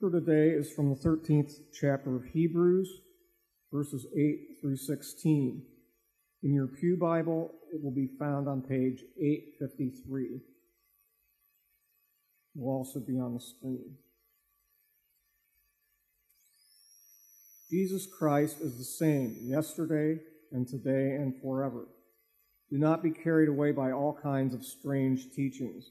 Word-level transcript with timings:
For 0.00 0.10
today 0.10 0.48
is 0.56 0.72
from 0.72 0.88
the 0.88 0.96
13th 0.96 1.52
chapter 1.78 2.16
of 2.16 2.24
Hebrews, 2.24 2.88
verses 3.70 4.06
8 4.16 4.56
through 4.58 4.78
16. 4.78 5.62
In 6.42 6.54
your 6.54 6.68
Pew 6.68 6.96
Bible, 6.96 7.50
it 7.70 7.84
will 7.84 7.90
be 7.90 8.08
found 8.18 8.48
on 8.48 8.62
page 8.62 9.02
853. 9.20 10.24
It 10.24 10.40
will 12.54 12.72
also 12.72 12.98
be 12.98 13.18
on 13.18 13.34
the 13.34 13.40
screen. 13.40 13.96
Jesus 17.70 18.06
Christ 18.06 18.62
is 18.62 18.78
the 18.78 18.84
same 18.84 19.36
yesterday 19.42 20.18
and 20.50 20.66
today 20.66 21.10
and 21.10 21.34
forever. 21.42 21.88
Do 22.70 22.78
not 22.78 23.02
be 23.02 23.10
carried 23.10 23.50
away 23.50 23.72
by 23.72 23.92
all 23.92 24.18
kinds 24.22 24.54
of 24.54 24.64
strange 24.64 25.26
teachings. 25.36 25.90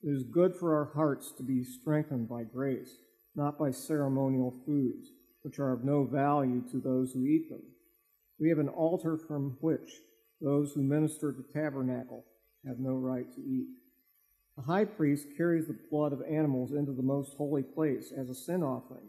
It 0.00 0.10
is 0.10 0.22
good 0.22 0.54
for 0.54 0.76
our 0.76 0.92
hearts 0.94 1.32
to 1.38 1.42
be 1.42 1.64
strengthened 1.64 2.28
by 2.28 2.44
grace, 2.44 2.98
not 3.34 3.58
by 3.58 3.70
ceremonial 3.70 4.54
foods, 4.66 5.08
which 5.42 5.58
are 5.58 5.72
of 5.72 5.84
no 5.84 6.04
value 6.04 6.62
to 6.70 6.78
those 6.78 7.12
who 7.12 7.26
eat 7.26 7.48
them. 7.48 7.62
We 8.38 8.48
have 8.48 8.58
an 8.58 8.68
altar 8.68 9.16
from 9.16 9.56
which 9.60 9.90
those 10.40 10.72
who 10.72 10.82
minister 10.82 11.32
the 11.32 11.44
tabernacle 11.52 12.24
have 12.66 12.78
no 12.78 12.92
right 12.92 13.32
to 13.34 13.40
eat. 13.40 13.68
The 14.56 14.62
high 14.62 14.84
priest 14.84 15.28
carries 15.36 15.66
the 15.66 15.78
blood 15.90 16.12
of 16.12 16.22
animals 16.22 16.72
into 16.72 16.92
the 16.92 17.02
most 17.02 17.36
holy 17.36 17.62
place 17.62 18.12
as 18.16 18.28
a 18.28 18.34
sin 18.34 18.62
offering, 18.62 19.08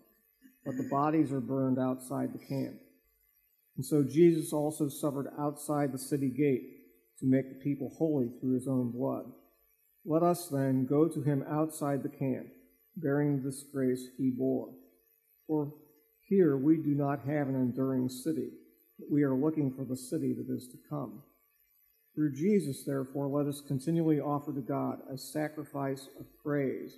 but 0.65 0.77
the 0.77 0.87
bodies 0.89 1.31
are 1.31 1.41
burned 1.41 1.79
outside 1.79 2.31
the 2.33 2.45
camp. 2.45 2.75
And 3.75 3.85
so 3.85 4.03
Jesus 4.03 4.53
also 4.53 4.87
suffered 4.87 5.27
outside 5.37 5.91
the 5.91 5.97
city 5.97 6.29
gate 6.29 6.61
to 7.19 7.25
make 7.25 7.49
the 7.49 7.63
people 7.63 7.91
holy 7.97 8.29
through 8.39 8.53
his 8.53 8.67
own 8.67 8.91
blood. 8.91 9.25
Let 10.05 10.23
us 10.23 10.47
then 10.47 10.85
go 10.85 11.07
to 11.07 11.21
him 11.21 11.43
outside 11.49 12.03
the 12.03 12.09
camp, 12.09 12.47
bearing 12.95 13.37
the 13.37 13.49
disgrace 13.49 14.07
he 14.17 14.29
bore. 14.29 14.69
For 15.47 15.73
here 16.27 16.57
we 16.57 16.77
do 16.77 16.95
not 16.95 17.25
have 17.25 17.47
an 17.47 17.55
enduring 17.55 18.09
city, 18.09 18.49
but 18.99 19.11
we 19.11 19.23
are 19.23 19.35
looking 19.35 19.73
for 19.73 19.83
the 19.83 19.97
city 19.97 20.33
that 20.33 20.53
is 20.53 20.67
to 20.69 20.77
come. 20.89 21.21
Through 22.15 22.35
Jesus, 22.35 22.83
therefore, 22.83 23.27
let 23.27 23.47
us 23.47 23.61
continually 23.67 24.19
offer 24.19 24.53
to 24.53 24.61
God 24.61 24.99
a 25.11 25.17
sacrifice 25.17 26.07
of 26.19 26.25
praise, 26.43 26.97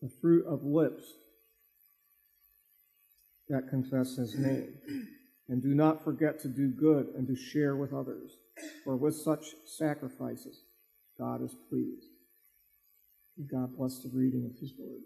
the 0.00 0.10
fruit 0.20 0.46
of 0.46 0.62
lips 0.62 1.04
that 3.48 3.68
confess 3.68 4.16
his 4.16 4.38
name. 4.38 4.72
And 5.48 5.60
do 5.60 5.74
not 5.74 6.04
forget 6.04 6.40
to 6.40 6.48
do 6.48 6.68
good 6.68 7.08
and 7.16 7.26
to 7.26 7.36
share 7.36 7.76
with 7.76 7.92
others, 7.92 8.30
for 8.84 8.96
with 8.96 9.16
such 9.16 9.44
sacrifices 9.66 10.62
God 11.18 11.42
is 11.42 11.54
pleased. 11.68 12.06
May 13.36 13.46
God 13.46 13.76
bless 13.76 13.98
the 13.98 14.10
reading 14.14 14.48
of 14.50 14.58
his 14.60 14.72
word. 14.78 15.02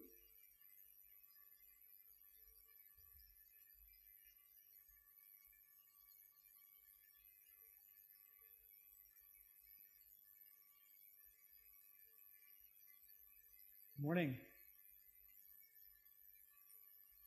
Morning. 14.03 14.37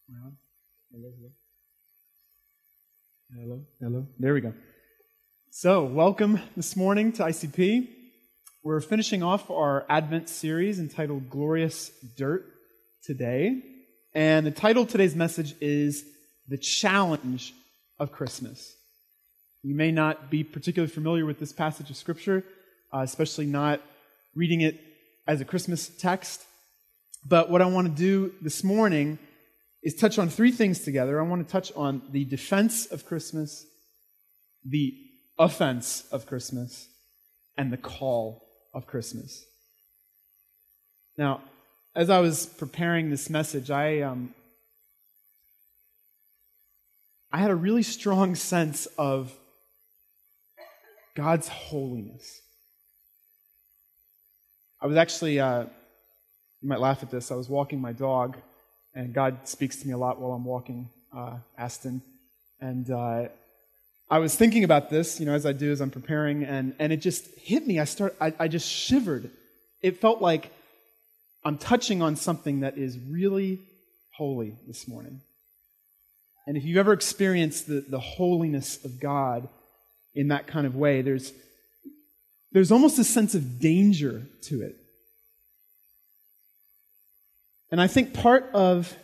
Hello, 0.07 0.31
hello. 0.91 1.29
Hello, 3.35 3.61
hello. 3.79 4.07
There 4.19 4.33
we 4.35 4.41
go. 4.41 4.53
So, 5.51 5.83
welcome 5.83 6.39
this 6.55 6.75
morning 6.75 7.11
to 7.13 7.23
ICP. 7.23 7.87
We're 8.63 8.81
finishing 8.81 9.23
off 9.23 9.49
our 9.49 9.85
Advent 9.89 10.29
series 10.29 10.79
entitled 10.79 11.29
Glorious 11.29 11.91
Dirt 12.15 12.45
today. 13.03 13.63
And 14.13 14.45
the 14.45 14.51
title 14.51 14.83
of 14.83 14.89
today's 14.89 15.15
message 15.15 15.55
is 15.59 16.03
The 16.49 16.57
Challenge 16.57 17.51
of 17.99 18.11
Christmas. 18.11 18.75
You 19.63 19.73
may 19.73 19.91
not 19.91 20.29
be 20.29 20.43
particularly 20.43 20.91
familiar 20.91 21.25
with 21.25 21.39
this 21.39 21.51
passage 21.51 21.89
of 21.89 21.97
Scripture, 21.97 22.43
uh, 22.93 22.99
especially 22.99 23.47
not 23.47 23.81
reading 24.35 24.61
it 24.61 24.79
as 25.27 25.41
a 25.41 25.45
Christmas 25.45 25.89
text. 25.89 26.45
But 27.25 27.49
what 27.49 27.61
I 27.61 27.65
want 27.65 27.87
to 27.87 27.93
do 27.93 28.33
this 28.41 28.63
morning 28.63 29.19
is 29.83 29.95
touch 29.95 30.17
on 30.19 30.29
three 30.29 30.51
things 30.51 30.79
together. 30.79 31.19
I 31.19 31.23
want 31.23 31.45
to 31.45 31.51
touch 31.51 31.71
on 31.75 32.01
the 32.11 32.25
defense 32.25 32.85
of 32.87 33.05
Christmas, 33.05 33.65
the 34.65 34.93
offense 35.37 36.05
of 36.11 36.25
Christmas, 36.25 36.87
and 37.57 37.71
the 37.71 37.77
call 37.77 38.45
of 38.73 38.87
Christmas. 38.87 39.45
Now, 41.17 41.41
as 41.95 42.09
I 42.09 42.19
was 42.19 42.45
preparing 42.45 43.09
this 43.09 43.29
message, 43.29 43.69
I 43.69 44.01
um, 44.01 44.33
I 47.31 47.37
had 47.37 47.51
a 47.51 47.55
really 47.55 47.83
strong 47.83 48.33
sense 48.33 48.87
of 48.97 49.31
God's 51.15 51.47
holiness. 51.47 52.41
I 54.81 54.87
was 54.87 54.97
actually, 54.97 55.39
uh, 55.39 55.65
you 56.61 56.69
might 56.69 56.79
laugh 56.79 57.03
at 57.03 57.09
this, 57.09 57.31
I 57.31 57.35
was 57.35 57.49
walking 57.49 57.79
my 57.79 57.93
dog, 57.93 58.37
and 58.93 59.13
God 59.13 59.47
speaks 59.47 59.77
to 59.77 59.87
me 59.87 59.93
a 59.93 59.97
lot 59.97 60.19
while 60.19 60.33
I'm 60.33 60.45
walking 60.45 60.89
uh, 61.15 61.37
Aston. 61.57 62.01
And 62.59 62.89
uh, 62.91 63.29
I 64.09 64.19
was 64.19 64.35
thinking 64.35 64.63
about 64.63 64.89
this, 64.89 65.19
you 65.19 65.25
know, 65.25 65.33
as 65.33 65.45
I 65.45 65.53
do 65.53 65.71
as 65.71 65.81
I'm 65.81 65.91
preparing, 65.91 66.43
and, 66.43 66.75
and 66.79 66.91
it 66.91 66.97
just 66.97 67.27
hit 67.37 67.65
me. 67.65 67.79
I, 67.79 67.85
start, 67.85 68.15
I, 68.19 68.33
I 68.39 68.47
just 68.47 68.69
shivered. 68.69 69.29
It 69.81 70.01
felt 70.01 70.21
like 70.21 70.51
I'm 71.45 71.57
touching 71.57 72.01
on 72.01 72.15
something 72.15 72.61
that 72.61 72.77
is 72.77 72.97
really 73.09 73.59
holy 74.11 74.57
this 74.67 74.87
morning. 74.87 75.21
And 76.45 76.57
if 76.57 76.65
you've 76.65 76.77
ever 76.77 76.93
experienced 76.93 77.67
the, 77.67 77.85
the 77.87 77.99
holiness 77.99 78.83
of 78.83 78.99
God 78.99 79.47
in 80.15 80.29
that 80.29 80.47
kind 80.47 80.65
of 80.65 80.75
way, 80.75 81.01
there's, 81.01 81.31
there's 82.51 82.71
almost 82.71 82.99
a 82.99 83.03
sense 83.03 83.35
of 83.35 83.59
danger 83.59 84.23
to 84.43 84.63
it. 84.63 84.75
And 87.71 87.79
I 87.79 87.87
think 87.87 88.13
part 88.13 88.49
of 88.53 88.95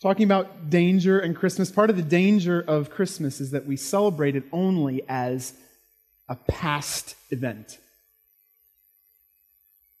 talking 0.00 0.24
about 0.24 0.70
danger 0.70 1.18
and 1.18 1.36
Christmas, 1.36 1.70
part 1.70 1.90
of 1.90 1.96
the 1.96 2.02
danger 2.02 2.64
of 2.66 2.90
Christmas 2.90 3.40
is 3.40 3.50
that 3.50 3.66
we 3.66 3.76
celebrate 3.76 4.36
it 4.36 4.44
only 4.52 5.02
as 5.08 5.52
a 6.28 6.36
past 6.36 7.16
event. 7.30 7.78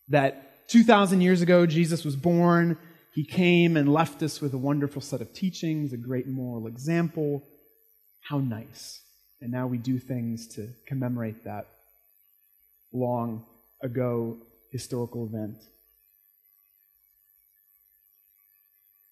That 0.08 0.68
2,000 0.68 1.20
years 1.20 1.42
ago, 1.42 1.66
Jesus 1.66 2.04
was 2.04 2.16
born. 2.16 2.78
He 3.12 3.24
came 3.24 3.76
and 3.76 3.92
left 3.92 4.22
us 4.22 4.40
with 4.40 4.54
a 4.54 4.58
wonderful 4.58 5.02
set 5.02 5.20
of 5.20 5.34
teachings, 5.34 5.92
a 5.92 5.96
great 5.96 6.28
moral 6.28 6.68
example. 6.68 7.42
How 8.22 8.38
nice. 8.38 9.02
And 9.40 9.50
now 9.50 9.66
we 9.66 9.78
do 9.78 9.98
things 9.98 10.46
to 10.54 10.68
commemorate 10.86 11.44
that 11.44 11.66
long 12.92 13.44
ago 13.82 14.38
historical 14.70 15.26
event. 15.26 15.56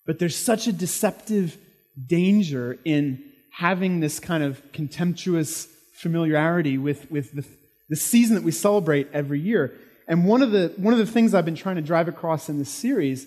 But 0.09 0.19
there's 0.19 0.35
such 0.35 0.67
a 0.67 0.73
deceptive 0.73 1.59
danger 2.07 2.79
in 2.83 3.23
having 3.53 4.01
this 4.01 4.19
kind 4.19 4.43
of 4.43 4.63
contemptuous 4.73 5.69
familiarity 5.93 6.79
with, 6.79 7.11
with 7.11 7.31
the, 7.35 7.45
the 7.91 7.97
season 7.97 8.35
that 8.35 8.43
we 8.43 8.51
celebrate 8.51 9.09
every 9.13 9.39
year. 9.39 9.75
And 10.09 10.25
one 10.25 10.41
of, 10.41 10.51
the, 10.51 10.73
one 10.79 10.95
of 10.95 10.99
the 10.99 11.05
things 11.05 11.35
I've 11.35 11.45
been 11.45 11.55
trying 11.55 11.77
to 11.77 11.83
drive 11.83 12.09
across 12.09 12.49
in 12.49 12.59
this 12.59 12.71
series 12.71 13.27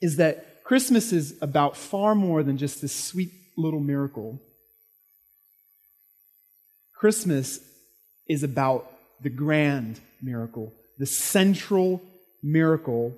is 0.00 0.16
that 0.16 0.64
Christmas 0.64 1.12
is 1.12 1.36
about 1.42 1.76
far 1.76 2.14
more 2.14 2.42
than 2.42 2.56
just 2.56 2.80
this 2.80 2.94
sweet 2.94 3.32
little 3.58 3.80
miracle. 3.80 4.40
Christmas 6.96 7.60
is 8.26 8.42
about 8.42 8.90
the 9.20 9.28
grand 9.28 10.00
miracle, 10.22 10.72
the 10.98 11.04
central 11.04 12.00
miracle 12.42 13.12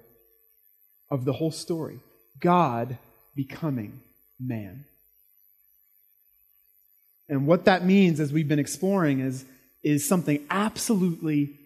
of 1.12 1.24
the 1.24 1.34
whole 1.34 1.52
story 1.52 2.00
God 2.40 2.98
becoming 3.34 4.00
man. 4.40 4.84
And 7.28 7.46
what 7.46 7.64
that 7.64 7.84
means, 7.84 8.20
as 8.20 8.32
we've 8.32 8.48
been 8.48 8.58
exploring, 8.58 9.20
is, 9.20 9.44
is 9.82 10.06
something 10.06 10.44
absolutely 10.50 11.58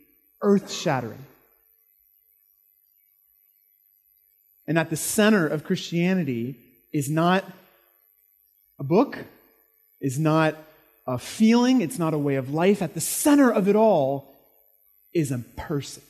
earth 0.43 0.72
shattering. 0.72 1.25
And 4.67 4.78
at 4.78 4.90
the 4.90 4.96
center 4.96 5.46
of 5.46 5.64
Christianity 5.64 6.56
is 6.93 7.11
not 7.11 7.44
a 8.78 8.84
book, 8.84 9.19
is 10.00 10.19
not 10.19 10.56
a 11.06 11.19
feeling, 11.19 11.81
it's 11.81 11.99
not 11.99 12.14
a 12.14 12.19
way 12.19 12.37
of 12.37 12.55
life. 12.55 12.81
At 12.81 12.94
the 12.94 13.00
center 13.00 13.50
of 13.50 13.69
it 13.69 13.76
all 13.76 14.32
is 15.12 15.32
a 15.32 15.38
person. 15.56 16.02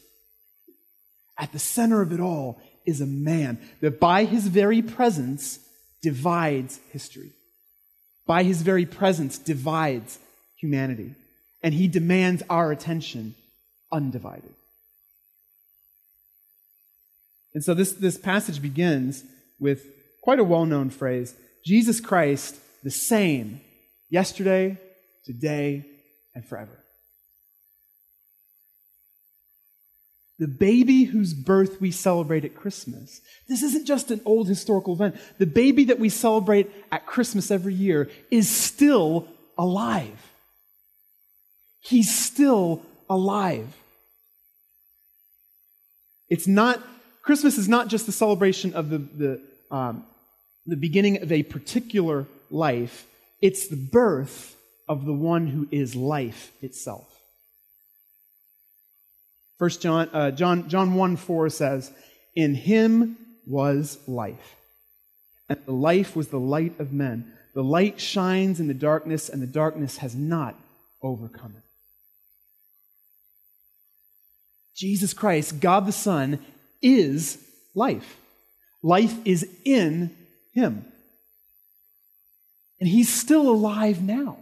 At 1.39 1.53
the 1.53 1.59
center 1.59 2.03
of 2.03 2.13
it 2.13 2.21
all 2.21 2.61
is 2.87 3.01
a 3.01 3.07
man 3.07 3.59
that 3.81 4.01
by 4.01 4.25
his 4.25 4.47
very 4.47 4.83
presence 4.83 5.59
divides 6.03 6.81
history. 6.93 7.33
By 8.27 8.43
his 8.43 8.63
very 8.63 8.87
presence 8.87 9.39
divides 9.39 10.19
humanity. 10.57 11.15
And 11.63 11.75
he 11.75 11.89
demands 11.89 12.43
our 12.49 12.73
attention 12.73 13.35
undivided. 13.93 14.55
And 17.55 17.65
so 17.65 17.75
this, 17.75 17.93
this 17.93 18.17
passage 18.17 18.63
begins 18.63 19.25
with 19.59 19.85
quite 20.23 20.39
a 20.39 20.45
well 20.45 20.65
known 20.65 20.91
phrase 20.91 21.35
Jesus 21.65 22.01
Christ, 22.01 22.57
the 22.83 22.91
same, 22.91 23.61
yesterday, 24.09 24.79
today, 25.25 25.85
and 26.35 26.45
forever. 26.45 26.79
The 30.41 30.49
baby 30.49 31.05
whose 31.05 31.35
birth 31.35 31.83
we 31.83 31.91
celebrate 31.91 32.47
at 32.47 32.57
Christmas. 32.57 33.21
This 33.47 33.63
isn't 33.63 33.87
just 33.87 34.11
an 34.11 34.23
old 34.25 34.49
historical 34.49 34.95
event. 34.95 35.17
The 35.37 35.45
baby 35.45 35.85
that 35.85 35.99
we 35.99 36.09
celebrate 36.09 36.71
at 36.91 37.05
Christmas 37.05 37.51
every 37.51 37.75
year 37.75 38.09
is 38.31 38.49
still 38.49 39.29
alive. 39.59 40.33
He's 41.81 42.13
still 42.17 42.81
alive. 43.11 43.69
It's 46.31 46.47
not, 46.47 46.83
Christmas 47.21 47.59
is 47.59 47.69
not 47.69 47.89
just 47.89 48.07
the 48.07 48.13
celebration 48.13 48.73
of 48.73 48.89
the, 48.89 48.99
the, 48.99 49.41
um, 49.71 50.05
the 50.65 50.77
beginning 50.77 51.23
of 51.23 51.31
a 51.31 51.43
particular 51.43 52.27
life, 52.51 53.07
it's 53.43 53.69
the 53.69 53.77
birth 53.77 54.57
of 54.89 55.05
the 55.05 55.13
one 55.13 55.49
who 55.49 55.69
is 55.71 55.95
life 55.95 56.51
itself. 56.63 57.10
First 59.61 59.83
John, 59.83 60.09
uh, 60.15 60.31
John, 60.31 60.71
John 60.71 60.95
1 60.95 61.17
4 61.17 61.51
says, 61.51 61.93
In 62.35 62.55
him 62.55 63.19
was 63.47 63.99
life, 64.09 64.57
and 65.51 65.59
the 65.67 65.73
life 65.73 66.17
was 66.17 66.29
the 66.29 66.41
light 66.41 66.81
of 66.81 66.95
men. 66.95 67.31
The 67.53 67.63
light 67.63 68.01
shines 68.01 68.59
in 68.59 68.69
the 68.69 68.75
darkness, 68.75 69.29
and 69.29 69.43
the 69.43 69.47
darkness 69.47 69.99
has 69.99 70.17
not 70.17 70.55
overcome 71.03 71.53
it. 71.59 71.63
Jesus 74.75 75.13
Christ, 75.13 75.61
God 75.61 75.85
the 75.85 75.93
Son, 75.93 76.39
is 76.81 77.37
life. 77.75 78.17
Life 78.83 79.15
is 79.27 79.47
in 79.67 80.17
him. 80.55 80.87
And 82.81 82.89
he's 82.89 83.13
still 83.13 83.51
alive 83.51 84.01
now. 84.01 84.39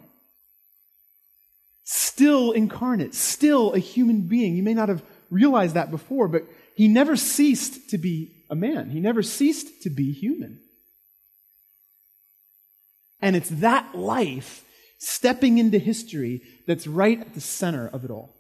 Still 1.91 2.53
incarnate, 2.53 3.15
still 3.15 3.73
a 3.73 3.79
human 3.79 4.29
being. 4.29 4.55
You 4.55 4.63
may 4.63 4.75
not 4.75 4.91
have 4.91 5.03
realized 5.31 5.75
that 5.75 5.91
before, 5.91 6.29
but 6.29 6.43
he 6.77 6.87
never 6.87 7.17
ceased 7.17 7.89
to 7.89 7.97
be 7.97 8.31
a 8.51 8.55
man. 8.55 8.91
He 8.91 9.01
never 9.01 9.23
ceased 9.23 9.85
to 9.85 9.89
be 9.89 10.13
human. 10.13 10.61
And 13.23 13.35
it's 13.35 13.49
that 13.49 13.95
life 13.95 14.67
stepping 14.99 15.57
into 15.57 15.79
history 15.79 16.43
that's 16.67 16.87
right 16.87 17.19
at 17.23 17.33
the 17.33 17.41
center 17.41 17.89
of 17.89 18.05
it 18.05 18.11
all. 18.11 18.37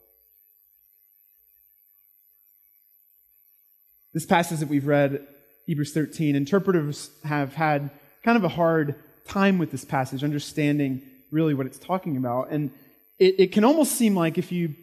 This 4.12 4.26
passage 4.26 4.58
that 4.58 4.68
we've 4.68 4.86
read, 4.86 5.26
Hebrews 5.64 5.94
13, 5.94 6.36
interpreters 6.36 7.10
have 7.24 7.54
had 7.54 7.88
kind 8.22 8.36
of 8.36 8.44
a 8.44 8.48
hard 8.48 8.96
time 9.26 9.56
with 9.56 9.70
this 9.70 9.86
passage, 9.86 10.22
understanding 10.22 11.00
really 11.30 11.54
what 11.54 11.64
it's 11.64 11.78
talking 11.78 12.18
about. 12.18 12.50
And 12.50 12.72
it, 13.18 13.34
it 13.38 13.52
can 13.52 13.64
almost 13.64 13.92
seem 13.92 14.14
like 14.14 14.38
if 14.38 14.52
you 14.52 14.74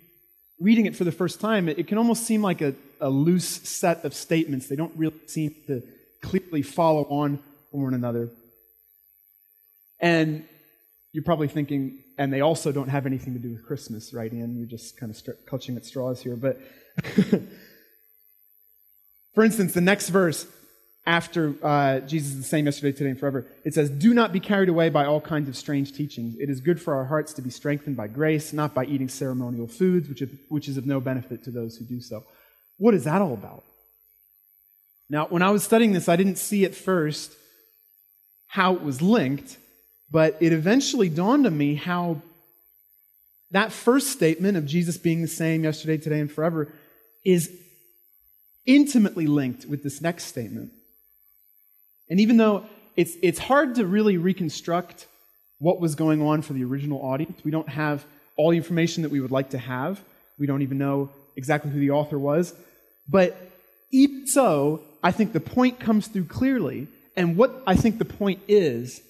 reading 0.59 0.85
it 0.85 0.95
for 0.95 1.03
the 1.03 1.11
first 1.11 1.39
time, 1.39 1.67
it, 1.67 1.79
it 1.79 1.87
can 1.87 1.97
almost 1.97 2.23
seem 2.23 2.41
like 2.41 2.61
a, 2.61 2.75
a 3.01 3.09
loose 3.09 3.45
set 3.45 4.05
of 4.05 4.13
statements. 4.13 4.67
They 4.67 4.75
don't 4.75 4.95
really 4.95 5.19
seem 5.27 5.55
to 5.67 5.83
clearly 6.21 6.61
follow 6.61 7.03
on 7.03 7.39
one 7.71 7.93
another. 7.93 8.29
And 9.99 10.45
you're 11.11 11.23
probably 11.23 11.47
thinking, 11.47 11.99
and 12.17 12.31
they 12.31 12.41
also 12.41 12.71
don't 12.71 12.89
have 12.89 13.05
anything 13.05 13.33
to 13.33 13.39
do 13.39 13.51
with 13.51 13.65
Christmas, 13.65 14.13
right, 14.13 14.33
Ian? 14.33 14.57
You're 14.57 14.67
just 14.67 14.97
kind 14.97 15.09
of 15.09 15.17
st- 15.17 15.45
clutching 15.45 15.75
at 15.77 15.85
straws 15.85 16.21
here. 16.21 16.35
But 16.35 16.59
For 19.35 19.43
instance, 19.43 19.73
the 19.73 19.81
next 19.81 20.09
verse 20.09 20.47
after 21.07 21.53
uh, 21.61 21.99
Jesus 21.99 22.31
is 22.31 22.37
the 22.37 22.43
same 22.43 22.65
yesterday, 22.65 22.91
today, 22.91 23.11
and 23.11 23.19
forever, 23.19 23.45
it 23.63 23.73
says, 23.73 23.89
Do 23.89 24.13
not 24.13 24.33
be 24.33 24.39
carried 24.39 24.69
away 24.69 24.89
by 24.89 25.05
all 25.05 25.21
kinds 25.21 25.47
of 25.47 25.55
strange 25.55 25.93
teachings. 25.93 26.35
It 26.39 26.49
is 26.49 26.61
good 26.61 26.81
for 26.81 26.95
our 26.95 27.05
hearts 27.05 27.33
to 27.33 27.41
be 27.41 27.51
strengthened 27.51 27.95
by 27.95 28.07
grace, 28.07 28.53
not 28.53 28.73
by 28.73 28.85
eating 28.85 29.07
ceremonial 29.07 29.67
foods, 29.67 30.09
which, 30.09 30.23
which 30.49 30.67
is 30.67 30.77
of 30.77 30.85
no 30.85 30.99
benefit 30.99 31.43
to 31.43 31.51
those 31.51 31.77
who 31.77 31.85
do 31.85 32.01
so. 32.01 32.23
What 32.77 32.95
is 32.95 33.03
that 33.03 33.21
all 33.21 33.33
about? 33.33 33.63
Now, 35.09 35.27
when 35.27 35.43
I 35.43 35.51
was 35.51 35.63
studying 35.63 35.93
this, 35.93 36.09
I 36.09 36.15
didn't 36.15 36.37
see 36.37 36.65
at 36.65 36.73
first 36.73 37.33
how 38.47 38.73
it 38.73 38.81
was 38.81 39.01
linked, 39.01 39.57
but 40.09 40.37
it 40.39 40.53
eventually 40.53 41.09
dawned 41.09 41.45
on 41.45 41.55
me 41.55 41.75
how 41.75 42.21
that 43.51 43.71
first 43.71 44.07
statement 44.07 44.57
of 44.57 44.65
Jesus 44.65 44.97
being 44.97 45.21
the 45.21 45.27
same 45.27 45.63
yesterday, 45.63 45.97
today, 45.97 46.19
and 46.19 46.31
forever 46.31 46.73
is 47.23 47.51
intimately 48.65 49.27
linked 49.27 49.65
with 49.65 49.83
this 49.83 50.01
next 50.01 50.25
statement. 50.25 50.71
And 52.09 52.19
even 52.19 52.37
though 52.37 52.65
it's, 52.95 53.13
it's 53.21 53.39
hard 53.39 53.75
to 53.75 53.85
really 53.85 54.17
reconstruct 54.17 55.07
what 55.59 55.79
was 55.79 55.95
going 55.95 56.21
on 56.21 56.41
for 56.41 56.53
the 56.53 56.63
original 56.63 57.01
audience, 57.01 57.39
we 57.43 57.51
don't 57.51 57.69
have 57.69 58.05
all 58.37 58.51
the 58.51 58.57
information 58.57 59.03
that 59.03 59.09
we 59.09 59.19
would 59.19 59.31
like 59.31 59.51
to 59.51 59.57
have. 59.57 60.01
We 60.37 60.47
don't 60.47 60.61
even 60.61 60.77
know 60.77 61.09
exactly 61.35 61.71
who 61.71 61.79
the 61.79 61.91
author 61.91 62.19
was. 62.19 62.53
But 63.07 63.37
even 63.91 64.27
so, 64.27 64.81
I 65.03 65.11
think 65.11 65.33
the 65.33 65.39
point 65.39 65.79
comes 65.79 66.07
through 66.07 66.25
clearly. 66.25 66.87
And 67.15 67.37
what 67.37 67.63
I 67.65 67.75
think 67.75 67.97
the 67.97 68.05
point 68.05 68.41
is, 68.47 69.01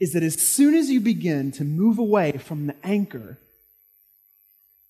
is 0.00 0.14
that 0.14 0.22
as 0.24 0.34
soon 0.34 0.74
as 0.74 0.90
you 0.90 1.00
begin 1.00 1.52
to 1.52 1.64
move 1.64 1.98
away 1.98 2.32
from 2.32 2.66
the 2.66 2.74
anchor 2.82 3.38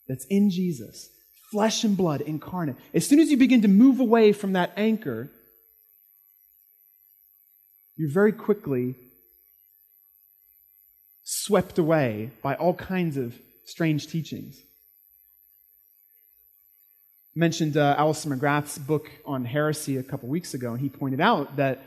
that's 0.09 0.25
in 0.31 0.51
Jesus, 0.51 1.11
flesh 1.51 1.85
and 1.85 1.97
blood 1.97 2.23
incarnate. 2.23 2.77
As 2.95 3.07
soon 3.07 3.21
as 3.21 3.31
you 3.31 3.37
begin 3.37 3.63
to 3.63 3.69
move 3.69 4.01
away 4.01 4.33
from 4.33 4.55
that 4.55 4.73
anchor, 4.77 5.31
you're 7.97 8.11
very 8.11 8.33
quickly 8.33 8.95
swept 11.25 11.79
away 11.79 12.31
by 12.43 12.55
all 12.55 12.75
kinds 12.75 13.17
of 13.17 13.35
strange 13.65 14.09
teachings. 14.09 14.61
I 17.35 17.39
mentioned 17.39 17.77
uh, 17.77 17.95
Alister 17.97 18.29
McGrath's 18.29 18.79
book 18.79 19.11
on 19.25 19.45
heresy 19.45 19.97
a 19.97 20.03
couple 20.03 20.29
weeks 20.29 20.53
ago, 20.53 20.73
and 20.73 20.81
he 20.81 20.89
pointed 20.89 21.21
out 21.21 21.57
that 21.57 21.83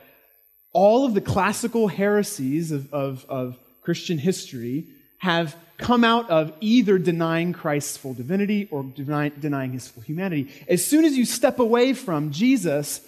all 0.74 1.06
of 1.06 1.14
the 1.14 1.22
classical 1.22 1.88
heresies 1.88 2.72
of, 2.72 2.92
of, 2.94 3.26
of 3.30 3.58
Christian 3.82 4.18
history 4.18 4.88
have 5.20 5.56
come 5.78 6.04
out 6.04 6.30
of 6.30 6.54
either 6.62 6.98
denying 6.98 7.54
Christ's 7.54 7.98
full 7.98 8.14
divinity 8.14 8.68
or 8.72 8.84
deny, 8.84 9.30
denying 9.30 9.74
his 9.74 9.88
full 9.88 10.04
humanity. 10.04 10.52
As 10.68 10.86
soon 10.86 11.06
as 11.06 11.18
you 11.18 11.26
step 11.26 11.60
away 11.60 11.94
from 11.94 12.32
Jesus, 12.32 13.02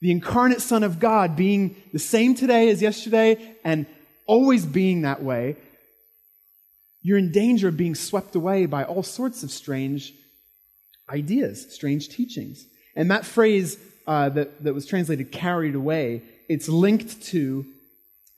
the 0.00 0.10
incarnate 0.10 0.60
Son 0.60 0.82
of 0.82 1.00
God, 1.00 1.36
being 1.36 1.76
the 1.92 1.98
same 1.98 2.34
today 2.34 2.70
as 2.70 2.80
yesterday 2.80 3.56
and 3.64 3.86
always 4.26 4.64
being 4.64 5.02
that 5.02 5.22
way, 5.22 5.56
you're 7.02 7.18
in 7.18 7.32
danger 7.32 7.68
of 7.68 7.76
being 7.76 7.94
swept 7.94 8.34
away 8.34 8.66
by 8.66 8.84
all 8.84 9.02
sorts 9.02 9.42
of 9.42 9.50
strange 9.50 10.12
ideas, 11.10 11.72
strange 11.72 12.08
teachings. 12.08 12.66
And 12.94 13.10
that 13.10 13.24
phrase 13.24 13.78
uh, 14.06 14.28
that, 14.30 14.62
that 14.64 14.74
was 14.74 14.86
translated 14.86 15.32
carried 15.32 15.74
away, 15.74 16.22
it's 16.48 16.68
linked 16.68 17.22
to 17.24 17.66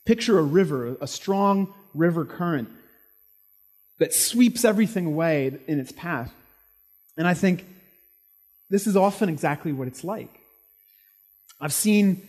picture 0.05 0.39
a 0.39 0.43
river, 0.43 0.97
a 0.99 1.07
strong 1.07 1.73
river 1.93 2.25
current 2.25 2.69
that 3.99 4.13
sweeps 4.13 4.65
everything 4.65 5.05
away 5.05 5.59
in 5.67 5.79
its 5.79 5.91
path. 5.91 6.33
And 7.17 7.27
I 7.27 7.33
think 7.33 7.65
this 8.69 8.87
is 8.87 8.95
often 8.95 9.29
exactly 9.29 9.71
what 9.71 9.87
it's 9.87 10.03
like. 10.03 10.40
I've 11.61 11.73
seen 11.73 12.27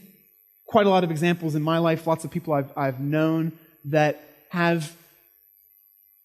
quite 0.67 0.87
a 0.87 0.91
lot 0.91 1.05
of 1.05 1.11
examples 1.11 1.55
in 1.55 1.63
my 1.63 1.79
life, 1.79 2.07
lots 2.07 2.25
of 2.25 2.31
people 2.31 2.53
I've, 2.53 2.71
I've 2.77 3.01
known 3.01 3.53
that 3.87 4.23
have, 4.51 4.95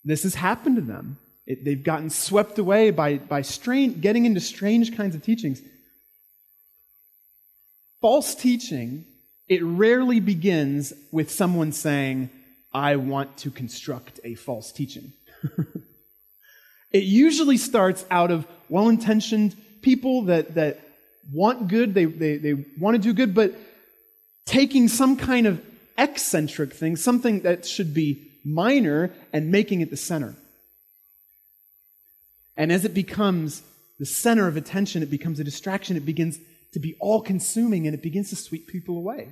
this 0.03 0.23
has 0.23 0.35
happened 0.35 0.75
to 0.75 0.81
them. 0.81 1.17
It, 1.45 1.63
they've 1.63 1.81
gotten 1.81 2.09
swept 2.09 2.59
away 2.59 2.91
by, 2.91 3.17
by 3.17 3.41
getting 3.41 4.25
into 4.25 4.41
strange 4.41 4.95
kinds 4.95 5.15
of 5.15 5.23
teachings. 5.23 5.61
False 8.01 8.35
teaching, 8.35 9.05
it 9.47 9.63
rarely 9.63 10.19
begins 10.19 10.93
with 11.11 11.31
someone 11.31 11.71
saying, 11.71 12.29
I 12.73 12.97
want 12.97 13.37
to 13.37 13.51
construct 13.51 14.19
a 14.25 14.35
false 14.35 14.71
teaching. 14.73 15.13
it 16.91 17.03
usually 17.03 17.57
starts 17.57 18.05
out 18.11 18.29
of 18.29 18.45
well 18.69 18.89
intentioned 18.89 19.55
people 19.81 20.23
that, 20.23 20.55
that 20.55 20.79
want 21.31 21.67
good, 21.67 21.93
they, 21.93 22.05
they, 22.05 22.37
they 22.37 22.53
want 22.79 22.95
to 22.95 23.01
do 23.01 23.13
good, 23.13 23.33
but 23.33 23.53
taking 24.45 24.87
some 24.87 25.17
kind 25.17 25.45
of 25.45 25.61
eccentric 25.97 26.73
thing, 26.73 26.95
something 26.95 27.41
that 27.41 27.65
should 27.65 27.93
be 27.93 28.31
minor, 28.45 29.11
and 29.33 29.51
making 29.51 29.81
it 29.81 29.89
the 29.89 29.97
center. 29.97 30.35
And 32.55 32.71
as 32.71 32.85
it 32.85 32.93
becomes 32.93 33.61
the 33.99 34.05
center 34.05 34.47
of 34.47 34.57
attention, 34.57 35.03
it 35.03 35.11
becomes 35.11 35.39
a 35.39 35.43
distraction, 35.43 35.97
it 35.97 36.05
begins 36.05 36.39
to 36.73 36.79
be 36.79 36.95
all 36.99 37.21
consuming, 37.21 37.87
and 37.87 37.93
it 37.93 38.01
begins 38.01 38.29
to 38.29 38.35
sweep 38.35 38.67
people 38.67 38.97
away. 38.97 39.29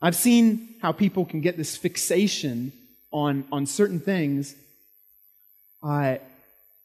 I've 0.00 0.16
seen 0.16 0.76
how 0.80 0.92
people 0.92 1.24
can 1.24 1.40
get 1.40 1.56
this 1.56 1.76
fixation 1.76 2.72
on, 3.12 3.44
on 3.52 3.66
certain 3.66 4.00
things, 4.00 4.54
uh, 5.82 6.16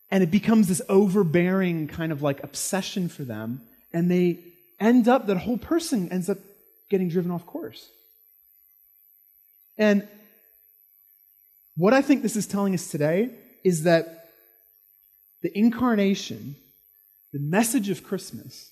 and 0.09 0.23
it 0.23 0.31
becomes 0.31 0.67
this 0.67 0.81
overbearing 0.87 1.87
kind 1.87 2.11
of 2.11 2.21
like 2.21 2.43
obsession 2.43 3.09
for 3.09 3.23
them, 3.23 3.61
and 3.93 4.09
they, 4.09 4.39
end 4.79 5.07
up, 5.07 5.27
that 5.27 5.37
whole 5.37 5.57
person 5.57 6.09
ends 6.11 6.29
up 6.29 6.37
getting 6.89 7.09
driven 7.09 7.31
off 7.31 7.45
course. 7.45 7.89
And 9.77 10.07
what 11.75 11.93
I 11.93 12.01
think 12.01 12.21
this 12.21 12.35
is 12.35 12.47
telling 12.47 12.73
us 12.73 12.89
today 12.89 13.29
is 13.63 13.83
that 13.83 14.29
the 15.43 15.55
incarnation, 15.57 16.55
the 17.33 17.39
message 17.39 17.89
of 17.89 18.03
Christmas, 18.03 18.71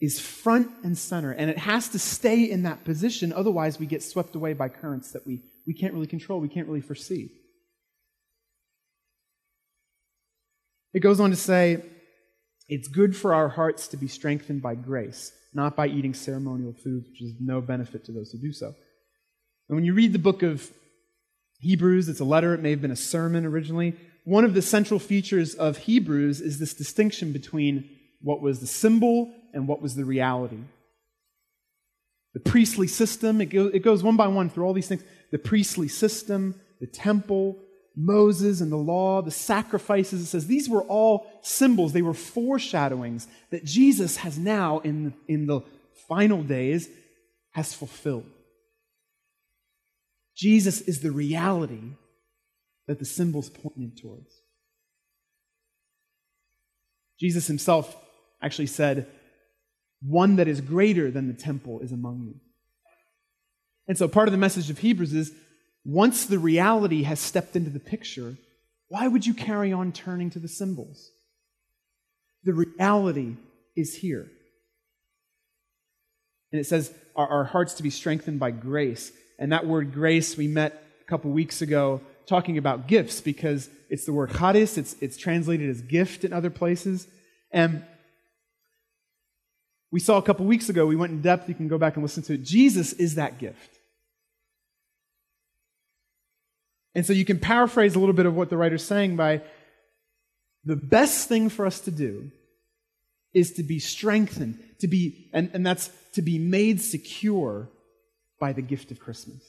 is 0.00 0.20
front 0.20 0.68
and 0.84 0.96
center, 0.96 1.32
and 1.32 1.50
it 1.50 1.58
has 1.58 1.88
to 1.88 1.98
stay 1.98 2.44
in 2.44 2.64
that 2.64 2.84
position, 2.84 3.32
otherwise, 3.32 3.80
we 3.80 3.86
get 3.86 4.02
swept 4.02 4.34
away 4.34 4.52
by 4.52 4.68
currents 4.68 5.12
that 5.12 5.26
we, 5.26 5.42
we 5.66 5.72
can't 5.72 5.94
really 5.94 6.06
control, 6.06 6.38
we 6.38 6.48
can't 6.48 6.68
really 6.68 6.82
foresee. 6.82 7.30
It 10.96 11.00
goes 11.00 11.20
on 11.20 11.28
to 11.28 11.36
say, 11.36 11.82
it's 12.70 12.88
good 12.88 13.14
for 13.14 13.34
our 13.34 13.50
hearts 13.50 13.86
to 13.88 13.98
be 13.98 14.08
strengthened 14.08 14.62
by 14.62 14.76
grace, 14.76 15.30
not 15.52 15.76
by 15.76 15.88
eating 15.88 16.14
ceremonial 16.14 16.72
foods, 16.72 17.06
which 17.10 17.20
is 17.20 17.34
no 17.38 17.60
benefit 17.60 18.06
to 18.06 18.12
those 18.12 18.30
who 18.30 18.38
do 18.38 18.50
so. 18.50 18.68
And 19.68 19.76
when 19.76 19.84
you 19.84 19.92
read 19.92 20.14
the 20.14 20.18
book 20.18 20.42
of 20.42 20.70
Hebrews, 21.58 22.08
it's 22.08 22.20
a 22.20 22.24
letter, 22.24 22.54
it 22.54 22.62
may 22.62 22.70
have 22.70 22.80
been 22.80 22.90
a 22.90 22.96
sermon 22.96 23.44
originally. 23.44 23.94
One 24.24 24.46
of 24.46 24.54
the 24.54 24.62
central 24.62 24.98
features 24.98 25.54
of 25.54 25.76
Hebrews 25.76 26.40
is 26.40 26.58
this 26.58 26.72
distinction 26.72 27.30
between 27.30 27.90
what 28.22 28.40
was 28.40 28.60
the 28.60 28.66
symbol 28.66 29.30
and 29.52 29.68
what 29.68 29.82
was 29.82 29.96
the 29.96 30.06
reality. 30.06 30.60
The 32.32 32.40
priestly 32.40 32.86
system, 32.86 33.42
it, 33.42 33.82
goes 33.82 34.02
one 34.02 34.16
by 34.16 34.28
one 34.28 34.48
through 34.48 34.64
all 34.64 34.72
these 34.72 34.88
things. 34.88 35.04
The 35.30 35.38
priestly 35.38 35.88
system, 35.88 36.58
the 36.80 36.86
temple, 36.86 37.58
Moses 37.96 38.60
and 38.60 38.70
the 38.70 38.76
law, 38.76 39.22
the 39.22 39.30
sacrifices, 39.30 40.20
it 40.20 40.26
says 40.26 40.46
these 40.46 40.68
were 40.68 40.82
all 40.82 41.26
symbols. 41.42 41.92
They 41.92 42.02
were 42.02 42.12
foreshadowings 42.12 43.26
that 43.50 43.64
Jesus 43.64 44.18
has 44.18 44.38
now, 44.38 44.80
in 44.80 45.14
in 45.26 45.46
the 45.46 45.62
final 46.08 46.42
days, 46.42 46.88
has 47.52 47.72
fulfilled. 47.72 48.26
Jesus 50.36 50.82
is 50.82 51.00
the 51.00 51.10
reality 51.10 51.94
that 52.86 52.98
the 52.98 53.06
symbols 53.06 53.48
pointed 53.48 53.96
towards. 53.96 54.30
Jesus 57.18 57.46
himself 57.46 57.96
actually 58.42 58.66
said, 58.66 59.06
One 60.02 60.36
that 60.36 60.48
is 60.48 60.60
greater 60.60 61.10
than 61.10 61.28
the 61.28 61.34
temple 61.34 61.80
is 61.80 61.92
among 61.92 62.24
you. 62.26 62.34
And 63.88 63.96
so 63.96 64.08
part 64.08 64.28
of 64.28 64.32
the 64.32 64.38
message 64.38 64.68
of 64.68 64.78
Hebrews 64.78 65.14
is 65.14 65.32
once 65.86 66.26
the 66.26 66.38
reality 66.38 67.04
has 67.04 67.20
stepped 67.20 67.54
into 67.54 67.70
the 67.70 67.78
picture, 67.78 68.36
why 68.88 69.06
would 69.06 69.24
you 69.24 69.32
carry 69.32 69.72
on 69.72 69.92
turning 69.92 70.30
to 70.30 70.40
the 70.40 70.48
symbols? 70.48 71.10
The 72.42 72.52
reality 72.52 73.36
is 73.76 73.94
here. 73.94 74.26
And 76.50 76.60
it 76.60 76.64
says, 76.64 76.92
our, 77.14 77.28
our 77.28 77.44
hearts 77.44 77.74
to 77.74 77.84
be 77.84 77.90
strengthened 77.90 78.40
by 78.40 78.50
grace. 78.50 79.12
And 79.38 79.52
that 79.52 79.66
word 79.66 79.92
grace, 79.92 80.36
we 80.36 80.48
met 80.48 80.82
a 81.00 81.04
couple 81.04 81.30
weeks 81.30 81.62
ago 81.62 82.00
talking 82.26 82.58
about 82.58 82.88
gifts 82.88 83.20
because 83.20 83.70
it's 83.88 84.06
the 84.06 84.12
word 84.12 84.32
charis, 84.36 84.76
it's, 84.76 84.96
it's 85.00 85.16
translated 85.16 85.70
as 85.70 85.82
gift 85.82 86.24
in 86.24 86.32
other 86.32 86.50
places. 86.50 87.06
And 87.52 87.84
we 89.92 90.00
saw 90.00 90.18
a 90.18 90.22
couple 90.22 90.46
weeks 90.46 90.68
ago, 90.68 90.84
we 90.84 90.96
went 90.96 91.12
in 91.12 91.22
depth, 91.22 91.48
you 91.48 91.54
can 91.54 91.68
go 91.68 91.78
back 91.78 91.94
and 91.94 92.02
listen 92.02 92.24
to 92.24 92.34
it. 92.34 92.42
Jesus 92.42 92.92
is 92.94 93.14
that 93.14 93.38
gift. 93.38 93.75
And 96.96 97.04
so 97.04 97.12
you 97.12 97.26
can 97.26 97.38
paraphrase 97.38 97.94
a 97.94 97.98
little 97.98 98.14
bit 98.14 98.24
of 98.24 98.34
what 98.34 98.48
the 98.48 98.56
writer's 98.56 98.82
saying 98.82 99.16
by 99.16 99.42
the 100.64 100.76
best 100.76 101.28
thing 101.28 101.50
for 101.50 101.66
us 101.66 101.80
to 101.80 101.90
do 101.90 102.32
is 103.34 103.52
to 103.52 103.62
be 103.62 103.78
strengthened, 103.78 104.58
to 104.80 104.88
be, 104.88 105.28
and, 105.34 105.50
and 105.52 105.64
that's 105.64 105.90
to 106.14 106.22
be 106.22 106.38
made 106.38 106.80
secure 106.80 107.68
by 108.40 108.54
the 108.54 108.62
gift 108.62 108.90
of 108.90 108.98
Christmas, 108.98 109.42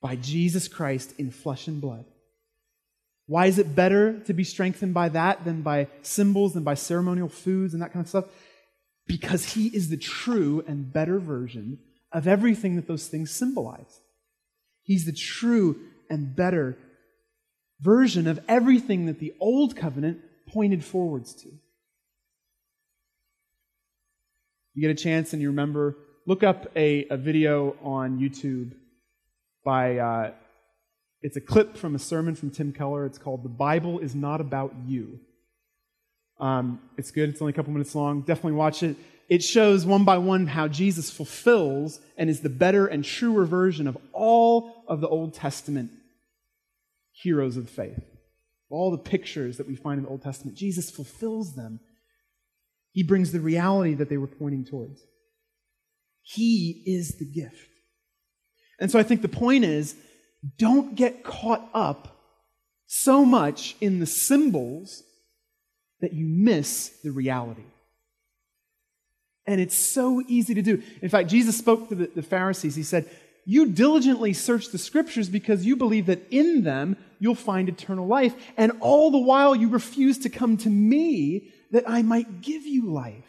by 0.00 0.16
Jesus 0.16 0.66
Christ 0.66 1.14
in 1.18 1.30
flesh 1.30 1.68
and 1.68 1.80
blood. 1.80 2.04
Why 3.26 3.46
is 3.46 3.60
it 3.60 3.76
better 3.76 4.18
to 4.18 4.34
be 4.34 4.42
strengthened 4.42 4.92
by 4.92 5.08
that 5.10 5.44
than 5.44 5.62
by 5.62 5.86
symbols, 6.02 6.56
and 6.56 6.64
by 6.64 6.74
ceremonial 6.74 7.28
foods 7.28 7.74
and 7.74 7.82
that 7.82 7.92
kind 7.92 8.04
of 8.04 8.08
stuff? 8.08 8.24
Because 9.06 9.54
he 9.54 9.68
is 9.68 9.88
the 9.88 9.96
true 9.96 10.64
and 10.66 10.92
better 10.92 11.20
version 11.20 11.78
of 12.10 12.26
everything 12.26 12.74
that 12.74 12.88
those 12.88 13.06
things 13.06 13.30
symbolize. 13.30 14.00
He's 14.82 15.06
the 15.06 15.12
true 15.12 15.78
and 16.12 16.36
better 16.36 16.76
version 17.80 18.26
of 18.28 18.38
everything 18.46 19.06
that 19.06 19.18
the 19.18 19.32
old 19.40 19.74
covenant 19.74 20.18
pointed 20.46 20.84
forwards 20.84 21.34
to. 21.34 21.48
You 24.74 24.82
get 24.82 24.90
a 24.90 25.02
chance 25.02 25.32
and 25.32 25.40
you 25.40 25.48
remember, 25.48 25.96
look 26.26 26.42
up 26.42 26.70
a, 26.76 27.06
a 27.08 27.16
video 27.16 27.76
on 27.82 28.18
YouTube 28.20 28.72
by, 29.64 29.98
uh, 29.98 30.32
it's 31.22 31.36
a 31.36 31.40
clip 31.40 31.76
from 31.76 31.94
a 31.94 31.98
sermon 31.98 32.34
from 32.34 32.50
Tim 32.50 32.72
Keller. 32.72 33.06
It's 33.06 33.18
called 33.18 33.42
The 33.42 33.48
Bible 33.48 33.98
is 33.98 34.14
Not 34.14 34.40
About 34.40 34.74
You. 34.86 35.18
Um, 36.38 36.80
it's 36.98 37.10
good, 37.10 37.30
it's 37.30 37.40
only 37.40 37.52
a 37.52 37.54
couple 37.54 37.72
minutes 37.72 37.94
long. 37.94 38.20
Definitely 38.20 38.52
watch 38.52 38.82
it. 38.82 38.96
It 39.28 39.42
shows 39.42 39.86
one 39.86 40.04
by 40.04 40.18
one 40.18 40.46
how 40.46 40.68
Jesus 40.68 41.10
fulfills 41.10 42.00
and 42.18 42.28
is 42.28 42.40
the 42.40 42.50
better 42.50 42.86
and 42.86 43.04
truer 43.04 43.46
version 43.46 43.86
of 43.86 43.96
all 44.12 44.84
of 44.88 45.00
the 45.00 45.08
Old 45.08 45.32
Testament 45.32 45.90
heroes 47.12 47.56
of 47.56 47.68
faith. 47.68 48.02
All 48.70 48.90
the 48.90 48.98
pictures 48.98 49.58
that 49.58 49.68
we 49.68 49.76
find 49.76 49.98
in 49.98 50.04
the 50.04 50.10
Old 50.10 50.22
Testament, 50.22 50.56
Jesus 50.56 50.90
fulfills 50.90 51.54
them. 51.54 51.80
He 52.92 53.02
brings 53.02 53.32
the 53.32 53.40
reality 53.40 53.94
that 53.94 54.08
they 54.08 54.16
were 54.16 54.26
pointing 54.26 54.64
towards. 54.64 55.02
He 56.22 56.82
is 56.86 57.18
the 57.18 57.24
gift. 57.24 57.68
And 58.78 58.90
so 58.90 58.98
I 58.98 59.02
think 59.02 59.22
the 59.22 59.28
point 59.28 59.64
is 59.64 59.94
don't 60.58 60.94
get 60.94 61.22
caught 61.22 61.68
up 61.74 62.16
so 62.86 63.24
much 63.24 63.76
in 63.80 64.00
the 64.00 64.06
symbols 64.06 65.02
that 66.00 66.12
you 66.12 66.26
miss 66.26 66.90
the 67.02 67.10
reality. 67.10 67.64
And 69.46 69.60
it's 69.60 69.76
so 69.76 70.22
easy 70.28 70.54
to 70.54 70.62
do. 70.62 70.82
In 71.00 71.08
fact, 71.08 71.28
Jesus 71.28 71.56
spoke 71.56 71.88
to 71.88 71.94
the, 71.94 72.10
the 72.14 72.22
Pharisees. 72.22 72.74
He 72.74 72.82
said, 72.82 73.08
you 73.44 73.66
diligently 73.66 74.32
search 74.32 74.68
the 74.68 74.78
scriptures 74.78 75.28
because 75.28 75.66
you 75.66 75.76
believe 75.76 76.06
that 76.06 76.26
in 76.30 76.62
them 76.62 76.96
you'll 77.18 77.34
find 77.34 77.68
eternal 77.68 78.06
life. 78.06 78.34
And 78.56 78.72
all 78.80 79.10
the 79.10 79.18
while 79.18 79.54
you 79.54 79.68
refuse 79.68 80.18
to 80.20 80.28
come 80.28 80.56
to 80.58 80.70
me 80.70 81.52
that 81.70 81.88
I 81.88 82.02
might 82.02 82.40
give 82.40 82.64
you 82.66 82.92
life. 82.92 83.24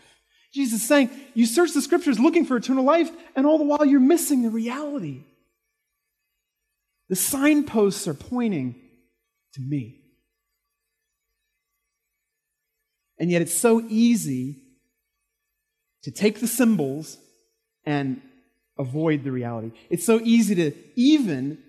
Jesus 0.54 0.82
is 0.82 0.88
saying, 0.88 1.10
you 1.34 1.46
search 1.46 1.74
the 1.74 1.82
scriptures 1.82 2.20
looking 2.20 2.46
for 2.46 2.56
eternal 2.56 2.84
life, 2.84 3.10
and 3.36 3.48
all 3.48 3.58
the 3.58 3.64
while 3.64 3.86
you're 3.86 4.00
missing 4.00 4.44
the 4.44 4.52
reality. 4.52 5.24
The 7.10 7.16
signposts 7.16 8.08
are 8.08 8.14
pointing 8.14 8.76
to 9.54 9.62
me. 9.62 10.02
And 13.18 13.32
yet 13.32 13.42
it's 13.42 13.58
so 13.58 13.84
easy 13.90 14.58
to 16.04 16.12
take 16.12 16.40
the 16.40 16.48
symbols 16.48 17.18
and 17.86 18.22
avoid 18.78 19.24
the 19.24 19.32
reality. 19.32 19.72
It's 19.90 20.06
so 20.06 20.20
easy 20.24 20.56
to 20.56 20.74
even 20.96 21.60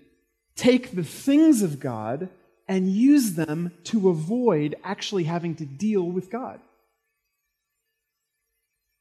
take 0.55 0.91
the 0.91 1.03
things 1.03 1.61
of 1.61 1.79
God 1.79 2.29
and 2.67 2.91
use 2.91 3.33
them 3.33 3.71
to 3.85 4.09
avoid 4.09 4.75
actually 4.83 5.25
having 5.25 5.55
to 5.55 5.65
deal 5.65 6.03
with 6.03 6.31
God. 6.31 6.59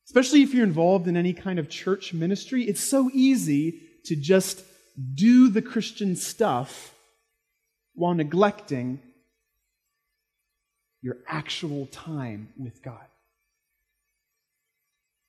Especially 0.07 0.43
if 0.43 0.53
you're 0.53 0.65
involved 0.65 1.09
in 1.09 1.17
any 1.17 1.33
kind 1.33 1.59
of 1.59 1.71
church 1.71 2.13
ministry, 2.13 2.65
it's 2.65 2.83
so 2.83 3.11
easy 3.15 3.81
to 4.05 4.17
just 4.17 4.63
do 5.15 5.49
the 5.49 5.63
Christian 5.63 6.15
stuff 6.15 6.95
while 7.95 8.13
neglecting 8.13 9.01
your 11.01 11.17
actual 11.27 11.87
time 11.87 12.49
with 12.59 12.83
God. 12.83 13.07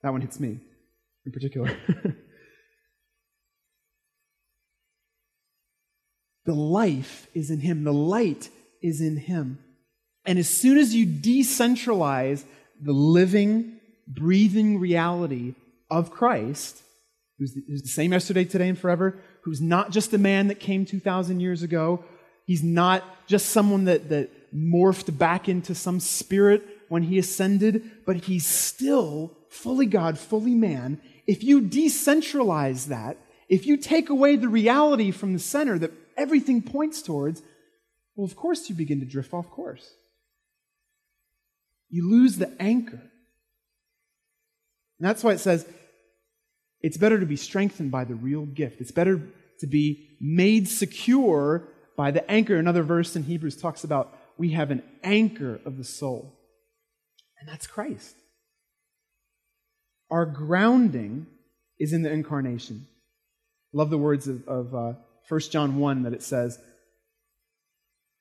That 0.04 0.12
one 0.12 0.22
hits 0.22 0.40
me 0.40 0.60
in 1.26 1.32
particular. 1.32 1.76
The 6.46 6.54
life 6.54 7.28
is 7.34 7.50
in 7.50 7.60
Him, 7.60 7.84
the 7.84 7.94
light 7.94 8.50
is 8.82 9.02
in 9.02 9.18
Him. 9.18 9.60
And 10.26 10.40
as 10.40 10.50
soon 10.50 10.78
as 10.78 10.96
you 10.96 11.06
decentralize 11.06 12.44
the 12.82 12.94
living, 12.94 13.80
breathing 14.08 14.80
reality 14.80 15.56
of 15.90 16.12
Christ, 16.12 16.82
who's 17.38 17.54
the, 17.54 17.64
who's 17.68 17.82
the, 17.84 17.88
same 17.88 18.12
yesterday, 18.12 18.44
today, 18.44 18.70
and 18.70 18.78
forever, 18.78 19.20
who's 19.42 19.62
not 19.62 19.92
just 19.92 20.14
a 20.14 20.18
man 20.18 20.48
that 20.48 20.60
came 20.60 20.86
2,000 20.86 21.40
years 21.40 21.62
ago, 21.64 22.04
he's 22.46 22.64
not 22.64 23.04
just 23.28 23.48
someone 23.48 23.86
that, 23.86 24.10
that 24.10 24.30
morphed 24.56 25.16
back 25.18 25.48
into 25.48 25.76
some 25.76 26.00
spirit 26.00 26.64
when 26.90 27.04
he 27.04 27.18
ascended, 27.18 27.84
but 28.06 28.16
he's 28.26 28.46
still 28.46 29.32
fully 29.50 29.86
God, 29.86 30.18
fully 30.18 30.56
man. 30.56 31.02
If 31.28 31.44
you 31.44 31.62
decentralize 31.62 32.88
that, 32.88 33.18
if 33.48 33.66
you 33.66 33.78
take 33.78 34.10
away 34.10 34.36
the 34.36 34.50
reality 34.50 35.12
from 35.12 35.34
the 35.34 35.40
center 35.40 35.78
that 35.80 35.92
everything 36.18 36.62
points 36.62 37.02
towards, 37.02 37.42
well, 38.16 38.26
of 38.26 38.36
course 38.36 38.70
you 38.70 38.76
begin 38.76 39.00
to 39.00 39.06
drift 39.06 39.34
off 39.34 39.50
course. 39.50 39.88
You 41.90 42.10
lose 42.10 42.38
the 42.38 42.54
anchor. 42.60 43.02
And 45.00 45.10
that's 45.10 45.24
why 45.24 45.34
it 45.34 45.40
says 45.40 45.66
it's 46.82 46.98
better 46.98 47.20
to 47.20 47.26
be 47.26 47.36
strengthened 47.36 47.92
by 47.92 48.04
the 48.06 48.16
real 48.16 48.46
gift. 48.46 48.82
It's 48.82 48.92
better 48.92 49.22
to 49.60 49.68
be 49.68 50.18
made 50.20 50.68
secure 50.68 51.68
by 51.98 52.12
the 52.12 52.30
anchor. 52.30 52.58
Another 52.58 52.84
verse 52.84 53.16
in 53.16 53.24
Hebrews 53.24 53.58
talks 53.58 53.84
about 53.84 54.18
we 54.38 54.52
have 54.52 54.72
an 54.72 54.84
anchor 55.04 55.60
of 55.66 55.78
the 55.78 55.84
soul, 55.84 56.38
and 57.40 57.48
that's 57.48 57.68
Christ. 57.68 58.16
Our 60.12 60.26
grounding 60.26 61.28
is 61.80 61.94
in 61.94 62.04
the 62.04 62.12
incarnation. 62.12 62.88
Love 63.74 63.90
the 63.90 63.98
words 63.98 64.28
of, 64.28 64.48
of 64.48 64.76
uh, 64.76 64.94
1 65.30 65.40
John 65.52 65.78
1 65.78 66.04
that 66.04 66.14
it 66.14 66.24
says, 66.24 66.60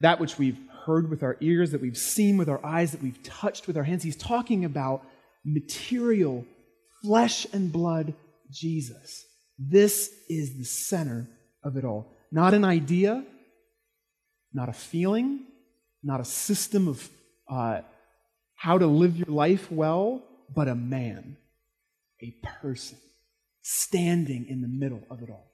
That 0.00 0.20
which 0.20 0.38
we've 0.38 0.58
heard 0.84 1.10
with 1.10 1.22
our 1.22 1.36
ears, 1.40 1.72
that 1.72 1.80
we've 1.80 1.96
seen 1.96 2.36
with 2.36 2.48
our 2.48 2.64
eyes, 2.64 2.92
that 2.92 3.02
we've 3.02 3.22
touched 3.22 3.66
with 3.66 3.76
our 3.76 3.84
hands. 3.84 4.02
He's 4.02 4.16
talking 4.16 4.64
about 4.64 5.04
material, 5.44 6.44
flesh 7.02 7.46
and 7.52 7.72
blood 7.72 8.14
Jesus. 8.50 9.24
This 9.58 10.10
is 10.28 10.56
the 10.58 10.64
center 10.64 11.28
of 11.62 11.76
it 11.76 11.84
all. 11.84 12.16
Not 12.30 12.54
an 12.54 12.64
idea, 12.64 13.24
not 14.52 14.68
a 14.68 14.72
feeling, 14.72 15.40
not 16.02 16.20
a 16.20 16.24
system 16.24 16.88
of 16.88 17.08
uh, 17.48 17.80
how 18.56 18.78
to 18.78 18.86
live 18.86 19.16
your 19.16 19.28
life 19.28 19.70
well, 19.70 20.22
but 20.54 20.68
a 20.68 20.74
man, 20.74 21.36
a 22.22 22.34
person, 22.60 22.98
standing 23.62 24.46
in 24.48 24.60
the 24.60 24.68
middle 24.68 25.02
of 25.10 25.22
it 25.22 25.30
all. 25.30 25.53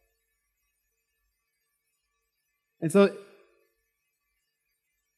And 2.80 2.90
so 2.90 3.14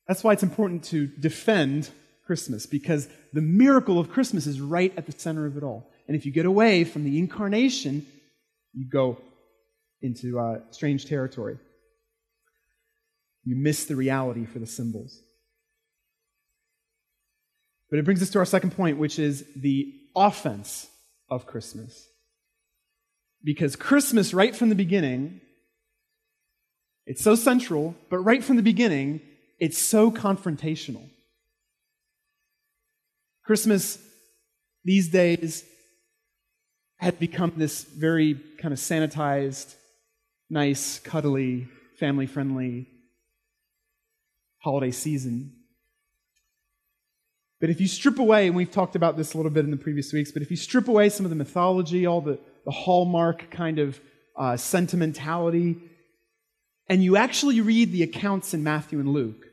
that's 0.09 0.25
why 0.25 0.33
it's 0.33 0.43
important 0.43 0.85
to 0.85 1.07
defend 1.07 1.91
Christmas, 2.27 2.67
because 2.67 3.09
the 3.33 3.41
miracle 3.43 3.99
of 3.99 4.11
Christmas 4.11 4.47
is 4.47 4.61
right 4.61 4.93
at 4.97 5.07
the 5.07 5.13
center 5.13 5.47
of 5.47 5.57
it 5.57 5.63
all. 5.63 5.91
And 6.07 6.17
if 6.17 6.27
you 6.27 6.33
get 6.33 6.47
away 6.47 6.85
from 6.85 7.05
the 7.05 7.19
incarnation, 7.19 8.07
you 8.73 8.89
go 8.89 9.19
into 10.01 10.39
uh, 10.39 10.61
strange 10.71 11.07
territory. 11.07 11.59
You 13.45 13.57
miss 13.57 13.87
the 13.87 13.97
reality 13.97 14.47
for 14.47 14.59
the 14.59 14.67
symbols. 14.67 15.21
But 17.91 17.99
it 17.99 18.05
brings 18.05 18.23
us 18.23 18.31
to 18.31 18.39
our 18.39 18.45
second 18.45 18.77
point, 18.77 18.99
which 18.99 19.19
is 19.19 19.45
the 19.55 19.93
offense 20.17 20.89
of 21.29 21.47
Christmas. 21.47 22.09
Because 23.45 23.77
Christmas, 23.77 24.33
right 24.33 24.55
from 24.55 24.69
the 24.69 24.75
beginning, 24.75 25.41
it's 27.07 27.23
so 27.23 27.35
central, 27.35 27.95
but 28.11 28.19
right 28.19 28.43
from 28.43 28.57
the 28.57 28.63
beginning, 28.63 29.21
it's 29.59 29.79
so 29.79 30.11
confrontational. 30.11 31.09
Christmas 33.45 33.99
these 34.85 35.09
days 35.09 35.65
had 36.99 37.19
become 37.19 37.53
this 37.57 37.83
very 37.85 38.35
kind 38.59 38.73
of 38.73 38.79
sanitized, 38.79 39.75
nice, 40.49 41.01
cuddly, 41.01 41.69
family 41.99 42.27
friendly 42.27 42.89
holiday 44.61 44.93
season. 44.93 45.53
But 47.61 47.71
if 47.71 47.81
you 47.81 47.89
strip 47.89 48.19
away, 48.19 48.47
and 48.47 48.57
we've 48.57 48.71
talked 48.71 48.97
about 48.97 49.17
this 49.17 49.35
a 49.35 49.37
little 49.37 49.51
bit 49.51 49.65
in 49.65 49.71
the 49.71 49.77
previous 49.77 50.13
weeks, 50.13 50.33
but 50.33 50.43
if 50.43 50.51
you 50.51 50.57
strip 50.57 50.89
away 50.89 51.09
some 51.09 51.27
of 51.27 51.31
the 51.31 51.37
mythology, 51.37 52.07
all 52.07 52.21
the, 52.21 52.39
the 52.65 52.71
hallmark 52.73 53.51
kind 53.51 53.79
of 53.79 54.01
uh, 54.37 54.57
sentimentality, 54.57 55.77
and 56.93 57.03
you 57.03 57.17
actually 57.17 57.63
read 57.63 57.91
the 57.91 58.03
accounts 58.03 58.53
in 58.53 58.63
Matthew 58.63 59.01
and 59.01 59.09
Luke 59.09 59.47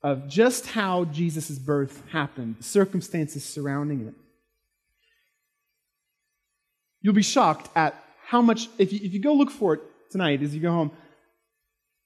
of 0.00 0.28
just 0.28 0.64
how 0.64 1.04
Jesus' 1.06 1.58
birth 1.58 2.00
happened, 2.12 2.58
the 2.58 2.62
circumstances 2.62 3.44
surrounding 3.44 4.06
it, 4.06 4.14
you'll 7.00 7.14
be 7.14 7.22
shocked 7.22 7.68
at 7.76 8.00
how 8.24 8.40
much, 8.40 8.68
if 8.78 8.92
you, 8.92 9.00
if 9.02 9.12
you 9.12 9.20
go 9.20 9.34
look 9.34 9.50
for 9.50 9.74
it 9.74 9.80
tonight 10.12 10.40
as 10.40 10.54
you 10.54 10.60
go 10.60 10.70
home, 10.70 10.92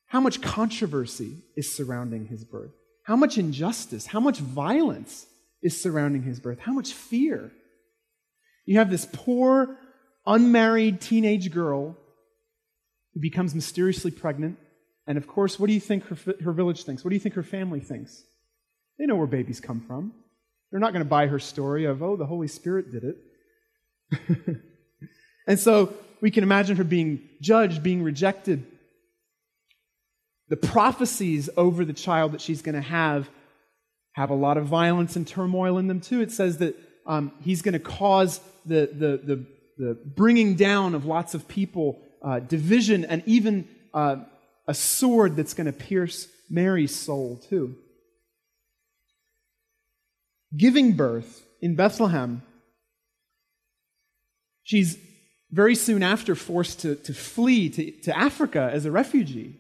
how 0.07 0.21
much 0.21 0.41
controversy 0.41 1.37
is 1.55 1.77
surrounding 1.77 2.27
his 2.27 2.43
birth, 2.43 2.73
how 3.05 3.17
much 3.17 3.37
injustice, 3.37 4.07
how 4.07 4.21
much 4.21 4.39
violence 4.39 5.27
is 5.63 5.79
surrounding 5.79 6.23
his 6.23 6.41
birth, 6.41 6.61
how 6.61 6.73
much 6.73 6.95
fear. 6.95 7.53
You 8.65 8.79
have 8.79 8.89
this 8.89 9.07
poor, 9.13 9.77
unmarried 10.25 11.03
teenage 11.03 11.53
girl 11.53 11.95
who 13.15 13.21
becomes 13.21 13.55
mysteriously 13.55 14.11
pregnant. 14.11 14.59
And 15.07 15.19
of 15.19 15.27
course, 15.27 15.59
what 15.59 15.67
do 15.67 15.73
you 15.73 15.81
think 15.81 16.05
her, 16.07 16.35
her 16.45 16.53
village 16.53 16.85
thinks? 16.85 17.05
What 17.05 17.11
do 17.11 17.17
you 17.17 17.21
think 17.21 17.35
her 17.35 17.43
family 17.43 17.81
thinks? 17.81 18.23
They 18.99 19.07
know 19.07 19.17
where 19.17 19.27
babies 19.27 19.61
come 19.61 19.81
from. 19.81 20.13
They're 20.71 20.81
not 20.81 20.93
going 20.93 21.05
to 21.05 21.09
buy 21.09 21.27
her 21.27 21.39
story 21.39 21.87
of, 21.87 22.03
oh, 22.03 22.17
the 22.17 22.27
Holy 22.27 22.49
Spirit 22.49 22.93
did 22.93 23.05
it. 23.05 24.57
And 25.51 25.59
so 25.59 25.93
we 26.21 26.31
can 26.31 26.45
imagine 26.45 26.77
her 26.77 26.85
being 26.85 27.29
judged, 27.41 27.83
being 27.83 28.05
rejected. 28.05 28.65
The 30.49 30.57
prophecies 30.57 31.51
over 31.57 31.85
the 31.85 31.93
child 31.93 32.33
that 32.33 32.41
she's 32.41 32.63
going 32.63 32.77
to 32.77 32.81
have 32.81 33.29
have 34.13 34.31
a 34.31 34.35
lot 34.35 34.57
of 34.57 34.67
violence 34.67 35.17
and 35.17 35.27
turmoil 35.27 35.77
in 35.79 35.89
them 35.89 36.01
too. 36.01 36.21
It 36.21 36.31
says 36.31 36.59
that 36.59 36.77
um, 37.05 37.33
he's 37.41 37.63
going 37.63 37.73
to 37.73 37.81
cause 37.81 38.41
the, 38.65 38.89
the, 38.93 39.21
the, 39.25 39.47
the, 39.77 39.99
bringing 40.05 40.55
down 40.55 40.95
of 40.95 41.05
lots 41.05 41.35
of 41.35 41.49
people, 41.49 42.01
uh, 42.23 42.41
division, 42.41 43.05
and 43.05 43.23
even 43.27 43.69
uh, 43.95 44.17
a 44.67 44.75
sword 44.75 45.37
that's 45.37 45.55
going 45.55 45.67
to 45.67 45.73
pierce 45.73 46.29
Mary's 46.49 46.95
soul 46.95 47.41
too. 47.49 47.77
Giving 50.57 50.93
birth 50.93 51.47
in 51.61 51.77
Bethlehem, 51.77 52.43
she's 54.63 54.99
very 55.51 55.75
soon 55.75 56.03
after 56.03 56.35
forced 56.35 56.81
to, 56.81 56.95
to 56.97 57.13
flee 57.13 57.69
to, 57.71 57.91
to 58.03 58.17
Africa 58.17 58.71
as 58.73 58.85
a 58.85 58.91
refugee. 58.91 59.57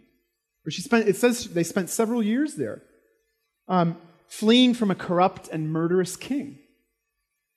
Where 0.62 0.70
she 0.70 0.82
spent, 0.82 1.08
it 1.08 1.16
says 1.16 1.46
they 1.46 1.62
spent 1.62 1.90
several 1.90 2.22
years 2.22 2.54
there, 2.56 2.82
um, 3.66 3.96
fleeing 4.28 4.74
from 4.74 4.90
a 4.90 4.94
corrupt 4.94 5.48
and 5.48 5.72
murderous 5.72 6.16
king 6.16 6.58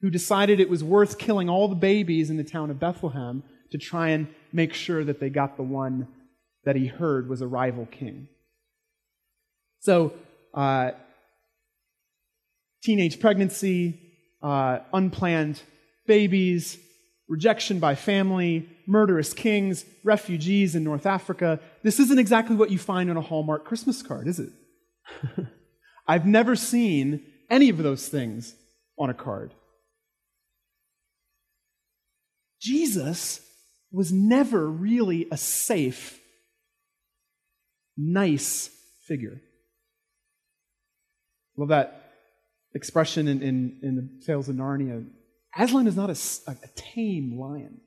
who 0.02 0.10
decided 0.10 0.60
it 0.60 0.70
was 0.70 0.84
worth 0.84 1.18
killing 1.18 1.50
all 1.50 1.68
the 1.68 1.76
babies 1.76 2.30
in 2.30 2.38
the 2.38 2.44
town 2.44 2.70
of 2.70 2.80
Bethlehem 2.80 3.42
to 3.72 3.78
try 3.78 4.10
and 4.10 4.28
make 4.54 4.74
sure 4.74 5.04
that 5.04 5.20
they 5.20 5.30
got 5.30 5.58
the 5.58 5.64
one 5.64 6.08
that 6.64 6.76
he 6.76 6.88
heard 6.88 7.28
was 7.28 7.42
a 7.42 7.48
rival 7.48 7.86
king. 7.88 8.28
So, 9.80 10.14
uh, 10.54 10.92
teenage 12.84 13.20
pregnancy, 13.20 14.00
uh, 14.42 14.80
unplanned 14.94 15.62
babies, 16.06 16.78
rejection 17.28 17.80
by 17.80 17.96
family, 17.96 18.70
murderous 18.86 19.34
kings, 19.34 19.86
refugees 20.04 20.76
in 20.76 20.84
North 20.84 21.06
Africa. 21.06 21.60
This 21.82 22.00
isn't 22.00 22.20
exactly 22.20 22.56
what 22.56 22.72
you 22.72 22.78
find 22.78 23.10
on 23.10 23.18
a 23.18 23.22
Hallmark 23.22 23.66
Christmas 23.66 24.02
card, 24.02 24.28
is 24.28 24.40
it? 24.40 24.50
I've 26.08 26.26
never 26.26 26.56
seen 26.56 27.24
any 27.50 27.70
of 27.70 27.78
those 27.78 28.08
things 28.08 28.56
on 28.98 29.10
a 29.10 29.14
card. 29.14 29.54
Jesus 32.62 33.42
was 33.94 34.12
never 34.12 34.70
really 34.70 35.28
a 35.32 35.38
safe, 35.38 36.20
nice 37.96 38.70
figure. 39.08 39.40
Love 41.56 41.70
that 41.70 42.12
expression 42.74 43.28
in, 43.28 43.42
in, 43.44 43.80
in 43.84 43.96
the 43.96 44.26
Tales 44.26 44.50
of 44.50 44.56
Narnia 44.56 45.06
Aslan 45.56 45.88
is 45.88 45.96
not 45.96 46.10
a, 46.10 46.18
a, 46.48 46.68
tame 46.76 47.38
lion. 47.40 47.80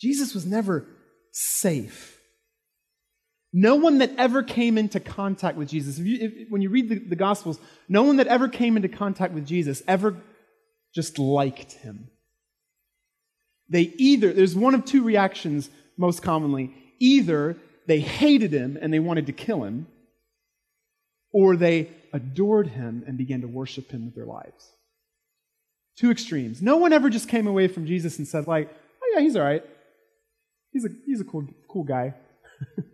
Jesus 0.00 0.34
was 0.34 0.44
never 0.44 0.86
safe. 1.30 2.18
No 3.52 3.76
one 3.76 3.98
that 3.98 4.12
ever 4.18 4.42
came 4.42 4.76
into 4.76 5.00
contact 5.00 5.56
with 5.56 5.68
Jesus, 5.68 5.98
if 5.98 6.06
you, 6.06 6.18
if, 6.20 6.32
when 6.50 6.60
you 6.60 6.68
read 6.68 6.88
the, 6.88 6.98
the 6.98 7.16
Gospels, 7.16 7.58
no 7.88 8.02
one 8.02 8.16
that 8.16 8.26
ever 8.26 8.48
came 8.48 8.76
into 8.76 8.88
contact 8.88 9.32
with 9.32 9.46
Jesus 9.46 9.82
ever 9.86 10.16
just 10.94 11.18
liked 11.18 11.72
him. 11.74 12.10
They 13.68 13.92
either, 13.96 14.32
there's 14.32 14.56
one 14.56 14.74
of 14.74 14.84
two 14.84 15.02
reactions 15.02 15.68
most 15.96 16.22
commonly. 16.22 16.74
Either 16.98 17.56
they 17.86 18.00
hated 18.00 18.52
him 18.52 18.78
and 18.80 18.92
they 18.92 18.98
wanted 18.98 19.26
to 19.26 19.32
kill 19.32 19.64
him, 19.64 19.86
or 21.32 21.56
they 21.56 21.90
adored 22.12 22.68
him 22.68 23.04
and 23.06 23.18
began 23.18 23.40
to 23.42 23.48
worship 23.48 23.90
him 23.90 24.06
with 24.06 24.14
their 24.14 24.26
lives. 24.26 24.72
Two 25.96 26.10
extremes. 26.10 26.62
No 26.62 26.76
one 26.76 26.92
ever 26.92 27.10
just 27.10 27.28
came 27.28 27.46
away 27.46 27.68
from 27.68 27.86
Jesus 27.86 28.18
and 28.18 28.26
said, 28.26 28.46
like, 28.46 28.70
oh 29.02 29.12
yeah, 29.14 29.20
he's 29.20 29.36
all 29.36 29.42
right. 29.42 29.64
He's 30.72 30.84
a, 30.84 30.88
he's 31.04 31.20
a 31.20 31.24
cool, 31.24 31.46
cool 31.68 31.84
guy. 31.84 32.14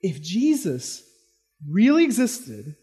if 0.00 0.22
Jesus 0.22 1.02
really 1.68 2.04
existed 2.04 2.76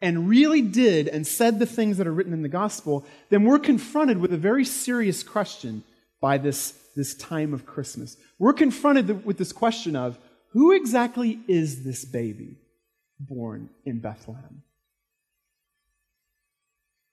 and 0.00 0.28
really 0.28 0.62
did 0.62 1.08
and 1.08 1.26
said 1.26 1.58
the 1.58 1.66
things 1.66 1.98
that 1.98 2.06
are 2.06 2.12
written 2.12 2.32
in 2.32 2.42
the 2.42 2.48
gospel, 2.48 3.04
then 3.30 3.44
we're 3.44 3.58
confronted 3.58 4.18
with 4.18 4.32
a 4.32 4.36
very 4.36 4.64
serious 4.64 5.22
question 5.22 5.82
by 6.20 6.38
this, 6.38 6.74
this 6.94 7.14
time 7.14 7.52
of 7.52 7.66
Christmas. 7.66 8.16
We're 8.38 8.52
confronted 8.52 9.24
with 9.24 9.38
this 9.38 9.52
question 9.52 9.96
of 9.96 10.18
who 10.52 10.72
exactly 10.72 11.40
is 11.48 11.84
this 11.84 12.04
baby 12.04 12.58
born 13.18 13.70
in 13.84 14.00
Bethlehem? 14.00 14.62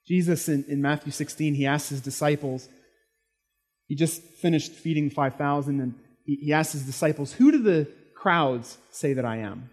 Jesus 0.07 0.47
in, 0.47 0.63
in 0.67 0.81
Matthew 0.81 1.11
16, 1.11 1.55
he 1.55 1.65
asks 1.65 1.89
his 1.89 2.01
disciples, 2.01 2.69
he 3.87 3.95
just 3.95 4.21
finished 4.21 4.71
feeding 4.71 5.09
5,000, 5.09 5.79
and 5.79 5.95
he, 6.25 6.35
he 6.35 6.53
asked 6.53 6.73
his 6.73 6.83
disciples, 6.83 7.33
Who 7.33 7.51
do 7.51 7.61
the 7.61 7.87
crowds 8.15 8.77
say 8.91 9.13
that 9.13 9.25
I 9.25 9.37
am? 9.37 9.69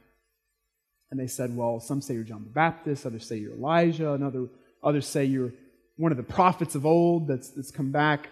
And 1.12 1.20
they 1.20 1.26
said, 1.26 1.54
Well, 1.54 1.78
some 1.78 2.00
say 2.00 2.14
you're 2.14 2.24
John 2.24 2.42
the 2.42 2.48
Baptist, 2.48 3.04
others 3.04 3.26
say 3.26 3.36
you're 3.36 3.52
Elijah, 3.52 4.14
another, 4.14 4.48
others 4.82 5.06
say 5.06 5.26
you're 5.26 5.52
one 5.98 6.10
of 6.10 6.16
the 6.16 6.22
prophets 6.22 6.74
of 6.74 6.86
old 6.86 7.28
that's, 7.28 7.50
that's 7.50 7.70
come 7.70 7.92
back. 7.92 8.30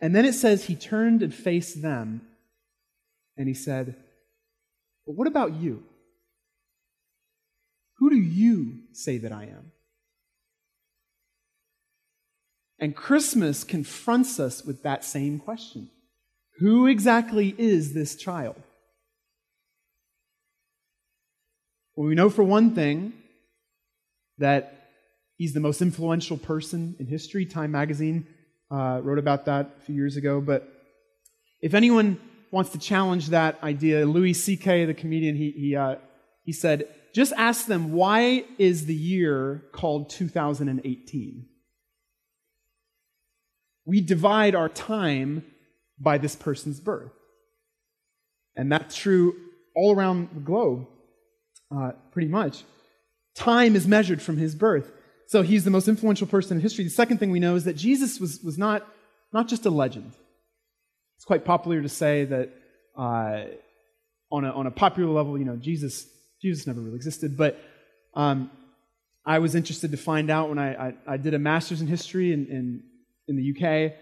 And 0.00 0.16
then 0.16 0.24
it 0.24 0.32
says 0.32 0.64
he 0.64 0.74
turned 0.74 1.22
and 1.22 1.34
faced 1.34 1.82
them 1.82 2.22
and 3.36 3.46
he 3.46 3.52
said, 3.52 3.94
But 5.06 5.16
what 5.16 5.28
about 5.28 5.52
you? 5.52 5.84
Who 7.98 8.08
do 8.08 8.16
you 8.16 8.78
say 8.94 9.18
that 9.18 9.32
I 9.32 9.42
am? 9.42 9.70
And 12.78 12.96
Christmas 12.96 13.64
confronts 13.64 14.40
us 14.40 14.64
with 14.64 14.82
that 14.82 15.04
same 15.04 15.38
question 15.38 15.90
Who 16.60 16.86
exactly 16.86 17.54
is 17.58 17.92
this 17.92 18.16
child? 18.16 18.56
Well, 21.94 22.08
we 22.08 22.14
know 22.14 22.30
for 22.30 22.42
one 22.42 22.74
thing 22.74 23.12
that 24.38 24.88
he's 25.36 25.52
the 25.52 25.60
most 25.60 25.82
influential 25.82 26.38
person 26.38 26.96
in 26.98 27.06
history. 27.06 27.44
Time 27.44 27.72
magazine 27.72 28.26
uh, 28.70 29.00
wrote 29.02 29.18
about 29.18 29.44
that 29.46 29.76
a 29.78 29.80
few 29.82 29.94
years 29.94 30.16
ago. 30.16 30.40
But 30.40 30.68
if 31.60 31.74
anyone 31.74 32.18
wants 32.50 32.70
to 32.70 32.78
challenge 32.78 33.28
that 33.28 33.62
idea, 33.62 34.06
Louis 34.06 34.32
C.K., 34.32 34.86
the 34.86 34.94
comedian, 34.94 35.36
he, 35.36 35.50
he, 35.50 35.76
uh, 35.76 35.96
he 36.44 36.52
said, 36.52 36.88
just 37.14 37.32
ask 37.36 37.66
them, 37.66 37.92
why 37.92 38.44
is 38.58 38.86
the 38.86 38.94
year 38.94 39.62
called 39.72 40.08
2018? 40.10 41.46
We 43.84 44.00
divide 44.00 44.54
our 44.54 44.68
time 44.68 45.44
by 45.98 46.18
this 46.18 46.36
person's 46.36 46.80
birth. 46.80 47.12
And 48.56 48.70
that's 48.72 48.96
true 48.96 49.34
all 49.74 49.94
around 49.94 50.28
the 50.34 50.40
globe, 50.40 50.86
uh, 51.74 51.92
pretty 52.10 52.28
much. 52.28 52.64
Time 53.34 53.76
is 53.76 53.86
measured 53.86 54.20
from 54.20 54.36
his 54.36 54.54
birth. 54.54 54.90
So 55.26 55.42
he's 55.42 55.64
the 55.64 55.70
most 55.70 55.88
influential 55.88 56.26
person 56.26 56.58
in 56.58 56.62
history. 56.62 56.84
The 56.84 56.90
second 56.90 57.18
thing 57.18 57.30
we 57.30 57.40
know 57.40 57.54
is 57.54 57.64
that 57.64 57.76
Jesus 57.76 58.20
was, 58.20 58.40
was 58.42 58.58
not, 58.58 58.86
not 59.32 59.48
just 59.48 59.64
a 59.64 59.70
legend. 59.70 60.12
It's 61.16 61.24
quite 61.24 61.44
popular 61.44 61.80
to 61.80 61.88
say 61.88 62.24
that 62.26 62.50
uh, 62.96 63.44
on, 64.30 64.44
a, 64.44 64.50
on 64.50 64.66
a 64.66 64.70
popular 64.70 65.10
level, 65.10 65.38
you 65.38 65.44
know, 65.44 65.56
Jesus, 65.56 66.06
Jesus 66.42 66.66
never 66.66 66.80
really 66.80 66.96
existed. 66.96 67.36
But 67.36 67.58
um, 68.14 68.50
I 69.24 69.38
was 69.38 69.54
interested 69.54 69.92
to 69.92 69.96
find 69.96 70.30
out 70.30 70.48
when 70.48 70.58
I, 70.58 70.88
I, 70.88 70.94
I 71.06 71.16
did 71.16 71.32
a 71.32 71.38
master's 71.38 71.80
in 71.80 71.86
history 71.86 72.32
in, 72.32 72.46
in, 72.46 72.82
in 73.28 73.36
the 73.36 73.54
UK. 73.54 73.94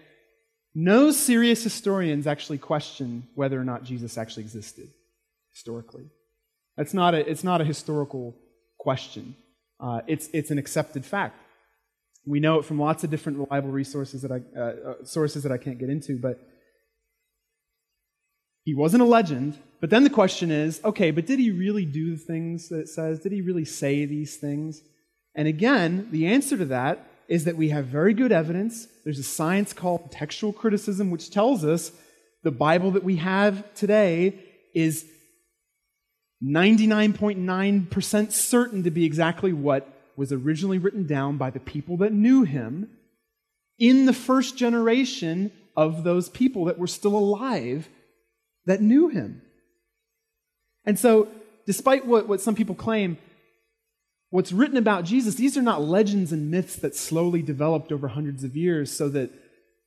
No 0.73 1.11
serious 1.11 1.63
historians 1.63 2.27
actually 2.27 2.57
question 2.57 3.27
whether 3.35 3.59
or 3.59 3.63
not 3.63 3.83
Jesus 3.83 4.17
actually 4.17 4.43
existed 4.43 4.89
historically. 5.53 6.09
That's 6.77 6.93
not 6.93 7.13
a, 7.13 7.29
it's 7.29 7.43
not 7.43 7.61
a 7.61 7.65
historical 7.65 8.35
question. 8.79 9.35
Uh, 9.79 10.01
it's, 10.07 10.29
it's 10.33 10.51
an 10.51 10.57
accepted 10.57 11.05
fact. 11.05 11.37
We 12.25 12.39
know 12.39 12.59
it 12.59 12.65
from 12.65 12.79
lots 12.79 13.03
of 13.03 13.09
different 13.09 13.39
reliable 13.39 13.71
resources 13.71 14.21
that 14.21 14.31
I, 14.31 14.41
uh, 14.57 14.61
uh, 14.61 14.93
sources 15.03 15.43
that 15.43 15.51
I 15.51 15.57
can't 15.57 15.79
get 15.79 15.89
into, 15.89 16.19
but 16.19 16.39
he 18.63 18.75
wasn't 18.75 19.01
a 19.01 19.05
legend. 19.05 19.57
But 19.79 19.89
then 19.89 20.03
the 20.03 20.09
question 20.11 20.51
is 20.51 20.79
okay, 20.83 21.09
but 21.09 21.25
did 21.25 21.39
he 21.39 21.49
really 21.49 21.85
do 21.85 22.15
the 22.15 22.23
things 22.23 22.69
that 22.69 22.81
it 22.81 22.89
says? 22.89 23.19
Did 23.19 23.31
he 23.31 23.41
really 23.41 23.65
say 23.65 24.05
these 24.05 24.37
things? 24.37 24.81
And 25.33 25.47
again, 25.47 26.09
the 26.11 26.27
answer 26.27 26.57
to 26.57 26.65
that 26.65 27.07
is 27.27 27.45
that 27.45 27.57
we 27.57 27.69
have 27.69 27.85
very 27.85 28.13
good 28.13 28.31
evidence. 28.31 28.87
There's 29.03 29.17
a 29.17 29.23
science 29.23 29.73
called 29.73 30.11
textual 30.11 30.53
criticism, 30.53 31.09
which 31.09 31.31
tells 31.31 31.63
us 31.65 31.91
the 32.43 32.51
Bible 32.51 32.91
that 32.91 33.03
we 33.03 33.15
have 33.17 33.73
today 33.73 34.37
is 34.75 35.05
99.9% 36.43 38.31
certain 38.31 38.83
to 38.83 38.91
be 38.91 39.05
exactly 39.05 39.53
what 39.53 39.87
was 40.15 40.31
originally 40.31 40.77
written 40.77 41.05
down 41.05 41.37
by 41.37 41.49
the 41.49 41.59
people 41.59 41.97
that 41.97 42.13
knew 42.13 42.43
him 42.43 42.89
in 43.77 44.05
the 44.05 44.13
first 44.13 44.57
generation 44.57 45.51
of 45.75 46.03
those 46.03 46.29
people 46.29 46.65
that 46.65 46.77
were 46.77 46.87
still 46.87 47.15
alive 47.15 47.89
that 48.65 48.81
knew 48.81 49.07
him. 49.07 49.41
And 50.85 50.97
so, 50.97 51.27
despite 51.65 52.05
what, 52.05 52.27
what 52.27 52.41
some 52.41 52.55
people 52.55 52.75
claim, 52.75 53.17
what's 54.29 54.51
written 54.51 54.77
about 54.77 55.05
Jesus, 55.05 55.35
these 55.35 55.57
are 55.57 55.61
not 55.61 55.81
legends 55.81 56.31
and 56.31 56.51
myths 56.51 56.75
that 56.77 56.95
slowly 56.95 57.41
developed 57.41 57.91
over 57.91 58.09
hundreds 58.09 58.43
of 58.43 58.55
years 58.55 58.95
so 58.95 59.09
that 59.09 59.31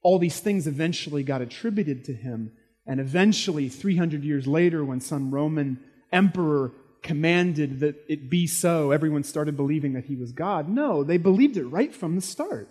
all 0.03 0.19
these 0.19 0.41
things 0.41 0.67
eventually 0.67 1.23
got 1.23 1.43
attributed 1.43 2.05
to 2.05 2.13
him. 2.13 2.53
And 2.87 3.01
eventually, 3.01 3.69
300 3.69 4.23
years 4.23 4.47
later, 4.47 4.85
when 4.85 5.01
some 5.01 5.31
Roman 5.31 5.81
emperor 6.15 6.73
commanded 7.03 7.81
that 7.81 7.97
it 8.09 8.31
be 8.31 8.47
so, 8.47 8.91
everyone 8.91 9.23
started 9.23 9.57
believing 9.57 9.93
that 9.93 10.07
he 10.07 10.17
was 10.17 10.33
God. 10.33 10.69
No, 10.69 11.05
they 11.05 11.19
believed 11.19 11.57
it 11.57 11.67
right 11.67 11.95
from 11.95 12.15
the 12.17 12.23
start. 12.23 12.69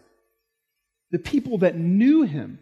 The 1.12 1.20
people 1.20 1.60
that 1.60 1.78
knew 1.78 2.24
him, 2.24 2.60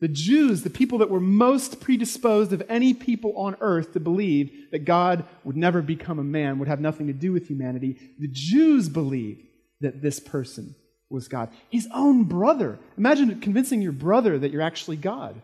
the 0.00 0.08
Jews, 0.08 0.62
the 0.62 0.70
people 0.70 0.98
that 0.98 1.10
were 1.10 1.20
most 1.20 1.80
predisposed 1.80 2.54
of 2.54 2.62
any 2.70 2.94
people 2.94 3.36
on 3.36 3.56
earth 3.60 3.92
to 3.92 4.00
believe 4.00 4.50
that 4.72 4.86
God 4.86 5.26
would 5.44 5.58
never 5.58 5.82
become 5.82 6.18
a 6.18 6.24
man, 6.24 6.58
would 6.58 6.68
have 6.68 6.80
nothing 6.80 7.08
to 7.08 7.12
do 7.12 7.32
with 7.32 7.48
humanity, 7.48 7.98
the 8.18 8.30
Jews 8.32 8.88
believed 8.88 9.42
that 9.82 10.00
this 10.00 10.18
person 10.18 10.74
was 11.10 11.28
God. 11.28 11.50
His 11.68 11.86
own 11.92 12.24
brother. 12.24 12.78
Imagine 12.96 13.40
convincing 13.40 13.82
your 13.82 13.92
brother 13.92 14.38
that 14.38 14.52
you're 14.52 14.62
actually 14.62 14.96
God. 14.96 15.42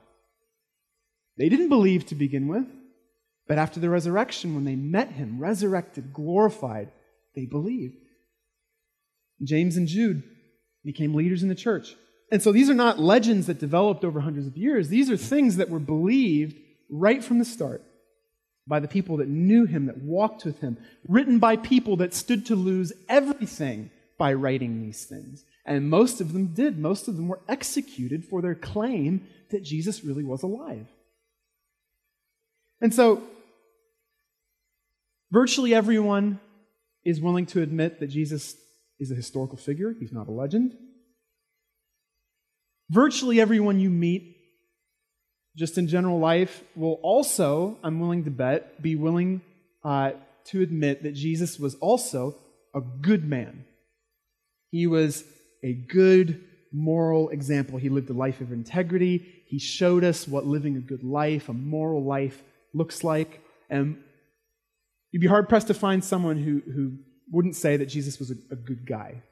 They 1.37 1.51
didn't 1.51 1.68
believe 1.68 2.07
to 2.07 2.14
begin 2.14 2.49
with. 2.49 2.64
But 3.48 3.59
after 3.59 3.78
the 3.78 3.90
resurrection, 3.90 4.54
when 4.54 4.64
they 4.64 4.74
met 4.74 5.12
him, 5.12 5.38
resurrected, 5.38 6.12
glorified, 6.12 6.90
they 7.35 7.46
believed. 7.46 7.96
James 9.42 9.76
and 9.76 9.87
Jude 9.87 10.22
became 10.85 11.14
leaders 11.14 11.42
in 11.42 11.48
the 11.48 11.54
church. 11.54 11.94
And 12.32 12.42
so 12.42 12.50
these 12.50 12.68
are 12.68 12.74
not 12.74 12.98
legends 12.98 13.46
that 13.46 13.61
developed 13.61 14.04
over 14.04 14.20
hundreds 14.20 14.46
of 14.46 14.56
years. 14.56 14.88
These 14.88 15.11
are 15.11 15.16
things 15.16 15.56
that 15.56 15.70
were 15.70 15.78
believed 15.78 16.56
right 16.90 17.22
from 17.22 17.38
the 17.38 17.44
start 17.44 17.82
by 18.66 18.80
the 18.80 18.88
people 18.88 19.18
that 19.18 19.28
knew 19.28 19.64
him, 19.64 19.87
that 19.87 20.02
walked 20.02 20.44
with 20.44 20.61
him, 20.61 20.76
written 21.06 21.38
by 21.38 21.56
people 21.56 21.96
that 21.98 22.14
stood 22.14 22.46
to 22.46 22.56
lose 22.56 22.92
everything 23.09 23.90
by 24.18 24.32
writing 24.32 24.82
these 24.82 25.04
things. 25.04 25.44
And 25.64 25.88
most 25.88 26.20
of 26.20 26.32
them 26.32 26.48
did. 26.48 26.78
Most 26.78 27.06
of 27.06 27.16
them 27.16 27.28
were 27.28 27.40
executed 27.48 28.24
for 28.24 28.42
their 28.42 28.54
claim 28.54 29.26
that 29.50 29.62
Jesus 29.62 30.02
really 30.02 30.24
was 30.24 30.42
alive. 30.42 30.87
And 32.80 32.92
so 32.92 33.22
Virtually 35.30 35.74
everyone 35.74 36.40
is 37.04 37.20
willing 37.20 37.46
to 37.46 37.62
admit 37.62 38.00
that 38.00 38.08
Jesus 38.08 38.56
is 38.98 39.10
a 39.10 39.14
historical 39.14 39.58
figure, 39.58 39.94
he's 39.98 40.12
not 40.12 40.28
a 40.28 40.32
legend. 40.32 40.76
Virtually 42.90 43.40
everyone 43.40 43.80
you 43.80 43.90
meet, 43.90 44.36
just 45.56 45.76
in 45.78 45.88
general 45.88 46.18
life, 46.18 46.62
will 46.74 46.98
also, 47.02 47.78
I'm 47.82 47.98
willing 47.98 48.24
to 48.24 48.30
bet, 48.30 48.80
be 48.80 48.94
willing 48.94 49.40
uh, 49.84 50.12
to 50.46 50.62
admit 50.62 51.02
that 51.02 51.12
Jesus 51.12 51.58
was 51.58 51.74
also 51.76 52.36
a 52.74 52.80
good 52.80 53.24
man. 53.24 53.64
He 54.70 54.86
was 54.86 55.24
a 55.64 55.72
good 55.72 56.44
moral 56.72 57.30
example. 57.30 57.78
He 57.78 57.88
lived 57.88 58.10
a 58.10 58.12
life 58.12 58.40
of 58.40 58.52
integrity. 58.52 59.42
He 59.46 59.58
showed 59.58 60.04
us 60.04 60.28
what 60.28 60.46
living 60.46 60.76
a 60.76 60.80
good 60.80 61.02
life, 61.02 61.48
a 61.48 61.52
moral 61.52 62.04
life, 62.04 62.42
looks 62.74 63.02
like. 63.02 63.42
And 63.70 63.96
You'd 65.12 65.20
be 65.20 65.26
hard 65.26 65.48
pressed 65.48 65.68
to 65.68 65.74
find 65.74 66.04
someone 66.04 66.36
who, 66.36 66.62
who 66.70 66.98
wouldn't 67.30 67.56
say 67.56 67.76
that 67.76 67.86
Jesus 67.86 68.18
was 68.18 68.30
a, 68.30 68.34
a 68.50 68.56
good 68.56 68.86
guy. 68.86 69.22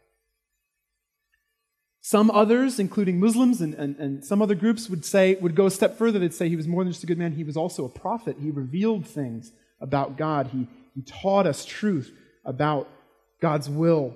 Some 2.01 2.31
others, 2.31 2.79
including 2.79 3.19
Muslims 3.19 3.63
and, 3.63 3.73
and, 3.75 3.97
and 3.97 4.25
some 4.25 4.43
other 4.43 4.55
groups, 4.55 4.91
would 4.91 5.07
say 5.07 5.37
would 5.37 5.55
go 5.55 5.67
a 5.67 5.71
step 5.71 5.97
further. 5.97 6.19
They'd 6.19 6.35
say 6.35 6.51
he 6.51 6.57
was 6.57 6.69
more 6.69 6.85
than 6.85 6.93
just 6.93 7.03
a 7.03 7.07
good 7.07 7.19
man. 7.19 7.33
He 7.33 7.45
was 7.45 7.57
also 7.57 7.87
a 7.87 7.89
prophet. 7.89 8.37
He 8.39 8.51
revealed 8.51 9.07
things 9.07 9.53
about 9.81 10.19
God. 10.19 10.49
He, 10.49 10.69
he 10.95 11.03
taught 11.03 11.47
us 11.47 11.65
truth 11.65 12.13
about 12.45 12.89
God's 13.41 13.71
will. 13.71 14.15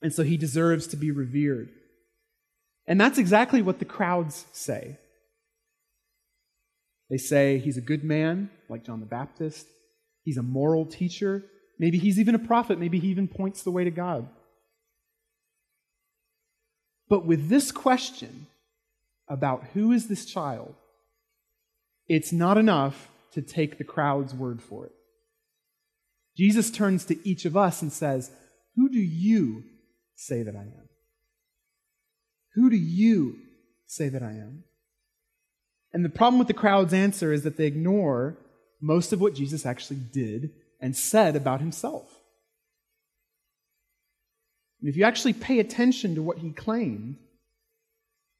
And 0.00 0.12
so 0.12 0.22
he 0.22 0.38
deserves 0.38 0.86
to 0.88 0.96
be 0.96 1.10
revered. 1.10 1.68
And 2.86 2.98
that's 2.98 3.18
exactly 3.18 3.60
what 3.60 3.78
the 3.78 3.84
crowds 3.84 4.46
say. 4.52 4.98
They 7.10 7.18
say 7.18 7.58
he's 7.58 7.76
a 7.76 7.82
good 7.82 8.04
man, 8.04 8.50
like 8.70 8.84
John 8.84 9.00
the 9.00 9.06
Baptist. 9.06 9.66
He's 10.28 10.36
a 10.36 10.42
moral 10.42 10.84
teacher. 10.84 11.42
Maybe 11.78 11.96
he's 11.96 12.18
even 12.18 12.34
a 12.34 12.38
prophet. 12.38 12.78
Maybe 12.78 12.98
he 12.98 13.08
even 13.08 13.28
points 13.28 13.62
the 13.62 13.70
way 13.70 13.82
to 13.84 13.90
God. 13.90 14.28
But 17.08 17.24
with 17.24 17.48
this 17.48 17.72
question 17.72 18.46
about 19.26 19.68
who 19.72 19.90
is 19.90 20.06
this 20.06 20.26
child, 20.26 20.74
it's 22.08 22.30
not 22.30 22.58
enough 22.58 23.08
to 23.32 23.40
take 23.40 23.78
the 23.78 23.84
crowd's 23.84 24.34
word 24.34 24.60
for 24.60 24.84
it. 24.84 24.92
Jesus 26.36 26.70
turns 26.70 27.06
to 27.06 27.26
each 27.26 27.46
of 27.46 27.56
us 27.56 27.80
and 27.80 27.90
says, 27.90 28.30
Who 28.76 28.90
do 28.90 29.00
you 29.00 29.64
say 30.14 30.42
that 30.42 30.54
I 30.54 30.60
am? 30.60 30.90
Who 32.54 32.68
do 32.68 32.76
you 32.76 33.36
say 33.86 34.10
that 34.10 34.22
I 34.22 34.32
am? 34.32 34.64
And 35.94 36.04
the 36.04 36.10
problem 36.10 36.38
with 36.38 36.48
the 36.48 36.52
crowd's 36.52 36.92
answer 36.92 37.32
is 37.32 37.44
that 37.44 37.56
they 37.56 37.64
ignore 37.64 38.36
most 38.80 39.12
of 39.12 39.20
what 39.20 39.34
Jesus 39.34 39.66
actually 39.66 40.00
did 40.12 40.50
and 40.80 40.96
said 40.96 41.36
about 41.36 41.60
himself. 41.60 42.08
And 44.80 44.88
if 44.88 44.96
you 44.96 45.04
actually 45.04 45.32
pay 45.32 45.58
attention 45.58 46.14
to 46.14 46.22
what 46.22 46.38
he 46.38 46.50
claimed, 46.50 47.16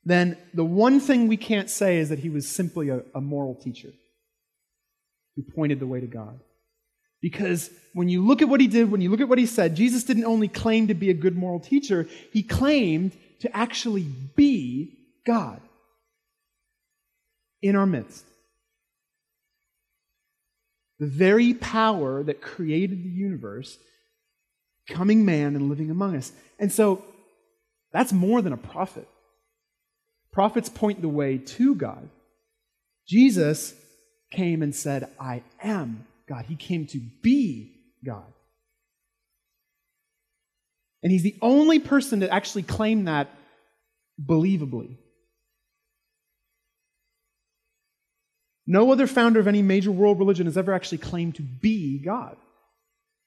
then 0.04 0.38
the 0.54 0.64
one 0.64 1.00
thing 1.00 1.26
we 1.26 1.36
can't 1.36 1.68
say 1.68 1.98
is 1.98 2.08
that 2.10 2.20
he 2.20 2.30
was 2.30 2.48
simply 2.48 2.88
a, 2.88 3.02
a 3.14 3.20
moral 3.20 3.54
teacher 3.54 3.90
who 5.36 5.42
pointed 5.42 5.80
the 5.80 5.86
way 5.86 6.00
to 6.00 6.06
God. 6.06 6.38
Because 7.20 7.70
when 7.94 8.08
you 8.08 8.24
look 8.24 8.42
at 8.42 8.48
what 8.48 8.60
he 8.60 8.68
did, 8.68 8.90
when 8.90 9.00
you 9.00 9.10
look 9.10 9.20
at 9.20 9.28
what 9.28 9.38
he 9.38 9.46
said, 9.46 9.74
Jesus 9.74 10.04
didn't 10.04 10.24
only 10.24 10.46
claim 10.46 10.86
to 10.86 10.94
be 10.94 11.10
a 11.10 11.14
good 11.14 11.36
moral 11.36 11.58
teacher, 11.58 12.06
he 12.32 12.42
claimed 12.44 13.12
to 13.40 13.56
actually 13.56 14.02
be 14.36 14.96
God 15.26 15.60
in 17.60 17.74
our 17.74 17.86
midst. 17.86 18.24
The 20.98 21.06
very 21.06 21.54
power 21.54 22.22
that 22.22 22.40
created 22.40 23.04
the 23.04 23.08
universe, 23.08 23.78
coming 24.88 25.24
man 25.24 25.54
and 25.54 25.68
living 25.68 25.90
among 25.90 26.16
us. 26.16 26.32
And 26.58 26.72
so 26.72 27.04
that's 27.92 28.12
more 28.12 28.42
than 28.42 28.52
a 28.52 28.58
prophet. 28.58 29.08
Prophets 30.32 30.68
point 30.68 31.00
the 31.00 31.08
way 31.08 31.38
to 31.38 31.74
God. 31.74 32.08
Jesus 33.06 33.74
came 34.30 34.62
and 34.62 34.74
said, 34.74 35.08
I 35.18 35.42
am 35.62 36.06
God. 36.28 36.44
He 36.46 36.56
came 36.56 36.86
to 36.88 37.00
be 37.22 37.74
God. 38.04 38.26
And 41.02 41.12
he's 41.12 41.22
the 41.22 41.36
only 41.40 41.78
person 41.78 42.20
that 42.20 42.30
actually 42.30 42.64
claimed 42.64 43.08
that 43.08 43.30
believably. 44.22 44.96
No 48.70 48.92
other 48.92 49.06
founder 49.06 49.40
of 49.40 49.48
any 49.48 49.62
major 49.62 49.90
world 49.90 50.18
religion 50.18 50.44
has 50.44 50.58
ever 50.58 50.74
actually 50.74 50.98
claimed 50.98 51.36
to 51.36 51.42
be 51.42 51.98
God. 51.98 52.36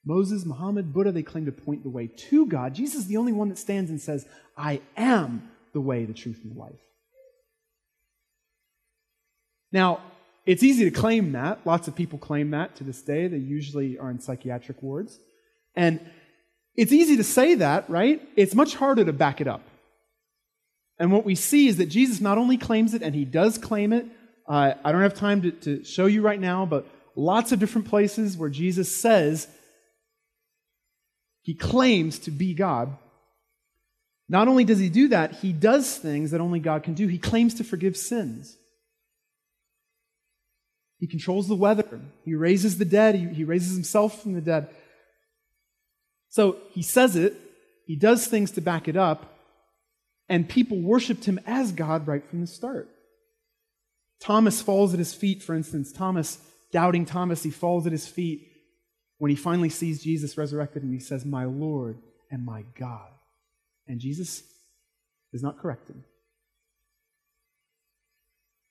Moses, 0.06 0.46
Muhammad, 0.46 0.94
Buddha, 0.94 1.12
they 1.12 1.24
claim 1.24 1.48
to 1.48 1.52
point 1.52 1.82
the 1.82 1.90
way 1.90 2.06
to 2.30 2.46
God. 2.46 2.76
Jesus 2.76 3.02
is 3.02 3.08
the 3.08 3.18
only 3.18 3.34
one 3.34 3.50
that 3.50 3.58
stands 3.58 3.90
and 3.90 4.00
says, 4.00 4.28
I 4.56 4.82
am 4.96 5.50
the 5.74 5.82
way, 5.82 6.06
the 6.06 6.14
truth, 6.14 6.40
and 6.44 6.56
the 6.56 6.60
life. 6.60 6.80
Now, 9.72 10.02
it's 10.46 10.62
easy 10.62 10.86
to 10.86 10.92
claim 10.92 11.32
that. 11.32 11.66
Lots 11.66 11.88
of 11.88 11.96
people 11.96 12.20
claim 12.20 12.52
that 12.52 12.76
to 12.76 12.84
this 12.84 13.02
day. 13.02 13.28
They 13.28 13.38
usually 13.38 13.98
are 13.98 14.12
in 14.12 14.20
psychiatric 14.20 14.84
wards. 14.84 15.20
And 15.76 16.00
it's 16.76 16.92
easy 16.92 17.18
to 17.18 17.24
say 17.24 17.56
that, 17.56 17.90
right? 17.90 18.22
It's 18.36 18.54
much 18.54 18.76
harder 18.76 19.06
to 19.06 19.14
back 19.14 19.42
it 19.42 19.48
up. 19.48 19.64
And 21.00 21.12
what 21.12 21.26
we 21.26 21.34
see 21.34 21.68
is 21.68 21.78
that 21.78 21.88
Jesus 21.88 22.22
not 22.22 22.38
only 22.38 22.58
claims 22.58 22.94
it, 22.94 23.02
and 23.02 23.16
he 23.16 23.26
does 23.26 23.58
claim 23.58 23.92
it. 23.92 24.06
Uh, 24.52 24.74
I 24.84 24.92
don't 24.92 25.02
have 25.02 25.14
time 25.14 25.44
to, 25.44 25.52
to 25.52 25.86
show 25.86 26.08
you 26.08 26.22
right 26.22 26.40
now, 26.40 26.66
but 26.66 26.86
lots 27.16 27.54
of 27.54 27.60
different 27.60 27.88
places 27.88 28.36
where 28.36 28.50
Jesus 28.50 28.94
says 28.94 29.48
he 31.42 31.54
claims 31.54 32.20
to 32.20 32.32
be 32.32 32.54
God. 32.54 32.98
Not 34.28 34.50
only 34.50 34.66
does 34.66 34.78
he 34.78 34.90
do 34.90 35.08
that, 35.08 35.36
he 35.36 35.54
does 35.54 35.96
things 35.96 36.32
that 36.32 36.42
only 36.42 36.60
God 36.60 36.84
can 36.84 36.96
do. 36.96 37.08
He 37.08 37.18
claims 37.18 37.54
to 37.56 37.64
forgive 37.64 37.96
sins. 37.96 38.58
He 41.00 41.08
controls 41.08 41.48
the 41.48 41.56
weather. 41.56 42.02
He 42.26 42.36
raises 42.36 42.78
the 42.78 42.84
dead. 42.84 43.16
He, 43.16 43.28
he 43.28 43.44
raises 43.46 43.74
himself 43.74 44.22
from 44.22 44.34
the 44.34 44.42
dead. 44.42 44.68
So 46.28 46.58
he 46.72 46.84
says 46.84 47.16
it, 47.16 47.40
he 47.86 47.96
does 47.96 48.28
things 48.28 48.52
to 48.52 48.62
back 48.62 48.90
it 48.90 48.98
up, 48.98 49.34
and 50.28 50.50
people 50.50 50.82
worshiped 50.82 51.24
him 51.24 51.40
as 51.46 51.72
God 51.72 52.06
right 52.06 52.30
from 52.30 52.42
the 52.42 52.48
start. 52.48 52.90
Thomas 54.22 54.62
falls 54.62 54.94
at 54.94 55.00
his 55.00 55.14
feet, 55.14 55.42
for 55.42 55.56
instance. 55.56 55.92
Thomas, 55.92 56.38
doubting 56.72 57.06
Thomas, 57.06 57.44
he 57.44 57.50
falls 57.50 57.86
at 57.86 57.92
his 57.92 58.08
feet 58.08 58.48
when 59.18 59.30
he 59.30 59.36
finally 59.36 59.70
sees 59.70 60.04
Jesus 60.04 60.38
resurrected 60.38 60.84
and 60.84 60.94
he 60.94 61.00
says, 61.00 61.26
My 61.26 61.46
Lord 61.46 61.98
and 62.30 62.46
my 62.46 62.64
God. 62.80 63.10
And 63.88 64.00
Jesus 64.00 64.44
does 65.32 65.44
not 65.44 65.60
correct 65.60 65.90
him. 65.90 66.04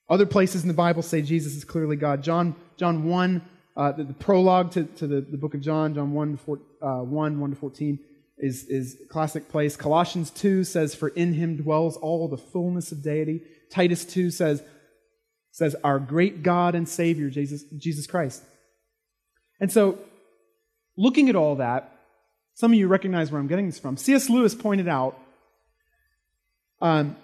Other 0.08 0.26
places 0.26 0.62
in 0.62 0.68
the 0.68 0.74
Bible 0.74 1.02
say 1.02 1.22
Jesus 1.22 1.54
is 1.54 1.64
clearly 1.64 1.96
God. 1.96 2.22
John, 2.22 2.56
John 2.76 3.04
1, 3.04 3.42
uh, 3.76 3.92
the, 3.92 4.04
the, 4.04 4.12
prologue 4.12 4.72
to, 4.72 4.84
to 4.84 5.06
the, 5.06 5.20
the, 5.20 5.36
book 5.36 5.54
of 5.54 5.60
John, 5.60 5.94
John 5.94 6.12
1, 6.12 6.36
four, 6.36 6.60
uh, 6.82 6.98
1, 6.98 7.38
1 7.38 7.50
to 7.50 7.56
14, 7.56 7.98
is, 8.38 8.64
is 8.64 8.96
classic 9.08 9.48
place. 9.48 9.76
Colossians 9.76 10.30
2 10.30 10.64
says, 10.64 10.94
For 10.94 11.08
in 11.08 11.34
him 11.34 11.56
dwells 11.56 11.96
all 11.96 12.26
the 12.26 12.36
fullness 12.36 12.90
of 12.90 13.02
deity. 13.02 13.42
Titus 13.70 14.04
2 14.04 14.32
says, 14.32 14.64
says 15.60 15.76
Our 15.84 15.98
great 15.98 16.42
God 16.42 16.74
and 16.74 16.88
Savior, 16.88 17.28
Jesus, 17.28 17.62
Jesus 17.76 18.06
Christ. 18.06 18.42
And 19.60 19.70
so, 19.70 19.98
looking 20.96 21.28
at 21.28 21.36
all 21.36 21.56
that, 21.56 21.92
some 22.54 22.72
of 22.72 22.78
you 22.78 22.88
recognize 22.88 23.30
where 23.30 23.38
I'm 23.38 23.46
getting 23.46 23.66
this 23.66 23.78
from. 23.78 23.98
C.S. 23.98 24.30
Lewis 24.30 24.54
pointed 24.54 24.88
out 24.88 25.20
um, 26.80 27.14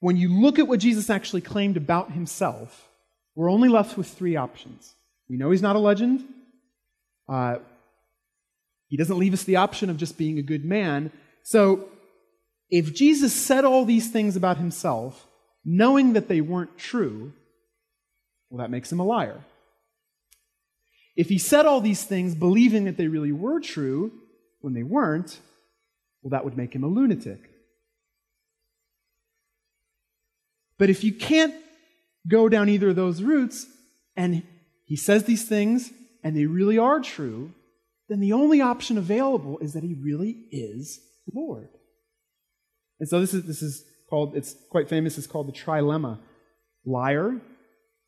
when 0.00 0.18
you 0.18 0.28
look 0.28 0.58
at 0.58 0.68
what 0.68 0.78
Jesus 0.78 1.08
actually 1.08 1.40
claimed 1.40 1.78
about 1.78 2.12
himself, 2.12 2.90
we're 3.34 3.50
only 3.50 3.70
left 3.70 3.96
with 3.96 4.08
three 4.08 4.36
options. 4.36 4.94
We 5.30 5.38
know 5.38 5.50
he's 5.50 5.62
not 5.62 5.74
a 5.74 5.78
legend. 5.78 6.24
Uh, 7.26 7.56
he 8.88 8.98
doesn't 8.98 9.18
leave 9.18 9.32
us 9.32 9.44
the 9.44 9.56
option 9.56 9.88
of 9.88 9.96
just 9.96 10.18
being 10.18 10.38
a 10.38 10.42
good 10.42 10.66
man. 10.66 11.10
So, 11.44 11.88
if 12.68 12.94
Jesus 12.94 13.32
said 13.32 13.64
all 13.64 13.86
these 13.86 14.10
things 14.10 14.36
about 14.36 14.58
himself, 14.58 15.26
knowing 15.64 16.14
that 16.14 16.28
they 16.28 16.40
weren't 16.40 16.78
true, 16.78 17.32
well, 18.50 18.58
that 18.58 18.70
makes 18.70 18.90
him 18.90 19.00
a 19.00 19.04
liar. 19.04 19.44
If 21.16 21.28
he 21.28 21.38
said 21.38 21.66
all 21.66 21.80
these 21.80 22.04
things 22.04 22.34
believing 22.34 22.84
that 22.84 22.96
they 22.96 23.08
really 23.08 23.32
were 23.32 23.60
true 23.60 24.12
when 24.60 24.74
they 24.74 24.82
weren't, 24.82 25.38
well, 26.22 26.30
that 26.30 26.44
would 26.44 26.56
make 26.56 26.74
him 26.74 26.84
a 26.84 26.88
lunatic. 26.88 27.40
But 30.78 30.90
if 30.90 31.04
you 31.04 31.12
can't 31.12 31.54
go 32.26 32.48
down 32.48 32.68
either 32.68 32.90
of 32.90 32.96
those 32.96 33.22
routes, 33.22 33.66
and 34.16 34.42
he 34.84 34.96
says 34.96 35.24
these 35.24 35.48
things 35.48 35.90
and 36.24 36.36
they 36.36 36.46
really 36.46 36.78
are 36.78 37.00
true, 37.00 37.52
then 38.08 38.20
the 38.20 38.32
only 38.32 38.60
option 38.60 38.98
available 38.98 39.58
is 39.58 39.74
that 39.74 39.82
he 39.82 39.94
really 39.94 40.44
is 40.50 41.00
Lord. 41.32 41.68
And 43.00 43.08
so 43.08 43.20
this 43.20 43.34
is, 43.34 43.44
this 43.44 43.62
is 43.62 43.84
called, 44.12 44.36
it's 44.36 44.54
quite 44.68 44.90
famous, 44.90 45.16
it's 45.16 45.26
called 45.26 45.48
the 45.48 45.52
trilemma 45.52 46.18
liar, 46.84 47.40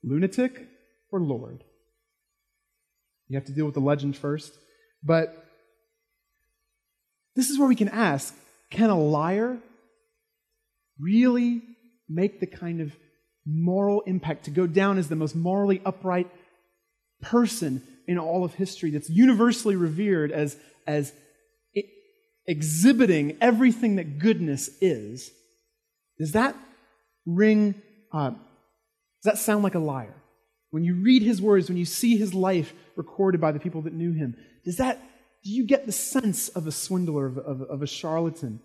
lunatic, 0.02 0.68
or 1.10 1.18
Lord. 1.18 1.64
You 3.28 3.38
have 3.38 3.46
to 3.46 3.52
deal 3.52 3.64
with 3.64 3.72
the 3.72 3.80
legend 3.80 4.14
first. 4.14 4.52
But 5.02 5.46
this 7.34 7.48
is 7.48 7.58
where 7.58 7.68
we 7.68 7.74
can 7.74 7.88
ask 7.88 8.34
can 8.70 8.90
a 8.90 9.00
liar 9.00 9.56
really 11.00 11.62
make 12.06 12.38
the 12.38 12.46
kind 12.46 12.82
of 12.82 12.94
moral 13.46 14.02
impact, 14.02 14.44
to 14.44 14.50
go 14.50 14.66
down 14.66 14.98
as 14.98 15.08
the 15.08 15.16
most 15.16 15.34
morally 15.34 15.80
upright 15.86 16.30
person 17.22 17.82
in 18.06 18.18
all 18.18 18.44
of 18.44 18.52
history, 18.52 18.90
that's 18.90 19.08
universally 19.08 19.76
revered 19.76 20.32
as, 20.32 20.58
as 20.86 21.14
exhibiting 22.46 23.38
everything 23.40 23.96
that 23.96 24.18
goodness 24.18 24.68
is, 24.82 25.30
does 26.18 26.32
that 26.32 26.56
ring, 27.26 27.74
uh, 28.12 28.30
does 28.30 28.38
that 29.24 29.38
sound 29.38 29.62
like 29.64 29.74
a 29.74 29.80
liar? 29.80 30.14
When 30.70 30.84
you 30.84 30.96
read 30.96 31.22
his 31.22 31.40
words, 31.40 31.68
when 31.68 31.78
you 31.78 31.84
see 31.84 32.16
his 32.16 32.34
life 32.34 32.72
recorded 32.96 33.40
by 33.40 33.52
the 33.52 33.60
people 33.60 33.82
that 33.82 33.92
knew 33.92 34.12
him, 34.12 34.36
does 34.64 34.76
that, 34.78 35.00
do 35.44 35.50
you 35.50 35.64
get 35.64 35.86
the 35.86 35.92
sense 35.92 36.48
of 36.48 36.66
a 36.66 36.72
swindler, 36.72 37.26
of, 37.26 37.38
of, 37.38 37.62
of 37.62 37.82
a 37.82 37.86
charlatan? 37.86 38.60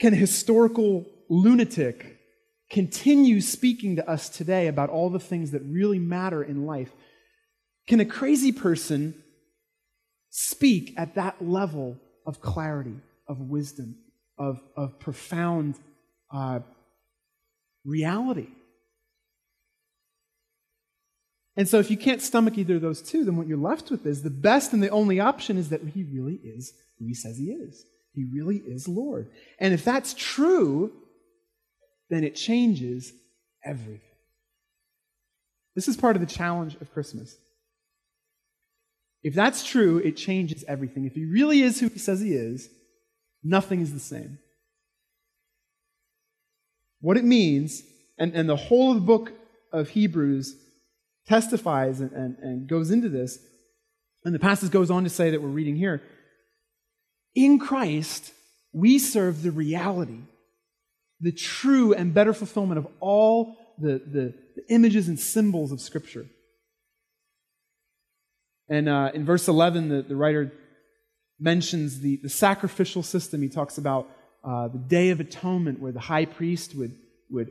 Can 0.00 0.12
a 0.12 0.16
historical 0.16 1.06
lunatic 1.28 2.18
continue 2.70 3.40
speaking 3.40 3.96
to 3.96 4.08
us 4.08 4.28
today 4.28 4.66
about 4.66 4.90
all 4.90 5.10
the 5.10 5.20
things 5.20 5.52
that 5.52 5.62
really 5.62 5.98
matter 5.98 6.42
in 6.42 6.66
life? 6.66 6.92
Can 7.86 8.00
a 8.00 8.04
crazy 8.04 8.52
person 8.52 9.14
speak 10.30 10.94
at 10.96 11.14
that 11.14 11.44
level 11.44 11.96
of 12.26 12.40
clarity, 12.40 12.96
of 13.28 13.38
wisdom, 13.38 13.96
of, 14.38 14.60
of 14.76 14.98
profound 14.98 15.76
uh, 16.32 16.60
reality? 17.84 18.48
And 21.56 21.68
so, 21.68 21.78
if 21.78 21.90
you 21.90 21.96
can't 21.96 22.20
stomach 22.20 22.58
either 22.58 22.76
of 22.76 22.82
those 22.82 23.00
two, 23.00 23.24
then 23.24 23.36
what 23.36 23.46
you're 23.46 23.56
left 23.56 23.90
with 23.90 24.06
is 24.06 24.22
the 24.22 24.30
best 24.30 24.72
and 24.72 24.82
the 24.82 24.88
only 24.88 25.20
option 25.20 25.56
is 25.56 25.68
that 25.68 25.82
he 25.82 26.02
really 26.02 26.40
is 26.42 26.72
who 26.98 27.06
he 27.06 27.14
says 27.14 27.38
he 27.38 27.52
is. 27.52 27.84
He 28.12 28.24
really 28.24 28.56
is 28.56 28.88
Lord. 28.88 29.30
And 29.58 29.72
if 29.72 29.84
that's 29.84 30.14
true, 30.14 30.92
then 32.10 32.24
it 32.24 32.34
changes 32.34 33.12
everything. 33.64 34.00
This 35.74 35.88
is 35.88 35.96
part 35.96 36.16
of 36.16 36.20
the 36.20 36.32
challenge 36.32 36.76
of 36.80 36.92
Christmas. 36.92 37.36
If 39.22 39.34
that's 39.34 39.64
true, 39.64 39.98
it 39.98 40.16
changes 40.16 40.64
everything. 40.68 41.06
If 41.06 41.14
he 41.14 41.24
really 41.24 41.62
is 41.62 41.80
who 41.80 41.88
he 41.88 41.98
says 41.98 42.20
he 42.20 42.34
is, 42.34 42.68
nothing 43.44 43.80
is 43.80 43.92
the 43.92 44.00
same. 44.00 44.38
What 47.00 47.16
it 47.16 47.24
means, 47.24 47.82
and, 48.18 48.34
and 48.34 48.48
the 48.48 48.56
whole 48.56 48.90
of 48.90 48.96
the 48.96 49.02
book 49.02 49.32
of 49.72 49.90
Hebrews 49.90 50.56
testifies 51.26 52.00
and, 52.00 52.12
and, 52.12 52.38
and 52.38 52.66
goes 52.66 52.90
into 52.90 53.08
this, 53.08 53.38
and 54.24 54.34
the 54.34 54.38
passage 54.38 54.70
goes 54.70 54.90
on 54.90 55.04
to 55.04 55.10
say 55.10 55.30
that 55.30 55.42
we're 55.42 55.48
reading 55.48 55.76
here. 55.76 56.02
In 57.34 57.58
Christ, 57.58 58.32
we 58.72 58.98
serve 58.98 59.42
the 59.42 59.50
reality, 59.50 60.20
the 61.20 61.32
true 61.32 61.92
and 61.92 62.14
better 62.14 62.32
fulfillment 62.32 62.78
of 62.78 62.86
all 63.00 63.56
the, 63.78 64.00
the, 64.06 64.34
the 64.56 64.64
images 64.68 65.08
and 65.08 65.18
symbols 65.18 65.72
of 65.72 65.80
Scripture. 65.80 66.26
And 68.68 68.88
uh, 68.88 69.10
in 69.12 69.24
verse 69.24 69.46
11, 69.46 69.88
the, 69.88 70.02
the 70.02 70.16
writer 70.16 70.52
mentions 71.38 72.00
the, 72.00 72.16
the 72.16 72.28
sacrificial 72.28 73.02
system. 73.02 73.42
He 73.42 73.48
talks 73.48 73.78
about 73.78 74.08
uh, 74.42 74.68
the 74.68 74.78
Day 74.78 75.10
of 75.10 75.20
Atonement, 75.20 75.80
where 75.80 75.92
the 75.92 76.00
high 76.00 76.26
priest 76.26 76.74
would, 76.74 76.94
would 77.30 77.50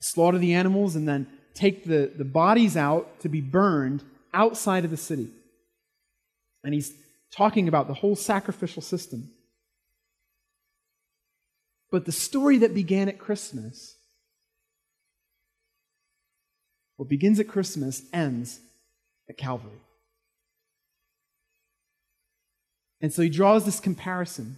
slaughter 0.00 0.38
the 0.38 0.54
animals 0.54 0.96
and 0.96 1.06
then 1.06 1.26
take 1.54 1.84
the, 1.84 2.12
the 2.16 2.24
bodies 2.24 2.76
out 2.76 3.20
to 3.20 3.28
be 3.28 3.40
burned 3.40 4.04
outside 4.32 4.84
of 4.84 4.90
the 4.90 4.96
city. 4.96 5.28
And 6.64 6.74
he's 6.74 6.92
talking 7.30 7.68
about 7.68 7.88
the 7.88 7.94
whole 7.94 8.16
sacrificial 8.16 8.82
system. 8.82 9.30
But 11.90 12.04
the 12.04 12.12
story 12.12 12.58
that 12.58 12.74
began 12.74 13.08
at 13.08 13.18
Christmas, 13.18 13.96
what 16.96 17.08
begins 17.08 17.40
at 17.40 17.48
Christmas, 17.48 18.02
ends 18.12 18.60
at 19.28 19.36
Calvary. 19.36 19.80
And 23.00 23.12
so 23.12 23.22
he 23.22 23.28
draws 23.28 23.64
this 23.64 23.80
comparison. 23.80 24.56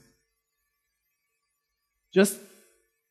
Just 2.12 2.38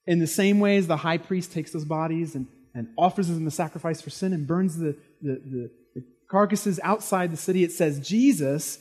in 0.07 0.19
the 0.19 0.27
same 0.27 0.59
way 0.59 0.77
as 0.77 0.87
the 0.87 0.97
high 0.97 1.17
priest 1.17 1.51
takes 1.51 1.71
those 1.71 1.85
bodies 1.85 2.35
and, 2.35 2.47
and 2.73 2.87
offers 2.97 3.27
them 3.27 3.45
the 3.45 3.51
sacrifice 3.51 4.01
for 4.01 4.09
sin 4.09 4.33
and 4.33 4.47
burns 4.47 4.77
the, 4.77 4.97
the, 5.21 5.41
the, 5.45 5.71
the 5.95 6.03
carcasses 6.29 6.79
outside 6.83 7.31
the 7.31 7.37
city, 7.37 7.63
it 7.63 7.71
says, 7.71 7.99
Jesus, 7.99 8.79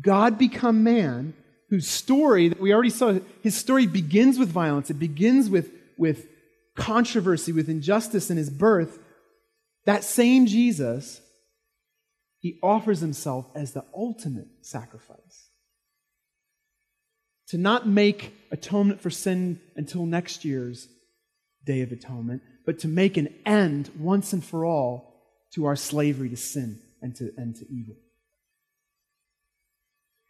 God 0.00 0.38
become 0.38 0.84
man, 0.84 1.34
whose 1.68 1.88
story 1.88 2.48
that 2.48 2.60
we 2.60 2.72
already 2.72 2.90
saw, 2.90 3.18
his 3.42 3.56
story 3.56 3.86
begins 3.86 4.38
with 4.38 4.50
violence. 4.50 4.90
It 4.90 4.98
begins 4.98 5.50
with, 5.50 5.70
with 5.98 6.26
controversy, 6.76 7.52
with 7.52 7.68
injustice 7.68 8.30
in 8.30 8.36
his 8.36 8.50
birth. 8.50 8.98
That 9.84 10.04
same 10.04 10.46
Jesus, 10.46 11.20
he 12.38 12.58
offers 12.62 13.00
himself 13.00 13.46
as 13.54 13.72
the 13.72 13.84
ultimate 13.94 14.48
sacrifice 14.60 15.48
to 17.52 17.58
not 17.58 17.86
make 17.86 18.34
atonement 18.50 19.02
for 19.02 19.10
sin 19.10 19.60
until 19.76 20.06
next 20.06 20.42
year's 20.42 20.88
Day 21.66 21.82
of 21.82 21.92
Atonement, 21.92 22.40
but 22.64 22.78
to 22.78 22.88
make 22.88 23.18
an 23.18 23.28
end 23.44 23.90
once 23.98 24.32
and 24.32 24.42
for 24.42 24.64
all 24.64 25.20
to 25.52 25.66
our 25.66 25.76
slavery 25.76 26.30
to 26.30 26.36
sin 26.36 26.80
and 27.02 27.14
to, 27.16 27.30
and 27.36 27.54
to 27.56 27.66
evil. 27.70 27.94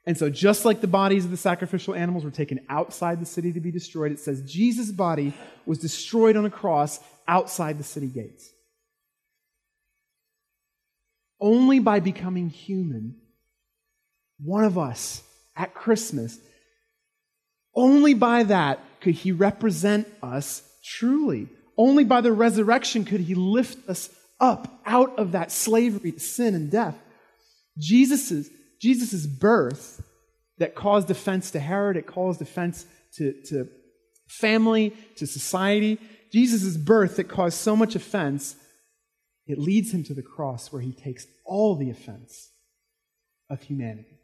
And 0.05 0.19
so, 0.19 0.31
just 0.31 0.65
like 0.65 0.81
the 0.81 0.89
bodies 0.89 1.25
of 1.25 1.31
the 1.31 1.37
sacrificial 1.37 1.95
animals 1.95 2.25
were 2.25 2.33
taken 2.33 2.59
outside 2.69 3.21
the 3.21 3.25
city 3.25 3.53
to 3.53 3.61
be 3.61 3.71
destroyed, 3.71 4.11
it 4.11 4.19
says 4.19 4.43
Jesus' 4.43 4.91
body 4.91 5.33
was 5.65 5.79
destroyed 5.79 6.35
on 6.35 6.45
a 6.45 6.51
cross 6.51 6.99
outside 7.29 7.79
the 7.79 7.85
city 7.85 8.09
gates. 8.09 8.51
Only 11.41 11.79
by 11.79 12.01
becoming 12.01 12.49
human, 12.49 13.15
one 14.43 14.65
of 14.65 14.77
us 14.77 15.23
at 15.55 15.73
Christmas 15.73 16.41
only 17.75 18.15
by 18.15 18.45
that 18.45 18.81
could 19.01 19.15
he 19.15 19.33
represent 19.33 20.07
us 20.23 20.63
truly. 20.85 21.49
Only 21.77 22.05
by 22.05 22.21
the 22.21 22.33
resurrection 22.33 23.05
could 23.05 23.21
he 23.21 23.35
lift 23.35 23.89
us 23.89 24.11
up 24.39 24.81
out 24.85 25.19
of 25.19 25.33
that 25.33 25.51
slavery 25.51 26.13
to 26.13 26.21
sin 26.21 26.55
and 26.55 26.71
death. 26.71 26.97
Jesus' 27.79 28.49
Jesus's 28.81 29.27
birth 29.27 30.03
that 30.59 30.75
caused 30.75 31.11
offense 31.11 31.51
to 31.53 31.61
Herod, 31.61 31.97
it 31.97 32.07
caused 32.07 32.43
offense 32.43 32.85
to, 33.15 33.33
to 33.47 33.69
family, 34.29 34.95
to 35.17 35.27
society. 35.27 35.99
Jesus' 36.33 36.77
birth 36.77 37.17
that 37.17 37.29
caused 37.29 37.57
so 37.57 37.75
much 37.75 37.95
offense, 37.95 38.57
it 39.47 39.59
leads 39.59 39.93
him 39.93 40.05
to 40.05 40.15
the 40.15 40.23
cross 40.23 40.73
where 40.73 40.83
he 40.83 40.93
takes 40.93 41.27
all 41.45 41.77
the 41.77 41.91
offense 41.91 42.51
of 43.49 43.63
humanity 43.63 44.19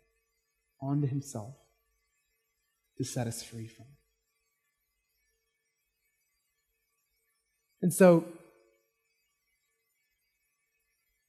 onto 0.82 1.06
himself 1.06 1.54
to 2.98 3.04
set 3.04 3.26
us 3.26 3.42
free 3.42 3.66
from. 3.66 3.86
And 7.80 7.94
so, 7.94 8.24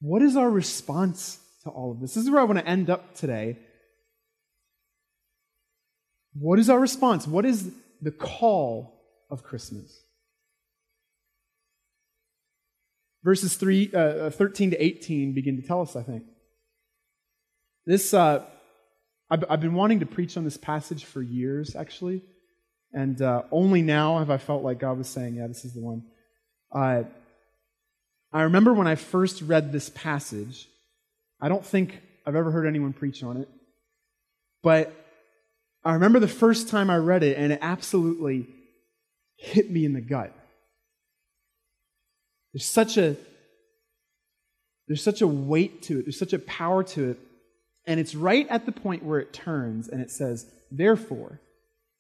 what 0.02 0.22
is 0.22 0.36
our 0.36 0.50
response 0.50 1.40
to 1.64 1.70
all 1.70 1.92
of 1.92 2.00
this? 2.00 2.16
This 2.16 2.24
is 2.24 2.32
where 2.32 2.42
I 2.42 2.46
want 2.46 2.60
to 2.60 2.68
end 2.68 2.90
up 2.90 3.16
today. 3.16 3.58
What 6.34 6.58
is 6.60 6.70
our 6.70 6.80
response? 6.80 7.28
What 7.28 7.46
is 7.46 7.72
the 8.02 8.12
call 8.12 9.02
of 9.30 9.44
Christmas? 9.44 10.04
Verses 13.24 13.56
3, 13.56 13.92
uh, 13.94 14.00
uh 14.00 14.30
13 14.30 14.72
to 14.72 14.84
18 14.84 15.34
begin 15.34 15.62
to 15.62 15.68
tell 15.68 15.82
us, 15.82 15.96
I 15.96 16.04
think. 16.04 16.24
This, 17.86 18.14
uh, 18.14 18.46
I've, 19.30 19.46
I've 19.50 19.62
been 19.62 19.74
wanting 19.76 20.00
to 20.00 20.06
preach 20.06 20.38
on 20.38 20.44
this 20.44 20.58
passage 20.58 21.06
for 21.06 21.22
years, 21.22 21.76
actually. 21.76 22.24
And 22.92 23.22
uh, 23.22 23.44
only 23.52 23.82
now 23.82 24.18
have 24.20 24.32
I 24.32 24.38
felt 24.38 24.64
like 24.64 24.80
God 24.80 24.98
was 24.98 25.08
saying, 25.08 25.36
yeah, 25.36 25.48
this 25.48 25.64
is 25.66 25.74
the 25.74 25.82
one. 25.82 26.04
Uh, 26.72 27.04
I 28.34 28.42
remember 28.44 28.74
when 28.74 28.88
I 28.88 28.96
first 28.96 29.42
read 29.42 29.72
this 29.72 29.90
passage, 29.90 30.68
I 31.40 31.50
don't 31.50 31.66
think 31.66 32.00
I've 32.26 32.36
ever 32.36 32.52
heard 32.52 32.68
anyone 32.68 32.94
preach 32.94 33.24
on 33.24 33.38
it, 33.38 33.50
but 34.64 34.94
I 35.84 35.94
remember 35.94 36.20
the 36.20 36.28
first 36.28 36.70
time 36.70 36.90
I 36.90 36.98
read 36.98 37.24
it, 37.24 37.38
and 37.38 37.54
it 37.54 37.60
absolutely 37.62 38.48
hit 39.38 39.72
me 39.72 39.86
in 39.86 39.94
the 39.94 40.02
gut. 40.02 40.34
There's 42.54 42.66
such 42.66 42.98
a 42.98 43.16
there's 44.88 45.04
such 45.04 45.22
a 45.22 45.28
weight 45.28 45.84
to 45.84 46.00
it. 46.00 46.06
There's 46.06 46.18
such 46.18 46.34
a 46.34 46.40
power 46.40 46.84
to 46.84 47.12
it 47.12 47.20
and 47.86 48.00
it's 48.00 48.16
right 48.16 48.48
at 48.50 48.66
the 48.66 48.72
point 48.72 49.04
where 49.04 49.20
it 49.20 49.34
turns 49.34 49.88
and 49.88 50.02
it 50.02 50.12
says, 50.12 50.46
Therefore, 50.72 51.40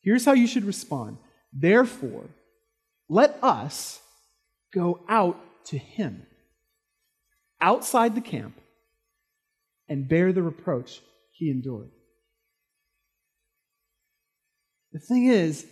here's 0.02 0.26
how 0.26 0.34
you 0.34 0.48
should 0.48 0.66
respond. 0.66 1.18
Therefore, 1.52 2.26
let 3.08 3.38
us 3.44 4.02
go 4.74 5.00
out 5.10 5.40
to 5.66 5.78
him 5.78 6.26
outside 7.60 8.16
the 8.16 8.22
camp 8.22 8.60
and 9.88 10.08
bear 10.08 10.32
the 10.32 10.44
reproach 10.44 11.02
he 11.32 11.50
endured. 11.50 11.90
The 14.92 15.00
thing 15.00 15.26
is, 15.26 15.66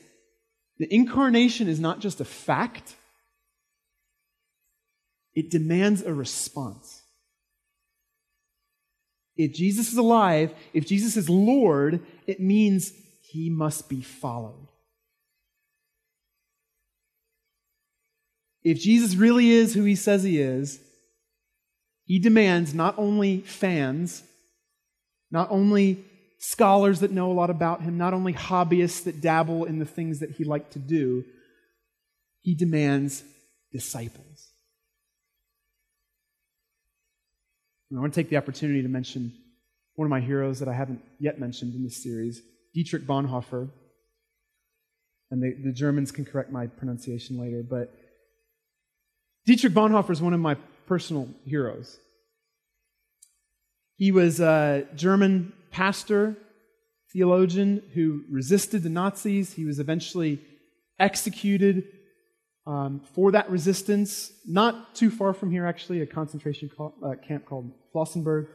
the 0.79 0.93
incarnation 0.93 1.67
is 1.67 1.79
not 1.79 1.99
just 1.99 2.21
a 2.21 2.25
fact, 2.25 2.95
it 5.33 5.49
demands 5.49 6.01
a 6.01 6.13
response. 6.13 6.96
If 9.37 9.53
Jesus 9.53 9.91
is 9.91 9.97
alive, 9.97 10.53
if 10.73 10.85
Jesus 10.85 11.15
is 11.15 11.29
Lord, 11.29 12.01
it 12.25 12.39
means 12.39 12.91
he 13.21 13.49
must 13.49 13.87
be 13.87 14.01
followed. 14.01 14.67
If 18.63 18.79
Jesus 18.79 19.15
really 19.15 19.49
is 19.51 19.73
who 19.73 19.83
he 19.83 19.95
says 19.95 20.23
he 20.23 20.39
is, 20.39 20.79
he 22.05 22.19
demands 22.19 22.73
not 22.73 22.95
only 22.97 23.41
fans, 23.41 24.23
not 25.29 25.49
only 25.51 26.03
scholars 26.39 27.01
that 27.01 27.11
know 27.11 27.31
a 27.31 27.33
lot 27.33 27.49
about 27.49 27.81
him, 27.81 27.97
not 27.97 28.13
only 28.13 28.33
hobbyists 28.33 29.03
that 29.03 29.21
dabble 29.21 29.65
in 29.65 29.79
the 29.79 29.85
things 29.85 30.19
that 30.19 30.31
he 30.31 30.43
liked 30.43 30.73
to 30.73 30.79
do, 30.79 31.23
he 32.41 32.55
demands 32.55 33.23
disciples. 33.71 34.46
And 37.89 37.97
I 37.97 38.01
want 38.01 38.13
to 38.13 38.21
take 38.21 38.29
the 38.29 38.37
opportunity 38.37 38.81
to 38.81 38.87
mention 38.87 39.33
one 39.95 40.05
of 40.05 40.09
my 40.09 40.19
heroes 40.19 40.59
that 40.59 40.67
I 40.67 40.73
haven't 40.73 41.01
yet 41.19 41.39
mentioned 41.39 41.73
in 41.73 41.83
this 41.83 42.01
series, 42.03 42.41
Dietrich 42.73 43.07
Bonhoeffer. 43.07 43.69
And 45.31 45.41
the, 45.41 45.55
the 45.63 45.73
Germans 45.73 46.11
can 46.11 46.25
correct 46.25 46.51
my 46.51 46.67
pronunciation 46.67 47.39
later, 47.39 47.63
but 47.67 47.93
Dietrich 49.45 49.73
Bonhoeffer 49.73 50.11
is 50.11 50.21
one 50.21 50.33
of 50.33 50.39
my 50.39 50.55
personal 50.85 51.29
heroes. 51.45 51.97
He 53.97 54.11
was 54.11 54.39
a 54.39 54.85
German 54.95 55.53
pastor, 55.71 56.37
theologian 57.11 57.81
who 57.93 58.23
resisted 58.29 58.83
the 58.83 58.89
Nazis. 58.89 59.53
He 59.53 59.65
was 59.65 59.79
eventually 59.79 60.39
executed 60.99 61.85
um, 62.67 63.01
for 63.13 63.31
that 63.31 63.49
resistance, 63.49 64.33
not 64.45 64.93
too 64.93 65.09
far 65.09 65.33
from 65.33 65.51
here, 65.51 65.65
actually, 65.65 66.01
a 66.01 66.05
concentration 66.05 66.69
uh, 67.01 67.13
camp 67.25 67.45
called 67.45 67.71
Flossenburg. 67.95 68.47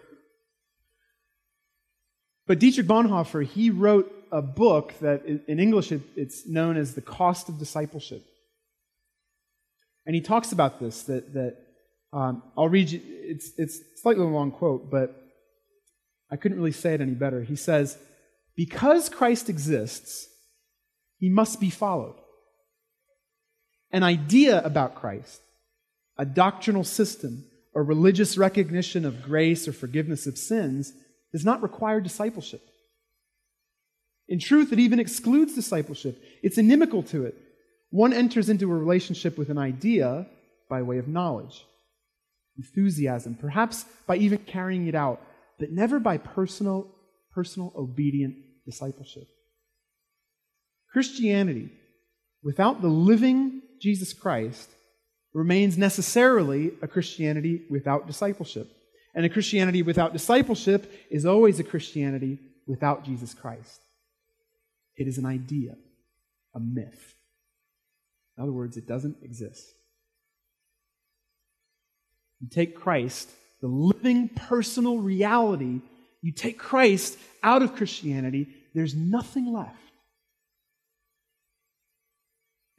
But 2.46 2.58
Dietrich 2.58 2.86
Bonhoeffer, 2.86 3.46
he 3.46 3.70
wrote 3.70 4.12
a 4.30 4.42
book 4.42 4.92
that 5.00 5.24
in 5.24 5.58
English 5.58 5.92
it's 5.92 6.46
known 6.46 6.76
as 6.76 6.94
The 6.94 7.00
Cost 7.00 7.48
of 7.48 7.58
Discipleship. 7.58 8.22
And 10.04 10.14
he 10.14 10.20
talks 10.20 10.52
about 10.52 10.78
this 10.78 11.04
that, 11.04 11.32
that 11.32 11.56
um, 12.12 12.42
I'll 12.56 12.68
read 12.68 12.90
you, 12.90 13.00
it's, 13.04 13.52
it's 13.56 13.78
a 13.78 13.98
slightly 14.02 14.26
long 14.26 14.50
quote, 14.50 14.90
but 14.90 15.16
I 16.30 16.36
couldn't 16.36 16.58
really 16.58 16.72
say 16.72 16.92
it 16.92 17.00
any 17.00 17.14
better. 17.14 17.42
He 17.42 17.56
says, 17.56 17.96
Because 18.56 19.08
Christ 19.08 19.48
exists, 19.48 20.28
he 21.16 21.30
must 21.30 21.60
be 21.60 21.70
followed. 21.70 22.16
An 23.92 24.02
idea 24.02 24.62
about 24.62 24.94
Christ, 24.94 25.42
a 26.16 26.24
doctrinal 26.24 26.84
system, 26.84 27.44
or 27.74 27.84
religious 27.84 28.36
recognition 28.36 29.04
of 29.04 29.22
grace 29.22 29.66
or 29.66 29.72
forgiveness 29.72 30.26
of 30.26 30.36
sins 30.36 30.92
does 31.32 31.44
not 31.44 31.62
require 31.62 32.00
discipleship. 32.00 32.62
In 34.28 34.38
truth, 34.38 34.72
it 34.72 34.78
even 34.78 35.00
excludes 35.00 35.54
discipleship. 35.54 36.22
It's 36.42 36.58
inimical 36.58 37.02
to 37.04 37.26
it. 37.26 37.34
One 37.90 38.12
enters 38.12 38.48
into 38.48 38.70
a 38.70 38.74
relationship 38.74 39.36
with 39.36 39.50
an 39.50 39.58
idea 39.58 40.26
by 40.68 40.82
way 40.82 40.98
of 40.98 41.08
knowledge, 41.08 41.66
enthusiasm, 42.56 43.34
perhaps 43.34 43.84
by 44.06 44.16
even 44.16 44.38
carrying 44.38 44.86
it 44.86 44.94
out, 44.94 45.20
but 45.58 45.70
never 45.70 45.98
by 45.98 46.16
personal, 46.16 46.88
personal 47.34 47.72
obedient 47.76 48.36
discipleship. 48.64 49.28
Christianity, 50.92 51.70
without 52.42 52.80
the 52.80 52.88
living 52.88 53.61
Jesus 53.82 54.12
Christ, 54.12 54.70
remains 55.34 55.76
necessarily 55.76 56.70
a 56.82 56.88
Christianity 56.88 57.62
without 57.68 58.06
discipleship. 58.06 58.70
And 59.14 59.26
a 59.26 59.28
Christianity 59.28 59.82
without 59.82 60.12
discipleship 60.12 60.90
is 61.10 61.26
always 61.26 61.58
a 61.58 61.64
Christianity 61.64 62.38
without 62.66 63.04
Jesus 63.04 63.34
Christ. 63.34 63.80
It 64.96 65.08
is 65.08 65.18
an 65.18 65.26
idea, 65.26 65.74
a 66.54 66.60
myth. 66.60 67.14
In 68.36 68.42
other 68.44 68.52
words, 68.52 68.76
it 68.76 68.86
doesn't 68.86 69.16
exist. 69.22 69.66
You 72.40 72.48
take 72.48 72.76
Christ, 72.76 73.30
the 73.60 73.68
living 73.68 74.28
personal 74.28 74.98
reality, 74.98 75.80
you 76.22 76.32
take 76.32 76.58
Christ 76.58 77.18
out 77.42 77.62
of 77.62 77.74
Christianity, 77.74 78.46
there's 78.74 78.94
nothing 78.94 79.52
left. 79.52 79.76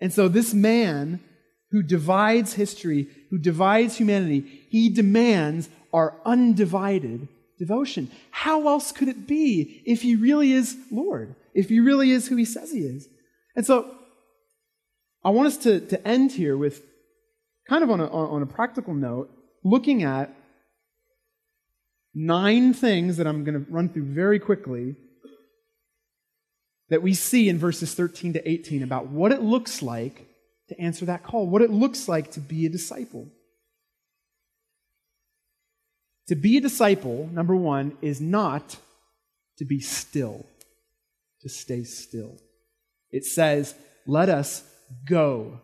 And 0.03 0.11
so 0.11 0.27
this 0.27 0.53
man 0.53 1.21
who 1.71 1.81
divides 1.81 2.55
history, 2.55 3.07
who 3.29 3.37
divides 3.37 3.95
humanity, 3.95 4.65
he 4.69 4.89
demands 4.89 5.69
our 5.93 6.19
undivided 6.25 7.29
devotion. 7.57 8.11
How 8.31 8.67
else 8.67 8.91
could 8.91 9.07
it 9.07 9.25
be 9.25 9.81
if 9.85 10.01
he 10.01 10.17
really 10.17 10.51
is 10.51 10.75
Lord, 10.91 11.35
if 11.53 11.69
he 11.69 11.79
really 11.79 12.11
is 12.11 12.27
who 12.27 12.35
he 12.35 12.43
says 12.43 12.73
he 12.73 12.79
is? 12.79 13.07
And 13.55 13.65
so 13.65 13.95
I 15.23 15.29
want 15.29 15.47
us 15.47 15.57
to, 15.59 15.79
to 15.79 16.05
end 16.05 16.33
here 16.33 16.57
with 16.57 16.83
kind 17.69 17.81
of 17.81 17.89
on 17.89 18.01
a, 18.01 18.07
on 18.07 18.41
a 18.41 18.45
practical 18.45 18.93
note, 18.93 19.29
looking 19.63 20.03
at 20.03 20.35
nine 22.13 22.73
things 22.73 23.15
that 23.15 23.25
I'm 23.25 23.45
going 23.45 23.63
to 23.65 23.71
run 23.71 23.87
through 23.87 24.13
very 24.13 24.37
quickly 24.37 24.97
that 26.93 27.01
we 27.01 27.15
see 27.15 27.49
in 27.49 27.57
verses 27.57 27.95
13 27.95 28.33
to 28.33 28.47
18 28.47 28.83
about 28.83 29.07
what 29.07 29.31
it 29.31 29.41
looks 29.41 29.81
like 29.81 30.27
to 30.69 30.79
answer 30.79 31.05
that 31.05 31.23
call, 31.23 31.47
what 31.47 31.63
it 31.63 31.71
looks 31.71 32.07
like 32.07 32.29
to 32.29 32.39
be 32.39 32.67
a 32.67 32.69
disciple. 32.69 33.27
To 36.27 36.35
be 36.35 36.57
a 36.57 36.61
disciple, 36.61 37.27
number 37.33 37.55
one, 37.55 37.97
is 38.03 38.21
not 38.21 38.75
to 39.57 39.65
be 39.65 39.79
still, 39.79 40.45
to 41.41 41.49
stay 41.49 41.83
still. 41.83 42.37
It 43.09 43.25
says, 43.25 43.73
let 44.05 44.29
us 44.29 44.63
go 45.09 45.61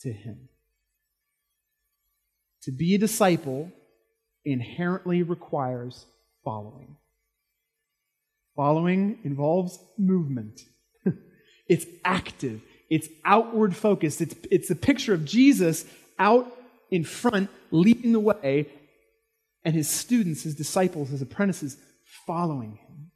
to 0.00 0.12
him. 0.12 0.48
To 2.64 2.72
be 2.72 2.96
a 2.96 2.98
disciple 2.98 3.70
inherently 4.44 5.22
requires 5.22 6.06
following. 6.42 6.96
Following 8.56 9.20
involves 9.22 9.78
movement. 9.96 10.60
It's 11.72 11.86
active. 12.04 12.60
It's 12.90 13.08
outward 13.24 13.74
focused. 13.74 14.20
It's, 14.20 14.34
it's 14.50 14.70
a 14.70 14.76
picture 14.76 15.14
of 15.14 15.24
Jesus 15.24 15.86
out 16.18 16.46
in 16.90 17.04
front, 17.04 17.48
leading 17.70 18.12
the 18.12 18.20
way, 18.20 18.68
and 19.64 19.74
his 19.74 19.88
students, 19.88 20.42
his 20.42 20.54
disciples, 20.54 21.08
his 21.08 21.22
apprentices 21.22 21.78
following 22.26 22.72
him. 22.72 23.10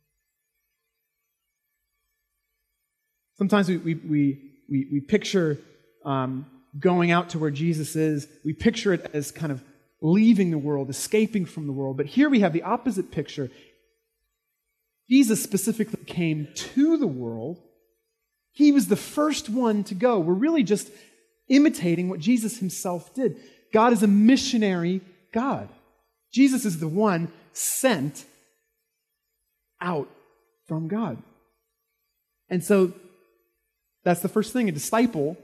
Sometimes 3.37 3.69
we, 3.69 3.77
we, 3.77 3.95
we, 3.95 4.53
we, 4.71 4.89
we 4.93 5.01
picture 5.01 5.59
um, 6.07 6.47
going 6.79 7.11
out 7.11 7.29
to 7.31 7.39
where 7.39 7.51
Jesus 7.51 7.95
is, 7.97 8.27
we 8.47 8.55
picture 8.55 8.95
it 8.95 9.11
as 9.13 9.31
kind 9.31 9.53
of 9.53 9.63
leaving 10.01 10.51
the 10.51 10.59
world, 10.59 10.89
escaping 10.89 11.45
from 11.45 11.67
the 11.67 11.73
world. 11.75 11.99
But 11.99 12.07
here 12.07 12.31
we 12.31 12.41
have 12.41 12.55
the 12.55 12.63
opposite 12.63 13.11
picture. 13.11 13.51
Jesus 15.11 15.43
specifically 15.43 16.03
came 16.07 16.49
to 16.55 16.97
the 16.97 17.07
world. 17.07 17.61
He 18.57 18.73
was 18.73 18.89
the 18.89 18.97
first 18.97 19.51
one 19.51 19.85
to 19.85 19.95
go. 19.95 20.19
We're 20.19 20.33
really 20.33 20.63
just 20.63 20.89
imitating 21.47 22.09
what 22.09 22.21
Jesus 22.21 22.59
himself 22.59 23.13
did. 23.13 23.37
God 23.71 23.93
is 23.93 24.03
a 24.03 24.07
missionary 24.07 25.03
God. 25.31 25.69
Jesus 26.33 26.65
is 26.65 26.81
the 26.81 26.89
one 26.89 27.31
sent 27.53 28.25
out 29.79 30.09
from 30.67 30.89
God. 30.89 31.23
And 32.49 32.65
so 32.65 32.95
that's 34.05 34.23
the 34.23 34.29
first 34.31 34.55
thing. 34.55 34.71
A 34.71 34.73
disciple 34.73 35.37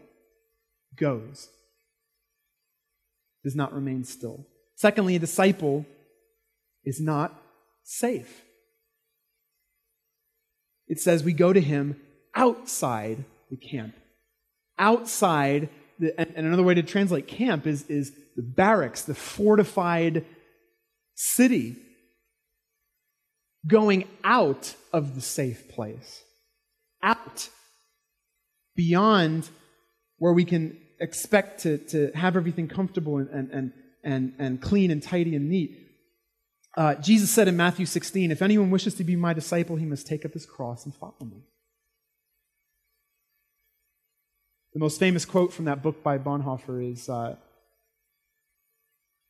goes, 0.97 1.51
does 3.45 3.55
not 3.55 3.75
remain 3.75 4.05
still. 4.05 4.47
Secondly, 4.75 5.17
a 5.17 5.19
disciple 5.19 5.85
is 6.83 6.99
not 6.99 7.39
safe. 7.85 8.43
It 10.89 10.99
says 10.99 11.23
we 11.23 11.35
go 11.35 11.53
to 11.53 11.61
him 11.61 12.01
outside 12.35 13.25
the 13.51 13.57
camp. 13.57 13.95
Outside, 14.79 15.69
the, 15.99 16.19
and 16.19 16.47
another 16.47 16.63
way 16.63 16.75
to 16.75 16.83
translate 16.83 17.29
camp 17.29 17.67
is, 17.67 17.85
is 17.89 18.13
the 18.37 18.43
barracks, 18.43 19.03
the 19.03 19.15
fortified 19.15 20.25
city. 21.15 21.77
Going 23.67 24.09
out 24.25 24.75
of 24.93 25.15
the 25.15 25.21
safe 25.21 25.69
place. 25.69 26.23
Out. 27.03 27.49
Beyond 28.75 29.49
where 30.19 30.33
we 30.33 30.45
can 30.45 30.79
expect 31.01 31.63
to, 31.63 31.79
to 31.79 32.11
have 32.15 32.37
everything 32.37 32.69
comfortable 32.69 33.19
and, 33.19 33.51
and, 33.51 33.73
and, 34.03 34.35
and 34.39 34.61
clean 34.61 34.91
and 34.91 35.03
tidy 35.03 35.37
and 35.37 35.49
neat. 35.49 35.79
Uh, 36.77 36.95
Jesus 36.95 37.31
said 37.31 37.49
in 37.49 37.57
Matthew 37.57 37.85
16, 37.85 38.31
If 38.31 38.41
anyone 38.41 38.71
wishes 38.71 38.95
to 38.95 39.05
be 39.05 39.15
my 39.15 39.33
disciple, 39.33 39.77
he 39.77 39.85
must 39.85 40.07
take 40.07 40.25
up 40.25 40.33
his 40.33 40.47
cross 40.47 40.85
and 40.85 40.95
follow 40.95 41.15
me. 41.21 41.43
The 44.73 44.81
most 44.81 44.99
famous 44.99 45.25
quote 45.25 45.53
from 45.53 45.67
that 45.67 45.83
book 45.83 46.03
by 46.03 46.19
Bonhoeffer 46.19 46.93
is 46.93 47.09
uh, 47.09 47.37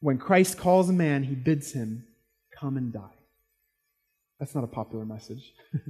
When 0.01 0.18
Christ 0.18 0.57
calls 0.57 0.88
a 0.88 0.93
man, 0.93 1.24
he 1.24 1.34
bids 1.34 1.72
him 1.72 2.07
come 2.62 2.76
and 2.76 2.93
die. 2.93 3.18
That's 4.38 4.55
not 4.55 4.64
a 4.64 4.68
popular 4.68 5.05
message. 5.05 5.53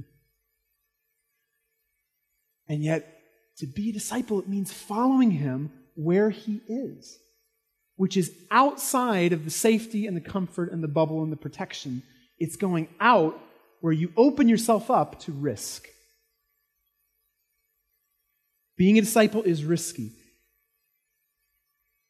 and 2.67 2.83
yet, 2.83 3.19
to 3.57 3.67
be 3.67 3.91
a 3.91 3.93
disciple, 3.93 4.39
it 4.39 4.49
means 4.49 4.73
following 4.73 5.31
him 5.31 5.71
where 5.95 6.31
he 6.31 6.61
is, 6.67 7.19
which 7.95 8.17
is 8.17 8.33
outside 8.49 9.33
of 9.33 9.45
the 9.45 9.51
safety 9.51 10.07
and 10.07 10.17
the 10.17 10.21
comfort 10.21 10.71
and 10.71 10.83
the 10.83 10.87
bubble 10.87 11.21
and 11.21 11.31
the 11.31 11.37
protection. 11.37 12.01
It's 12.39 12.55
going 12.55 12.87
out 12.99 13.39
where 13.81 13.93
you 13.93 14.11
open 14.17 14.49
yourself 14.49 14.89
up 14.89 15.19
to 15.21 15.31
risk. 15.31 15.87
Being 18.77 18.97
a 18.97 19.01
disciple 19.01 19.43
is 19.43 19.63
risky. 19.63 20.11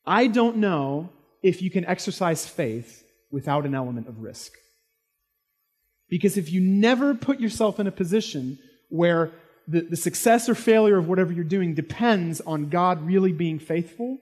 I 0.05 0.27
don't 0.27 0.57
know 0.57 1.09
if 1.41 1.61
you 1.61 1.69
can 1.69 1.85
exercise 1.85 2.45
faith 2.45 3.03
without 3.31 3.65
an 3.65 3.75
element 3.75 4.07
of 4.07 4.19
risk. 4.19 4.53
Because 6.09 6.37
if 6.37 6.51
you 6.51 6.61
never 6.61 7.15
put 7.15 7.39
yourself 7.39 7.79
in 7.79 7.87
a 7.87 7.91
position 7.91 8.59
where 8.89 9.31
the, 9.67 9.81
the 9.81 9.97
success 9.97 10.47
or 10.47 10.55
failure 10.55 10.97
of 10.97 11.07
whatever 11.07 11.33
you're 11.33 11.43
doing 11.43 11.73
depends 11.73 12.41
on 12.41 12.69
God 12.69 13.05
really 13.05 13.31
being 13.31 13.59
faithful, 13.59 14.17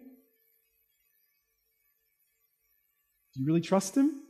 do 3.33 3.41
you 3.41 3.45
really 3.45 3.61
trust 3.61 3.95
Him? 3.95 4.21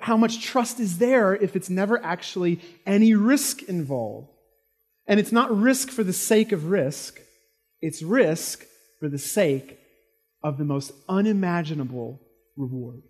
How 0.00 0.16
much 0.16 0.42
trust 0.42 0.80
is 0.80 0.98
there 0.98 1.36
if 1.36 1.54
it's 1.54 1.68
never 1.70 2.02
actually 2.02 2.60
any 2.86 3.14
risk 3.14 3.62
involved? 3.62 4.33
And 5.06 5.20
it's 5.20 5.32
not 5.32 5.56
risk 5.56 5.90
for 5.90 6.02
the 6.02 6.12
sake 6.12 6.52
of 6.52 6.66
risk, 6.66 7.20
it's 7.80 8.02
risk 8.02 8.64
for 9.00 9.08
the 9.08 9.18
sake 9.18 9.78
of 10.42 10.58
the 10.58 10.64
most 10.64 10.92
unimaginable 11.08 12.20
reward. 12.56 13.02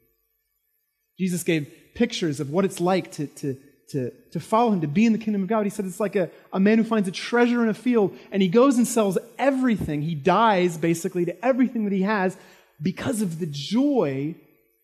Jesus 1.18 1.42
gave 1.42 1.72
pictures 1.94 2.40
of 2.40 2.50
what 2.50 2.64
it's 2.64 2.80
like 2.80 3.12
to, 3.12 3.26
to, 3.26 3.56
to, 3.90 4.10
to 4.32 4.40
follow 4.40 4.72
him, 4.72 4.80
to 4.80 4.88
be 4.88 5.06
in 5.06 5.12
the 5.12 5.18
kingdom 5.18 5.42
of 5.42 5.48
God. 5.48 5.64
He 5.64 5.70
said 5.70 5.84
it's 5.84 6.00
like 6.00 6.16
a, 6.16 6.30
a 6.52 6.58
man 6.58 6.78
who 6.78 6.84
finds 6.84 7.08
a 7.08 7.12
treasure 7.12 7.62
in 7.62 7.68
a 7.68 7.74
field 7.74 8.16
and 8.32 8.42
he 8.42 8.48
goes 8.48 8.76
and 8.76 8.86
sells 8.86 9.18
everything. 9.38 10.02
He 10.02 10.14
dies 10.14 10.76
basically 10.76 11.24
to 11.26 11.44
everything 11.44 11.84
that 11.84 11.92
he 11.92 12.02
has 12.02 12.36
because 12.82 13.22
of 13.22 13.38
the 13.38 13.46
joy 13.46 14.34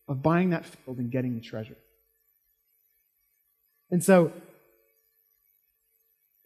of 0.07 0.21
buying 0.21 0.51
that 0.51 0.65
field 0.65 0.97
and 0.97 1.11
getting 1.11 1.35
the 1.35 1.41
treasure. 1.41 1.77
And 3.89 4.01
so 4.03 4.31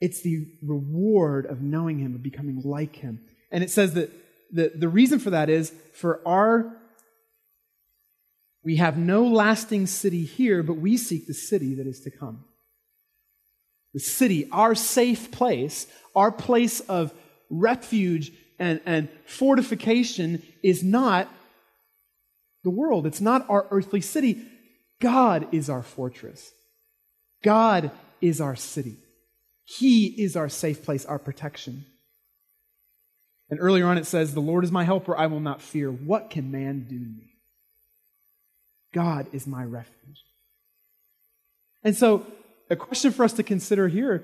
it's 0.02 0.22
the 0.22 0.48
reward 0.62 1.46
of 1.46 1.62
knowing 1.62 2.00
him, 2.00 2.16
of 2.16 2.24
becoming 2.24 2.62
like 2.64 2.98
him. 2.98 3.22
And 3.52 3.64
it 3.64 3.72
says 3.72 3.94
that 3.94 4.12
the, 4.52 4.72
the 4.76 4.90
reason 4.90 5.20
for 5.20 5.32
that 5.32 5.50
is 5.50 5.74
for 5.94 6.22
our 6.28 6.76
we 8.66 8.78
have 8.78 8.98
no 8.98 9.24
lasting 9.26 9.86
city 9.86 10.26
here, 10.26 10.64
but 10.64 10.78
we 10.78 10.98
seek 10.98 11.28
the 11.28 11.36
city 11.36 11.76
that 11.76 11.86
is 11.86 12.02
to 12.02 12.10
come. 12.10 12.46
The 13.94 14.00
city, 14.00 14.50
our 14.52 14.74
safe 14.74 15.30
place, 15.30 15.86
our 16.16 16.32
place 16.32 16.80
of 16.80 17.14
refuge 17.52 18.32
and, 18.58 18.82
and 18.88 19.08
fortification 19.28 20.42
is 20.64 20.84
not 20.84 21.30
the 22.64 22.72
world. 22.72 23.06
It's 23.06 23.22
not 23.22 23.46
our 23.50 23.68
earthly 23.70 24.02
city. 24.02 24.42
God 25.00 25.48
is 25.54 25.70
our 25.70 25.84
fortress. 25.84 26.52
God 27.44 27.92
is 28.20 28.42
our 28.42 28.56
city. 28.56 28.98
He 29.66 30.08
is 30.08 30.36
our 30.36 30.50
safe 30.50 30.84
place, 30.84 31.06
our 31.06 31.20
protection. 31.20 31.86
And 33.50 33.60
earlier 33.60 33.88
on 33.88 33.98
it 33.98 34.06
says, 34.06 34.34
The 34.34 34.40
Lord 34.40 34.64
is 34.64 34.72
my 34.72 34.84
helper, 34.84 35.18
I 35.18 35.28
will 35.28 35.40
not 35.40 35.62
fear. 35.62 35.92
What 35.92 36.30
can 36.30 36.52
man 36.52 36.86
do 36.90 36.98
to 36.98 37.06
me? 37.06 37.34
God 38.94 39.28
is 39.34 39.46
my 39.46 39.64
refuge. 39.64 40.24
And 41.84 41.96
so, 41.96 42.26
a 42.70 42.76
question 42.76 43.12
for 43.12 43.24
us 43.24 43.34
to 43.34 43.44
consider 43.44 43.88
here 43.88 44.24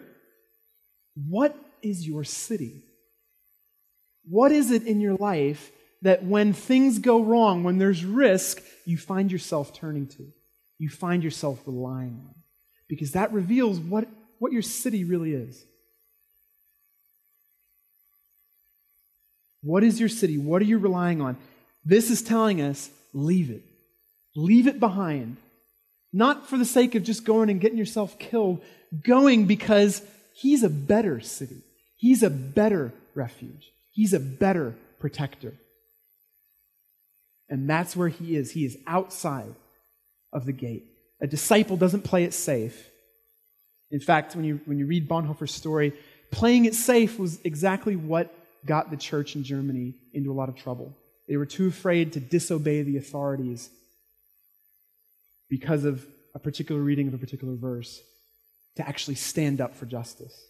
what 1.30 1.56
is 1.82 2.08
your 2.08 2.24
city? 2.24 2.84
What 4.28 4.52
is 4.52 4.72
it 4.72 4.84
in 4.84 5.02
your 5.02 5.16
life 5.16 5.72
that 6.02 6.24
when 6.24 6.54
things 6.54 7.00
go 7.00 7.22
wrong, 7.22 7.64
when 7.64 7.78
there's 7.78 8.06
risk, 8.06 8.62
you 8.86 8.98
find 8.98 9.32
yourself 9.32 9.74
turning 9.74 10.08
to? 10.08 10.32
You 10.78 10.90
find 10.90 11.24
yourself 11.24 11.62
relying 11.66 12.22
on? 12.26 12.36
Because 12.88 13.12
that 13.12 13.34
reveals 13.34 13.80
what, 13.80 14.08
what 14.42 14.52
your 14.52 14.64
city 14.64 15.04
really 15.04 15.36
is. 15.36 15.64
What 19.62 19.84
is 19.84 20.00
your 20.00 20.10
city? 20.10 20.40
What 20.40 20.64
are 20.64 20.66
you 20.66 20.80
relying 20.80 21.22
on? 21.22 21.38
This 21.86 22.10
is 22.10 22.24
telling 22.24 22.60
us 22.60 22.90
leave 23.14 23.52
it. 23.52 23.62
Leave 24.36 24.66
it 24.66 24.80
behind. 24.80 25.38
Not 26.12 26.50
for 26.50 26.58
the 26.58 26.66
sake 26.66 26.96
of 26.96 27.04
just 27.04 27.24
going 27.24 27.52
and 27.52 27.62
getting 27.62 27.78
yourself 27.78 28.18
killed, 28.18 28.64
going 29.04 29.46
because 29.46 30.02
He's 30.34 30.64
a 30.64 30.70
better 30.70 31.20
city. 31.20 31.62
He's 31.96 32.24
a 32.24 32.32
better 32.32 32.94
refuge. 33.14 33.72
He's 33.92 34.12
a 34.12 34.20
better 34.20 34.74
protector. 35.00 35.54
And 37.48 37.70
that's 37.70 37.96
where 37.96 38.10
He 38.10 38.36
is. 38.36 38.50
He 38.50 38.66
is 38.66 38.76
outside 38.88 39.54
of 40.34 40.48
the 40.48 40.52
gate. 40.52 40.86
A 41.22 41.28
disciple 41.28 41.78
doesn't 41.78 42.06
play 42.06 42.24
it 42.24 42.34
safe. 42.34 42.88
In 43.92 44.00
fact, 44.00 44.36
when 44.36 44.46
you, 44.46 44.62
when 44.66 44.80
you 44.80 44.86
read 44.86 45.08
Bonhoeffer's 45.08 45.54
story, 45.54 45.94
playing 46.32 46.66
it 46.66 46.76
safe 46.76 47.20
was 47.20 47.40
exactly 47.44 47.96
what 47.96 48.34
got 48.66 48.90
the 48.90 48.98
church 48.98 49.36
in 49.36 49.44
Germany 49.44 49.96
into 50.14 50.32
a 50.32 50.34
lot 50.34 50.50
of 50.50 50.56
trouble. 50.56 50.96
They 51.28 51.38
were 51.38 51.46
too 51.46 51.68
afraid 51.68 52.14
to 52.14 52.20
disobey 52.20 52.84
the 52.84 52.98
authorities 52.98 53.70
because 55.50 55.84
of 55.84 56.06
a 56.34 56.40
particular 56.40 56.82
reading 56.82 57.08
of 57.08 57.14
a 57.14 57.18
particular 57.18 57.56
verse 57.56 58.02
to 58.78 58.88
actually 58.88 59.16
stand 59.16 59.60
up 59.60 59.76
for 59.76 59.86
justice. 59.86 60.48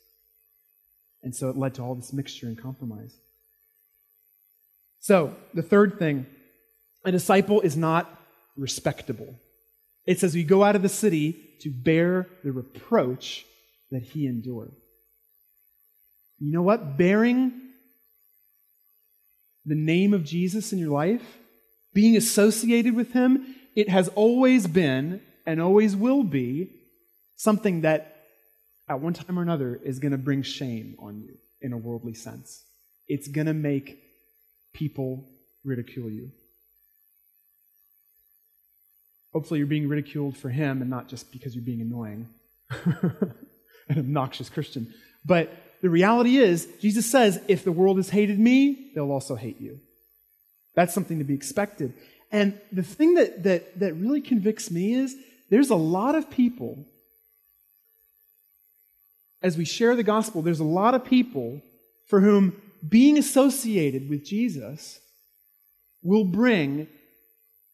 And 1.23 1.35
so 1.35 1.49
it 1.49 1.57
led 1.57 1.75
to 1.75 1.81
all 1.81 1.95
this 1.95 2.13
mixture 2.13 2.47
and 2.47 2.57
compromise. 2.57 3.15
So, 4.99 5.35
the 5.53 5.63
third 5.63 5.97
thing 5.97 6.27
a 7.03 7.11
disciple 7.11 7.61
is 7.61 7.75
not 7.75 8.07
respectable. 8.55 9.39
It 10.11 10.19
says 10.19 10.35
we 10.35 10.43
go 10.43 10.61
out 10.61 10.75
of 10.75 10.81
the 10.81 10.89
city 10.89 11.37
to 11.61 11.69
bear 11.69 12.27
the 12.43 12.51
reproach 12.51 13.45
that 13.91 14.03
he 14.03 14.27
endured. 14.27 14.73
You 16.37 16.51
know 16.51 16.61
what? 16.61 16.97
Bearing 16.97 17.53
the 19.65 19.75
name 19.75 20.13
of 20.13 20.25
Jesus 20.25 20.73
in 20.73 20.79
your 20.79 20.89
life, 20.89 21.23
being 21.93 22.17
associated 22.17 22.93
with 22.93 23.13
him, 23.13 23.55
it 23.73 23.87
has 23.87 24.09
always 24.09 24.67
been 24.67 25.21
and 25.45 25.61
always 25.61 25.95
will 25.95 26.23
be 26.23 26.73
something 27.37 27.79
that 27.81 28.25
at 28.89 28.99
one 28.99 29.13
time 29.13 29.39
or 29.39 29.43
another 29.43 29.79
is 29.81 29.99
going 29.99 30.11
to 30.11 30.17
bring 30.17 30.43
shame 30.43 30.97
on 30.99 31.21
you 31.21 31.37
in 31.61 31.71
a 31.71 31.77
worldly 31.77 32.15
sense. 32.15 32.61
It's 33.07 33.29
going 33.29 33.47
to 33.47 33.53
make 33.53 33.97
people 34.73 35.23
ridicule 35.63 36.09
you. 36.09 36.31
Hopefully, 39.33 39.59
you're 39.59 39.67
being 39.67 39.87
ridiculed 39.87 40.37
for 40.37 40.49
him 40.49 40.81
and 40.81 40.89
not 40.89 41.07
just 41.07 41.31
because 41.31 41.55
you're 41.55 41.63
being 41.63 41.81
annoying, 41.81 42.27
an 42.71 43.97
obnoxious 43.97 44.49
Christian. 44.49 44.93
But 45.25 45.51
the 45.81 45.89
reality 45.89 46.37
is, 46.37 46.67
Jesus 46.79 47.09
says, 47.09 47.41
if 47.47 47.63
the 47.63 47.71
world 47.71 47.97
has 47.97 48.09
hated 48.09 48.39
me, 48.39 48.91
they'll 48.93 49.11
also 49.11 49.35
hate 49.35 49.59
you. 49.59 49.79
That's 50.75 50.93
something 50.93 51.17
to 51.19 51.23
be 51.23 51.33
expected. 51.33 51.93
And 52.31 52.59
the 52.71 52.83
thing 52.83 53.15
that, 53.15 53.43
that, 53.43 53.79
that 53.79 53.93
really 53.95 54.21
convicts 54.21 54.71
me 54.71 54.93
is 54.93 55.15
there's 55.49 55.69
a 55.69 55.75
lot 55.75 56.15
of 56.15 56.29
people, 56.29 56.85
as 59.41 59.57
we 59.57 59.65
share 59.65 59.95
the 59.95 60.03
gospel, 60.03 60.41
there's 60.41 60.59
a 60.59 60.65
lot 60.65 60.93
of 60.93 61.03
people 61.03 61.61
for 62.07 62.21
whom 62.21 62.55
being 62.87 63.17
associated 63.17 64.09
with 64.09 64.25
Jesus 64.25 64.99
will 66.03 66.23
bring 66.23 66.87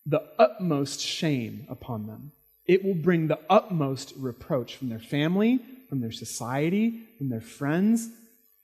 the 0.08 0.24
utmost 0.40 1.02
shame 1.02 1.68
upon 1.70 2.08
them. 2.08 2.32
It 2.66 2.84
will 2.84 2.96
bring 2.96 3.28
the 3.28 3.40
utmost 3.50 4.14
reproach 4.18 4.76
from 4.76 4.90
their 4.90 5.00
family, 5.00 5.60
from 5.90 6.02
their 6.02 6.12
society, 6.12 7.02
from 7.18 7.30
their 7.30 7.42
friends. 7.42 8.10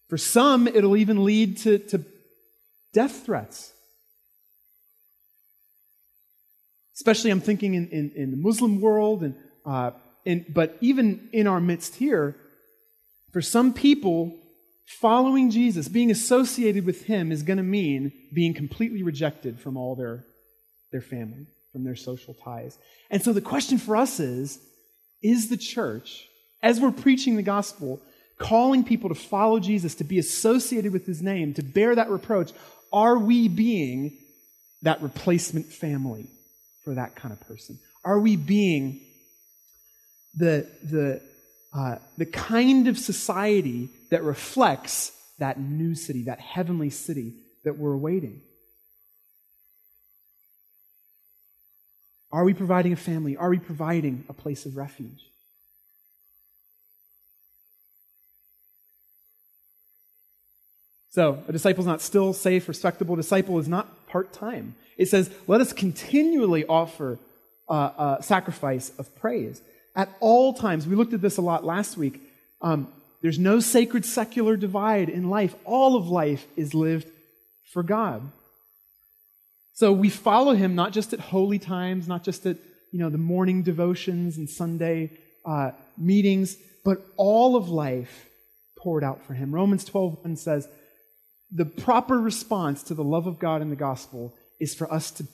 For 0.09 0.17
some, 0.17 0.67
it'll 0.67 0.97
even 0.97 1.23
lead 1.23 1.57
to, 1.59 1.79
to 1.79 2.05
death 2.93 3.25
threats. 3.25 3.73
Especially, 6.95 7.31
I'm 7.31 7.41
thinking 7.41 7.73
in, 7.73 7.87
in, 7.89 8.11
in 8.15 8.31
the 8.31 8.37
Muslim 8.37 8.79
world, 8.79 9.23
and, 9.23 9.35
uh, 9.65 9.91
in, 10.25 10.45
but 10.47 10.77
even 10.79 11.29
in 11.33 11.47
our 11.47 11.59
midst 11.59 11.95
here, 11.95 12.35
for 13.31 13.41
some 13.41 13.73
people, 13.73 14.37
following 14.85 15.49
Jesus, 15.49 15.87
being 15.87 16.11
associated 16.11 16.85
with 16.85 17.05
Him, 17.05 17.31
is 17.31 17.41
going 17.41 17.57
to 17.57 17.63
mean 17.63 18.11
being 18.31 18.53
completely 18.53 19.01
rejected 19.01 19.59
from 19.59 19.75
all 19.75 19.95
their, 19.95 20.23
their 20.93 21.01
family, 21.01 21.45
from 21.73 21.83
their 21.83 21.97
social 21.97 22.33
ties. 22.33 22.77
And 23.09 23.21
so 23.21 23.33
the 23.33 23.41
question 23.41 23.77
for 23.77 23.97
us 23.97 24.21
is 24.21 24.59
is 25.21 25.49
the 25.49 25.57
church, 25.57 26.27
as 26.61 26.79
we're 26.79 26.91
preaching 26.91 27.35
the 27.35 27.43
gospel, 27.43 28.01
calling 28.37 28.83
people 28.83 29.09
to 29.09 29.15
follow 29.15 29.59
Jesus, 29.59 29.95
to 29.95 30.05
be 30.05 30.19
associated 30.19 30.93
with 30.93 31.05
His 31.05 31.21
name, 31.21 31.53
to 31.55 31.63
bear 31.63 31.95
that 31.95 32.09
reproach, 32.09 32.51
are 32.93 33.17
we 33.17 33.49
being 33.49 34.17
that 34.83 35.01
replacement 35.01 35.65
family? 35.65 36.27
for 36.83 36.93
that 36.95 37.15
kind 37.15 37.31
of 37.31 37.39
person? 37.47 37.79
Are 38.03 38.19
we 38.19 38.35
being 38.35 39.01
the, 40.35 40.67
the, 40.83 41.21
uh, 41.73 41.97
the 42.17 42.25
kind 42.25 42.87
of 42.87 42.97
society 42.97 43.89
that 44.11 44.23
reflects 44.23 45.11
that 45.39 45.59
new 45.59 45.95
city, 45.95 46.23
that 46.23 46.39
heavenly 46.39 46.89
city 46.89 47.33
that 47.63 47.77
we're 47.77 47.93
awaiting? 47.93 48.41
Are 52.33 52.43
we 52.43 52.55
providing 52.55 52.91
a 52.91 52.95
family? 52.95 53.37
Are 53.37 53.51
we 53.51 53.59
providing 53.59 54.25
a 54.27 54.33
place 54.33 54.65
of 54.65 54.75
refuge? 54.75 55.29
So, 61.11 61.43
a 61.47 61.51
disciple 61.51 61.81
is 61.81 61.87
not 61.87 62.01
still, 62.01 62.33
safe, 62.33 62.67
respectable. 62.67 63.13
A 63.13 63.17
disciple 63.17 63.59
is 63.59 63.67
not 63.67 64.07
part 64.07 64.33
time. 64.33 64.73
It 64.97 65.09
says, 65.09 65.29
let 65.45 65.61
us 65.61 65.73
continually 65.73 66.65
offer 66.65 67.19
uh, 67.69 67.71
uh, 67.71 68.21
sacrifice 68.21 68.91
of 68.97 69.15
praise 69.15 69.61
at 69.95 70.09
all 70.19 70.53
times. 70.55 70.87
We 70.87 70.95
looked 70.95 71.13
at 71.13 71.21
this 71.21 71.37
a 71.37 71.41
lot 71.41 71.63
last 71.63 71.97
week. 71.97 72.19
Um, 72.63 72.87
there's 73.21 73.37
no 73.37 73.59
sacred 73.59 74.05
secular 74.05 74.57
divide 74.57 75.07
in 75.07 75.29
life. 75.29 75.53
All 75.65 75.95
of 75.95 76.07
life 76.07 76.47
is 76.55 76.73
lived 76.73 77.07
for 77.71 77.83
God. 77.83 78.23
So 79.73 79.91
we 79.91 80.09
follow 80.09 80.53
him 80.53 80.75
not 80.75 80.93
just 80.93 81.13
at 81.13 81.19
holy 81.19 81.59
times, 81.59 82.07
not 82.07 82.23
just 82.23 82.45
at 82.45 82.57
you 82.91 82.99
know 82.99 83.09
the 83.09 83.17
morning 83.17 83.63
devotions 83.63 84.37
and 84.37 84.49
Sunday 84.49 85.11
uh, 85.45 85.71
meetings, 85.97 86.57
but 86.85 87.05
all 87.17 87.55
of 87.55 87.69
life 87.69 88.27
poured 88.77 89.03
out 89.03 89.25
for 89.25 89.33
him. 89.33 89.53
Romans 89.53 89.85
12 89.85 90.37
says, 90.37 90.67
the 91.55 91.65
proper 91.65 92.19
response 92.19 92.83
to 92.83 92.95
the 92.95 93.03
love 93.03 93.27
of 93.27 93.39
God 93.39 93.61
in 93.61 93.69
the 93.69 93.75
gospel 93.75 94.33
is 94.59 94.73
for 94.73 94.91
us 94.91 95.11
to 95.11 95.27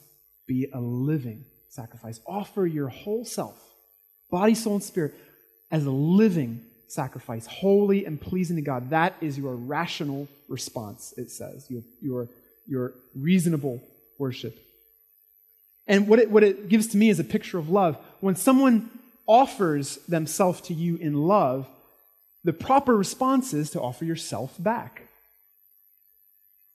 be 0.48 0.68
a 0.74 0.80
living 0.80 1.46
sacrifice. 1.70 2.20
Offer 2.28 2.68
your 2.68 2.90
whole 2.90 3.24
self, 3.24 3.58
body, 4.30 4.54
soul, 4.54 4.76
and 4.76 4.84
spirit, 4.84 5.14
as 5.72 5.86
a 5.86 5.92
living 5.92 6.62
sacrifice, 6.88 7.46
holy 7.46 8.06
and 8.06 8.20
pleasing 8.20 8.58
to 8.58 8.62
God. 8.62 8.90
That 8.90 9.16
is 9.22 9.38
your 9.38 9.56
rational 9.56 10.28
response, 10.50 11.14
it 11.16 11.32
says, 11.32 11.68
your, 11.70 11.84
your, 12.02 12.28
your 12.68 12.94
reasonable 13.16 13.82
worship. 14.20 14.60
And 15.88 16.08
what 16.08 16.20
it, 16.20 16.30
what 16.30 16.44
it 16.44 16.70
gives 16.70 16.88
to 16.88 16.98
me 16.98 17.10
is 17.10 17.20
a 17.20 17.24
picture 17.24 17.58
of 17.58 17.70
love. 17.70 17.98
When 18.20 18.36
someone 18.36 18.92
offers 19.28 19.98
themselves 20.08 20.62
to 20.62 20.74
you 20.74 20.98
in 20.98 21.14
love, 21.14 21.68
the 22.44 22.54
proper 22.54 22.96
response 22.96 23.54
is 23.54 23.72
to 23.72 23.82
offer 23.82 24.06
yourself 24.06 24.56
back. 24.60 25.04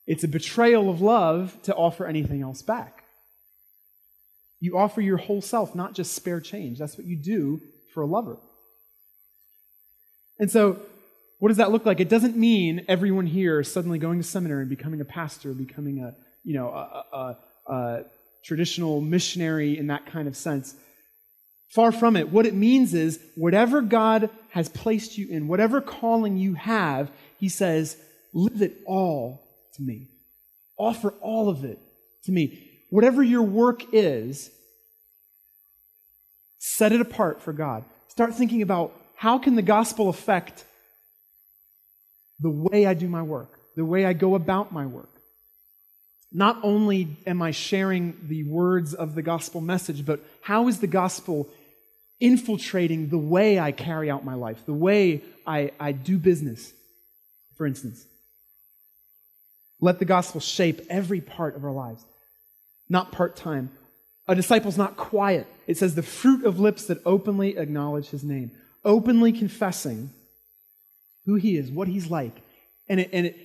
It's 0.06 0.24
a 0.24 0.28
betrayal 0.28 0.90
of 0.90 1.00
love 1.00 1.56
to 1.62 1.74
offer 1.74 2.06
anything 2.06 2.42
else 2.42 2.60
back. 2.60 3.04
You 4.60 4.76
offer 4.78 5.00
your 5.00 5.16
whole 5.16 5.40
self, 5.40 5.74
not 5.74 5.94
just 5.94 6.12
spare 6.12 6.40
change. 6.40 6.78
That's 6.78 6.98
what 6.98 7.06
you 7.06 7.16
do 7.16 7.60
for 7.92 8.02
a 8.02 8.06
lover. 8.06 8.38
And 10.38 10.50
so, 10.50 10.80
what 11.38 11.48
does 11.48 11.58
that 11.58 11.70
look 11.70 11.84
like? 11.86 12.00
It 12.00 12.08
doesn't 12.08 12.36
mean 12.36 12.84
everyone 12.88 13.26
here 13.26 13.60
is 13.60 13.70
suddenly 13.70 13.98
going 13.98 14.18
to 14.18 14.24
seminary 14.24 14.62
and 14.62 14.70
becoming 14.70 15.00
a 15.00 15.04
pastor, 15.04 15.52
becoming 15.52 16.00
a, 16.00 16.14
you 16.44 16.54
know, 16.54 16.68
a, 16.68 17.04
a, 17.16 17.72
a 17.72 18.04
traditional 18.44 19.00
missionary 19.00 19.78
in 19.78 19.88
that 19.88 20.06
kind 20.06 20.28
of 20.28 20.36
sense. 20.36 20.74
Far 21.74 21.90
from 21.90 22.16
it. 22.16 22.28
What 22.28 22.46
it 22.46 22.54
means 22.54 22.94
is 22.94 23.18
whatever 23.34 23.80
God 23.80 24.30
has 24.50 24.68
placed 24.68 25.18
you 25.18 25.28
in, 25.28 25.48
whatever 25.48 25.80
calling 25.80 26.36
you 26.36 26.54
have, 26.54 27.10
He 27.38 27.48
says, 27.48 27.96
live 28.32 28.62
it 28.62 28.76
all 28.86 29.42
to 29.74 29.82
me. 29.82 30.08
Offer 30.78 31.14
all 31.20 31.48
of 31.48 31.64
it 31.64 31.78
to 32.24 32.32
me. 32.32 32.70
Whatever 32.90 33.22
your 33.22 33.42
work 33.42 33.82
is, 33.92 34.50
set 36.58 36.92
it 36.92 37.00
apart 37.00 37.42
for 37.42 37.52
God. 37.52 37.84
Start 38.08 38.34
thinking 38.34 38.62
about 38.62 38.92
how 39.16 39.38
can 39.38 39.56
the 39.56 39.62
gospel 39.62 40.08
affect 40.08 40.64
the 42.40 42.50
way 42.50 42.86
I 42.86 42.94
do 42.94 43.08
my 43.08 43.22
work, 43.22 43.58
the 43.74 43.84
way 43.84 44.04
I 44.04 44.12
go 44.12 44.34
about 44.34 44.72
my 44.72 44.86
work. 44.86 45.13
Not 46.36 46.58
only 46.64 47.16
am 47.28 47.40
I 47.40 47.52
sharing 47.52 48.16
the 48.26 48.42
words 48.42 48.92
of 48.92 49.14
the 49.14 49.22
gospel 49.22 49.60
message, 49.60 50.04
but 50.04 50.20
how 50.42 50.66
is 50.66 50.80
the 50.80 50.88
gospel 50.88 51.48
infiltrating 52.18 53.08
the 53.08 53.18
way 53.18 53.60
I 53.60 53.70
carry 53.70 54.10
out 54.10 54.24
my 54.24 54.34
life, 54.34 54.66
the 54.66 54.72
way 54.72 55.22
I, 55.46 55.70
I 55.78 55.92
do 55.92 56.18
business, 56.18 56.72
for 57.56 57.66
instance? 57.66 58.04
Let 59.80 60.00
the 60.00 60.04
gospel 60.04 60.40
shape 60.40 60.80
every 60.90 61.20
part 61.20 61.54
of 61.54 61.64
our 61.64 61.72
lives, 61.72 62.04
not 62.88 63.12
part 63.12 63.36
time. 63.36 63.70
A 64.26 64.34
disciple's 64.34 64.78
not 64.78 64.96
quiet. 64.96 65.46
It 65.68 65.78
says 65.78 65.94
the 65.94 66.02
fruit 66.02 66.44
of 66.44 66.58
lips 66.58 66.86
that 66.86 66.98
openly 67.06 67.56
acknowledge 67.56 68.08
his 68.08 68.24
name, 68.24 68.50
openly 68.84 69.30
confessing 69.30 70.10
who 71.26 71.36
he 71.36 71.56
is, 71.56 71.70
what 71.70 71.86
he's 71.86 72.10
like. 72.10 72.42
And, 72.88 72.98
it, 72.98 73.10
and 73.12 73.26
it, 73.26 73.36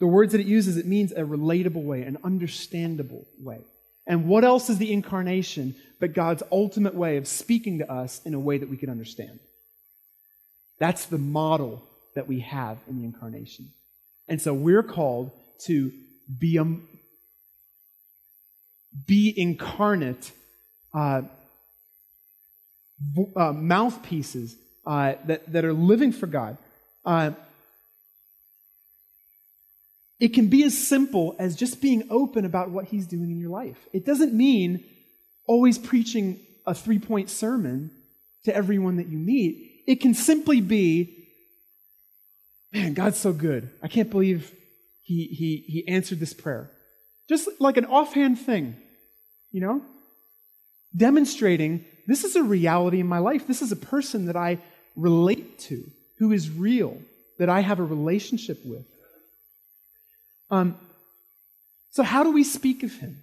the 0.00 0.06
words 0.06 0.32
that 0.32 0.40
it 0.40 0.46
uses, 0.46 0.76
it 0.76 0.86
means 0.86 1.12
a 1.12 1.20
relatable 1.20 1.84
way, 1.84 2.02
an 2.02 2.18
understandable 2.24 3.26
way. 3.38 3.60
And 4.06 4.26
what 4.26 4.44
else 4.44 4.68
is 4.70 4.78
the 4.78 4.92
incarnation 4.92 5.76
but 6.00 6.14
God's 6.14 6.42
ultimate 6.50 6.94
way 6.94 7.18
of 7.18 7.28
speaking 7.28 7.78
to 7.78 7.92
us 7.92 8.20
in 8.24 8.34
a 8.34 8.40
way 8.40 8.58
that 8.58 8.68
we 8.68 8.78
can 8.78 8.90
understand? 8.90 9.38
That's 10.78 11.04
the 11.04 11.18
model 11.18 11.84
that 12.14 12.26
we 12.26 12.40
have 12.40 12.78
in 12.88 12.98
the 12.98 13.04
incarnation. 13.04 13.70
And 14.26 14.40
so 14.40 14.54
we're 14.54 14.82
called 14.82 15.30
to 15.66 15.92
be, 16.38 16.56
a, 16.56 16.64
be 19.06 19.34
incarnate 19.36 20.32
uh, 20.94 21.22
uh, 23.36 23.52
mouthpieces 23.52 24.56
uh, 24.86 25.14
that, 25.26 25.52
that 25.52 25.64
are 25.64 25.74
living 25.74 26.12
for 26.12 26.26
God. 26.26 26.56
It 30.20 30.34
can 30.34 30.48
be 30.48 30.64
as 30.64 30.76
simple 30.76 31.34
as 31.38 31.56
just 31.56 31.80
being 31.80 32.06
open 32.10 32.44
about 32.44 32.70
what 32.70 32.84
He's 32.84 33.06
doing 33.06 33.30
in 33.30 33.40
your 33.40 33.50
life. 33.50 33.78
It 33.92 34.04
doesn't 34.04 34.34
mean 34.34 34.84
always 35.46 35.78
preaching 35.78 36.38
a 36.66 36.74
three 36.74 36.98
point 36.98 37.30
sermon 37.30 37.90
to 38.44 38.54
everyone 38.54 38.96
that 38.96 39.08
you 39.08 39.18
meet. 39.18 39.82
It 39.86 40.00
can 40.00 40.14
simply 40.14 40.60
be, 40.60 41.26
man, 42.72 42.94
God's 42.94 43.18
so 43.18 43.32
good. 43.32 43.70
I 43.82 43.88
can't 43.88 44.10
believe 44.10 44.52
He, 45.02 45.24
he, 45.26 45.64
he 45.66 45.88
answered 45.88 46.20
this 46.20 46.34
prayer. 46.34 46.70
Just 47.28 47.48
like 47.58 47.76
an 47.76 47.86
offhand 47.86 48.38
thing, 48.38 48.76
you 49.50 49.60
know? 49.60 49.82
Demonstrating 50.94 51.84
this 52.06 52.24
is 52.24 52.36
a 52.36 52.42
reality 52.42 53.00
in 53.00 53.06
my 53.06 53.18
life. 53.18 53.46
This 53.46 53.62
is 53.62 53.72
a 53.72 53.76
person 53.76 54.26
that 54.26 54.36
I 54.36 54.58
relate 54.96 55.60
to, 55.60 55.84
who 56.18 56.32
is 56.32 56.50
real, 56.50 57.00
that 57.38 57.48
I 57.48 57.60
have 57.60 57.78
a 57.78 57.84
relationship 57.84 58.58
with. 58.64 58.84
Um, 60.50 60.76
so, 61.90 62.02
how 62.02 62.24
do 62.24 62.32
we 62.32 62.44
speak 62.44 62.82
of 62.82 62.92
him? 62.94 63.22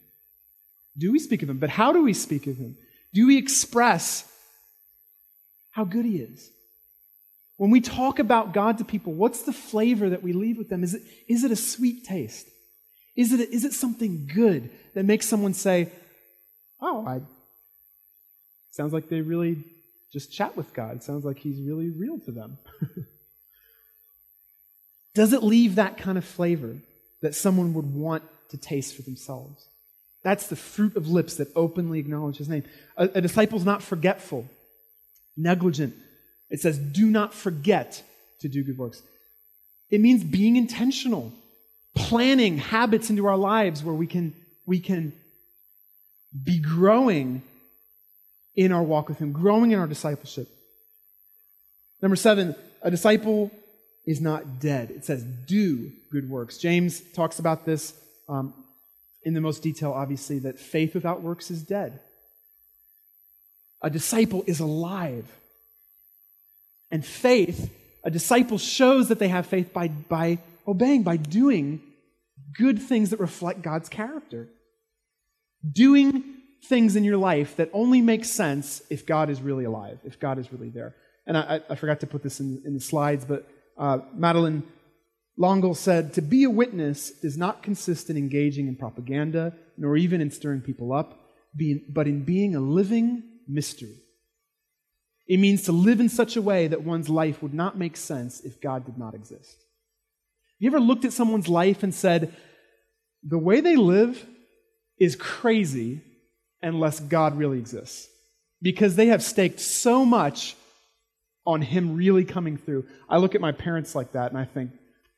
Do 0.98 1.12
we 1.12 1.20
speak 1.20 1.44
of 1.44 1.50
him? 1.50 1.58
But 1.58 1.70
how 1.70 1.92
do 1.92 2.04
we 2.04 2.14
speak 2.14 2.48
of 2.48 2.58
him? 2.58 2.78
Do 3.14 3.28
we 3.28 3.38
express 3.38 4.30
how 5.72 5.86
good 5.86 6.06
he 6.06 6.18
is? 6.18 6.50
When 7.58 7.72
we 7.72 7.82
talk 7.82 8.20
about 8.20 8.54
God 8.54 8.78
to 8.78 8.86
people, 8.86 9.14
what's 9.14 9.44
the 9.44 9.54
flavor 9.54 10.10
that 10.10 10.22
we 10.22 10.34
leave 10.34 10.58
with 10.58 10.70
them? 10.70 10.84
Is 10.84 10.94
it, 10.94 11.02
is 11.28 11.44
it 11.44 11.52
a 11.52 11.56
sweet 11.56 12.06
taste? 12.06 12.48
Is 13.16 13.34
it, 13.34 13.40
a, 13.40 13.52
is 13.52 13.66
it 13.66 13.74
something 13.74 14.30
good 14.34 14.70
that 14.94 15.06
makes 15.06 15.26
someone 15.26 15.54
say, 15.54 15.92
Oh, 16.80 17.06
I, 17.08 17.22
sounds 18.72 18.94
like 18.94 19.10
they 19.10 19.22
really 19.22 19.64
just 20.14 20.32
chat 20.32 20.56
with 20.56 20.74
God. 20.74 20.98
It 20.98 21.04
sounds 21.04 21.26
like 21.26 21.40
he's 21.40 21.60
really 21.60 21.90
real 21.90 22.20
to 22.20 22.32
them. 22.32 22.60
Does 25.16 25.34
it 25.34 25.42
leave 25.42 25.76
that 25.76 25.98
kind 25.98 26.18
of 26.18 26.26
flavor? 26.26 26.78
That 27.22 27.36
someone 27.36 27.74
would 27.74 27.94
want 27.94 28.24
to 28.50 28.58
taste 28.58 28.96
for 28.96 29.02
themselves. 29.02 29.68
That's 30.24 30.48
the 30.48 30.56
fruit 30.56 30.96
of 30.96 31.08
lips 31.08 31.36
that 31.36 31.50
openly 31.56 32.00
acknowledge 32.00 32.38
his 32.38 32.50
name. 32.50 32.64
A, 32.98 33.10
a 33.16 33.22
disciple's 33.22 33.66
not 33.66 33.82
forgetful, 33.82 34.48
negligent. 35.36 35.96
It 36.50 36.60
says, 36.62 36.78
do 36.78 37.08
not 37.08 37.34
forget 37.34 38.04
to 38.40 38.50
do 38.50 38.64
good 38.64 38.78
works. 38.78 39.02
It 39.90 40.02
means 40.02 40.24
being 40.24 40.56
intentional, 40.56 41.32
planning 41.96 42.58
habits 42.58 43.10
into 43.10 43.26
our 43.26 43.38
lives 43.38 43.84
where 43.84 43.96
we 43.96 44.08
can, 44.08 44.34
we 44.66 44.80
can 44.80 45.14
be 46.44 46.60
growing 46.60 47.42
in 48.56 48.72
our 48.72 48.84
walk 48.84 49.08
with 49.08 49.20
him, 49.20 49.32
growing 49.32 49.72
in 49.72 49.80
our 49.80 49.88
discipleship. 49.88 50.50
Number 52.02 52.16
seven, 52.16 52.56
a 52.82 52.92
disciple 52.92 53.52
is 54.08 54.22
not 54.22 54.60
dead. 54.60 54.90
It 54.90 55.06
says, 55.06 55.22
do 55.24 55.92
good 56.10 56.30
works. 56.30 56.58
James 56.58 57.02
talks 57.14 57.40
about 57.40 57.66
this 57.66 57.94
um, 58.30 58.54
in 59.24 59.34
the 59.34 59.42
most 59.42 59.62
detail, 59.62 59.92
obviously, 59.92 60.40
that 60.40 60.58
faith 60.58 60.96
without 60.96 61.22
works 61.22 61.52
is 61.52 61.62
dead. 61.62 62.00
A 63.84 63.90
disciple 63.90 64.46
is 64.48 64.62
alive. 64.62 65.30
And 66.90 67.06
faith, 67.06 67.70
a 68.06 68.10
disciple 68.10 68.58
shows 68.58 69.10
that 69.10 69.20
they 69.20 69.28
have 69.28 69.46
faith 69.46 69.74
by, 69.74 69.90
by 69.90 70.40
obeying, 70.66 71.04
by 71.04 71.18
doing 71.18 71.82
good 72.58 72.82
things 72.82 73.10
that 73.10 73.20
reflect 73.20 73.62
God's 73.62 73.90
character. 73.90 74.48
Doing 75.70 76.24
things 76.64 76.96
in 76.96 77.04
your 77.04 77.18
life 77.18 77.58
that 77.58 77.70
only 77.74 78.02
make 78.02 78.24
sense 78.24 78.82
if 78.90 79.06
God 79.06 79.30
is 79.30 79.42
really 79.42 79.66
alive, 79.66 80.00
if 80.06 80.18
God 80.18 80.40
is 80.40 80.52
really 80.54 80.70
there. 80.70 80.96
And 81.26 81.38
I, 81.38 81.60
I 81.70 81.76
forgot 81.76 82.00
to 82.00 82.08
put 82.08 82.24
this 82.24 82.40
in, 82.40 82.62
in 82.66 82.74
the 82.74 82.80
slides, 82.80 83.26
but 83.26 83.46
uh, 83.78 84.00
Madeleine 84.14 84.64
L'Engle 85.38 85.76
said, 85.76 86.14
To 86.14 86.22
be 86.22 86.44
a 86.44 86.50
witness 86.50 87.12
does 87.12 87.38
not 87.38 87.64
consist 87.64 88.10
in 88.10 88.18
engaging 88.18 88.68
in 88.68 88.76
propaganda, 88.76 89.54
nor 89.78 89.96
even 89.96 90.22
in 90.22 90.32
stirring 90.32 90.62
people 90.62 90.92
up, 90.92 91.20
but 91.90 92.08
in 92.08 92.24
being 92.24 92.56
a 92.56 92.60
living 92.60 93.24
mystery. 93.48 93.98
It 95.28 95.38
means 95.38 95.64
to 95.64 95.72
live 95.72 96.00
in 96.00 96.10
such 96.10 96.36
a 96.36 96.42
way 96.42 96.68
that 96.68 96.84
one's 96.84 97.10
life 97.10 97.44
would 97.44 97.54
not 97.54 97.78
make 97.78 97.98
sense 97.98 98.40
if 98.42 98.62
God 98.62 98.86
did 98.86 98.98
not 98.98 99.14
exist. 99.14 99.52
Have 99.52 100.60
You 100.60 100.70
ever 100.70 100.80
looked 100.80 101.06
at 101.06 101.14
someone's 101.14 101.50
life 101.50 101.84
and 101.84 101.94
said, 101.94 102.34
the 103.24 103.38
way 103.38 103.62
they 103.62 103.76
live 103.76 104.26
is 104.98 105.16
crazy 105.16 106.02
unless 106.62 107.00
God 107.00 107.38
really 107.38 107.60
exists? 107.60 108.08
Because 108.62 108.96
they 108.96 109.08
have 109.08 109.22
staked 109.22 109.60
so 109.60 110.06
much 110.06 110.56
on 111.48 111.62
Him 111.62 111.96
really 111.96 112.26
coming 112.26 112.58
through. 112.58 112.86
I 113.10 113.18
look 113.18 113.34
at 113.34 113.42
my 113.42 113.54
parents 113.54 113.96
like 113.96 114.12
that 114.12 114.32
and 114.32 114.40
I 114.40 114.46
think, 114.46 114.72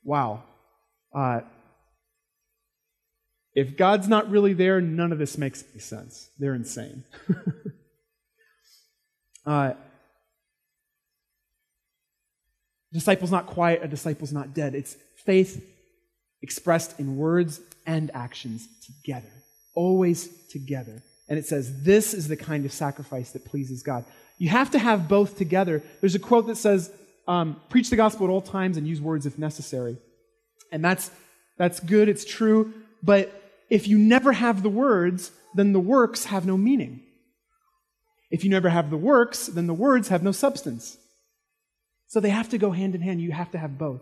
wow, 0.04 0.44
uh, 1.12 1.40
if 3.52 3.76
God's 3.76 4.08
not 4.08 4.30
really 4.30 4.52
there, 4.52 4.80
none 4.80 5.10
of 5.10 5.18
this 5.18 5.36
makes 5.36 5.64
any 5.72 5.80
sense. 5.80 6.30
They're 6.38 6.54
insane. 6.54 7.02
uh, 9.44 9.72
disciple's 12.92 13.32
not 13.32 13.46
quiet, 13.46 13.82
a 13.82 13.88
disciple's 13.88 14.32
not 14.32 14.54
dead. 14.54 14.76
It's 14.76 14.96
faith 15.24 15.66
expressed 16.42 17.00
in 17.00 17.16
words 17.16 17.60
and 17.86 18.10
actions 18.14 18.68
together, 18.86 19.32
always 19.74 20.28
together. 20.48 21.02
And 21.28 21.38
it 21.38 21.46
says, 21.46 21.82
This 21.82 22.14
is 22.14 22.28
the 22.28 22.36
kind 22.36 22.64
of 22.64 22.72
sacrifice 22.72 23.32
that 23.32 23.44
pleases 23.44 23.82
God. 23.82 24.04
You 24.40 24.48
have 24.48 24.70
to 24.70 24.78
have 24.78 25.06
both 25.06 25.36
together. 25.36 25.82
There's 26.00 26.14
a 26.14 26.18
quote 26.18 26.46
that 26.46 26.56
says, 26.56 26.90
um, 27.28 27.60
preach 27.68 27.90
the 27.90 27.96
gospel 27.96 28.26
at 28.26 28.30
all 28.30 28.40
times 28.40 28.78
and 28.78 28.88
use 28.88 29.00
words 29.00 29.26
if 29.26 29.38
necessary. 29.38 29.98
And 30.72 30.82
that's, 30.82 31.10
that's 31.58 31.78
good, 31.78 32.08
it's 32.08 32.24
true, 32.24 32.72
but 33.02 33.30
if 33.68 33.86
you 33.86 33.98
never 33.98 34.32
have 34.32 34.62
the 34.62 34.70
words, 34.70 35.30
then 35.54 35.74
the 35.74 35.78
works 35.78 36.24
have 36.24 36.46
no 36.46 36.56
meaning. 36.56 37.02
If 38.30 38.42
you 38.42 38.50
never 38.50 38.70
have 38.70 38.88
the 38.88 38.96
works, 38.96 39.46
then 39.46 39.66
the 39.66 39.74
words 39.74 40.08
have 40.08 40.22
no 40.22 40.32
substance. 40.32 40.96
So 42.08 42.18
they 42.18 42.30
have 42.30 42.48
to 42.48 42.58
go 42.58 42.70
hand 42.70 42.94
in 42.94 43.02
hand. 43.02 43.20
You 43.20 43.32
have 43.32 43.50
to 43.50 43.58
have 43.58 43.76
both 43.76 44.00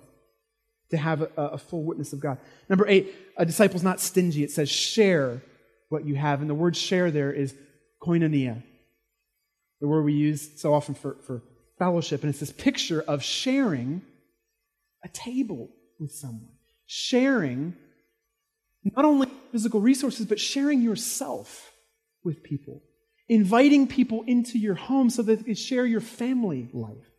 to 0.91 0.97
have 0.97 1.23
a, 1.23 1.31
a 1.37 1.59
full 1.59 1.83
witness 1.83 2.13
of 2.13 2.21
God. 2.21 2.39
Number 2.69 2.87
eight, 2.87 3.13
a 3.37 3.45
disciple's 3.45 3.83
not 3.83 4.01
stingy. 4.01 4.45
It 4.45 4.53
says 4.53 4.71
share 4.71 5.43
what 5.89 6.05
you 6.05 6.15
have. 6.15 6.41
And 6.41 6.49
the 6.49 6.55
word 6.55 6.77
share 6.77 7.11
there 7.11 7.33
is 7.33 7.55
koinonia, 8.01 8.63
the 9.81 9.89
word 9.89 10.05
we 10.05 10.15
use 10.15 10.61
so 10.61 10.75
often 10.75 10.95
for, 10.95 11.17
for 11.27 11.43
fellowship. 11.79 12.23
And 12.23 12.31
it's 12.31 12.41
this 12.41 12.53
picture 12.53 13.03
of 13.07 13.23
sharing 13.23 14.03
a 15.05 15.09
table 15.09 15.69
with 15.99 16.13
someone, 16.13 16.57
sharing 16.87 17.77
not 18.85 19.05
only 19.05 19.29
physical 19.53 19.81
resources, 19.81 20.27
but 20.27 20.41
sharing 20.41 20.83
yourself 20.83 21.73
with 22.25 22.43
people, 22.43 22.83
inviting 23.29 23.87
people 23.87 24.25
into 24.27 24.59
your 24.59 24.75
home 24.75 25.11
so 25.11 25.23
that 25.23 25.39
they 25.39 25.45
can 25.45 25.55
share 25.55 25.87
your 25.87 26.01
family 26.01 26.69
life 26.73 27.11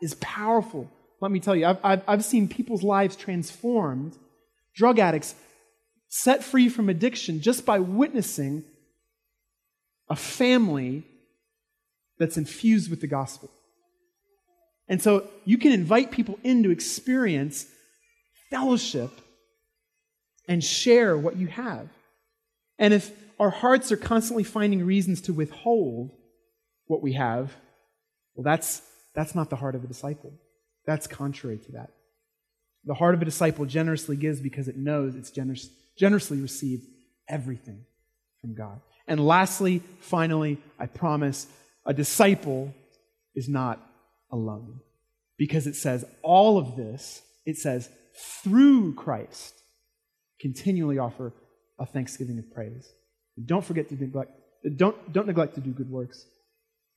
is 0.00 0.14
powerful. 0.14 0.90
Let 1.20 1.30
me 1.30 1.40
tell 1.40 1.54
you, 1.54 1.66
I've, 1.66 1.78
I've, 1.84 2.02
I've 2.08 2.24
seen 2.24 2.48
people's 2.48 2.82
lives 2.82 3.16
transformed, 3.16 4.16
drug 4.74 4.98
addicts 4.98 5.34
set 6.08 6.44
free 6.44 6.68
from 6.68 6.88
addiction 6.88 7.40
just 7.40 7.64
by 7.64 7.78
witnessing 7.78 8.64
a 10.10 10.16
family 10.16 11.04
that's 12.22 12.36
infused 12.36 12.88
with 12.88 13.00
the 13.00 13.08
gospel. 13.08 13.50
And 14.88 15.02
so 15.02 15.28
you 15.44 15.58
can 15.58 15.72
invite 15.72 16.12
people 16.12 16.38
in 16.44 16.62
to 16.62 16.70
experience 16.70 17.66
fellowship 18.48 19.10
and 20.48 20.62
share 20.62 21.16
what 21.16 21.36
you 21.36 21.48
have. 21.48 21.88
And 22.78 22.94
if 22.94 23.10
our 23.40 23.50
hearts 23.50 23.90
are 23.90 23.96
constantly 23.96 24.44
finding 24.44 24.86
reasons 24.86 25.20
to 25.22 25.32
withhold 25.32 26.12
what 26.86 27.02
we 27.02 27.14
have, 27.14 27.52
well, 28.34 28.44
that's, 28.44 28.82
that's 29.14 29.34
not 29.34 29.50
the 29.50 29.56
heart 29.56 29.74
of 29.74 29.82
a 29.82 29.88
disciple. 29.88 30.32
That's 30.86 31.08
contrary 31.08 31.58
to 31.58 31.72
that. 31.72 31.90
The 32.84 32.94
heart 32.94 33.14
of 33.14 33.22
a 33.22 33.24
disciple 33.24 33.64
generously 33.64 34.16
gives 34.16 34.40
because 34.40 34.68
it 34.68 34.76
knows 34.76 35.16
it's 35.16 35.30
generous, 35.30 35.68
generously 35.98 36.40
received 36.40 36.84
everything 37.28 37.84
from 38.40 38.54
God. 38.54 38.80
And 39.08 39.24
lastly, 39.24 39.82
finally, 40.00 40.58
I 40.78 40.86
promise, 40.86 41.46
a 41.84 41.94
disciple 41.94 42.74
is 43.34 43.48
not 43.48 43.80
alone. 44.30 44.80
Because 45.38 45.66
it 45.66 45.76
says 45.76 46.04
all 46.22 46.58
of 46.58 46.76
this, 46.76 47.22
it 47.44 47.56
says 47.56 47.88
through 48.42 48.94
Christ, 48.94 49.54
continually 50.40 50.98
offer 50.98 51.32
a 51.78 51.86
thanksgiving 51.86 52.38
of 52.38 52.52
praise. 52.52 52.88
Don't 53.44 53.64
forget 53.64 53.88
to 53.88 53.94
neglect, 53.94 54.30
don't, 54.76 55.12
don't 55.12 55.26
neglect 55.26 55.54
to 55.54 55.60
do 55.60 55.70
good 55.70 55.90
works. 55.90 56.26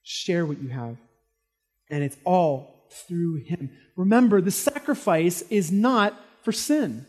Share 0.03 0.45
what 0.45 0.61
you 0.61 0.69
have. 0.69 0.97
And 1.89 2.03
it's 2.03 2.17
all 2.23 2.87
through 3.07 3.43
Him. 3.45 3.71
Remember, 3.95 4.41
the 4.41 4.51
sacrifice 4.51 5.41
is 5.49 5.71
not 5.71 6.19
for 6.43 6.51
sin. 6.51 7.07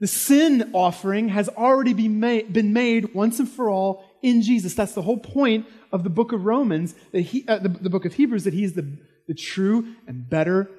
The 0.00 0.08
sin 0.08 0.70
offering 0.72 1.28
has 1.28 1.48
already 1.48 1.92
been 1.92 2.20
been 2.52 2.72
made 2.72 3.14
once 3.14 3.38
and 3.38 3.48
for 3.48 3.70
all 3.70 4.04
in 4.22 4.42
Jesus. 4.42 4.74
That's 4.74 4.94
the 4.94 5.02
whole 5.02 5.18
point 5.18 5.66
of 5.92 6.04
the 6.04 6.10
book 6.10 6.32
of 6.32 6.44
Romans, 6.44 6.94
that 7.12 7.20
he, 7.20 7.44
uh, 7.46 7.58
the, 7.58 7.68
the 7.68 7.90
book 7.90 8.04
of 8.04 8.14
Hebrews, 8.14 8.44
that 8.44 8.54
He's 8.54 8.72
the, 8.72 8.86
the 9.28 9.34
true 9.34 9.94
and 10.06 10.28
better 10.28 10.70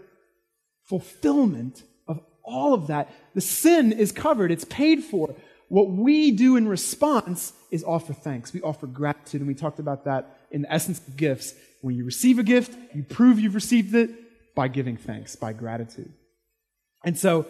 fulfillment 0.84 1.84
of 2.08 2.20
all 2.44 2.74
of 2.74 2.88
that. 2.88 3.10
The 3.36 3.42
sin 3.42 3.92
is 3.92 4.12
covered, 4.12 4.52
it's 4.52 4.66
paid 4.66 5.04
for. 5.04 5.36
What 5.70 5.90
we 5.90 6.32
do 6.32 6.56
in 6.56 6.68
response 6.68 7.54
is 7.72 7.84
offer 7.84 8.14
thanks. 8.14 8.54
We 8.54 8.62
offer 8.62 8.86
gratitude, 8.86 9.42
and 9.42 9.48
we 9.48 9.56
talked 9.56 9.80
about 9.80 10.06
that 10.06 10.38
in 10.52 10.64
the 10.64 10.72
essence 10.72 11.00
of 11.08 11.18
gifts. 11.18 11.54
When 11.82 11.96
you 11.96 12.06
receive 12.06 12.40
a 12.40 12.44
gift, 12.44 12.78
you 12.94 13.04
prove 13.04 13.40
you've 13.40 13.56
received 13.56 13.96
it 13.96 14.56
by 14.56 14.68
giving 14.68 14.98
thanks, 14.98 15.36
by 15.36 15.54
gratitude. 15.54 16.14
And 17.04 17.18
so, 17.18 17.48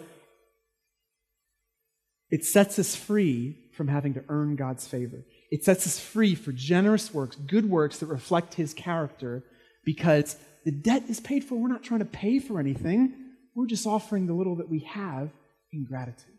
it 2.30 2.44
sets 2.44 2.78
us 2.78 2.96
free 2.96 3.58
from 3.76 3.88
having 3.88 4.14
to 4.14 4.24
earn 4.28 4.56
God's 4.56 4.86
favor. 4.86 5.24
It 5.50 5.64
sets 5.64 5.86
us 5.86 6.00
free 6.00 6.34
for 6.34 6.52
generous 6.52 7.12
works, 7.14 7.36
good 7.36 7.68
works 7.68 7.98
that 7.98 8.06
reflect 8.06 8.54
His 8.54 8.74
character, 8.74 9.42
because 9.84 10.36
the 10.64 10.72
debt 10.72 11.04
is 11.08 11.20
paid 11.20 11.44
for. 11.44 11.56
We're 11.56 11.68
not 11.68 11.82
trying 11.82 12.00
to 12.00 12.06
pay 12.06 12.38
for 12.38 12.58
anything, 12.58 13.14
we're 13.54 13.66
just 13.66 13.86
offering 13.86 14.26
the 14.26 14.32
little 14.32 14.56
that 14.56 14.68
we 14.68 14.80
have 14.80 15.30
in 15.72 15.84
gratitude. 15.84 16.38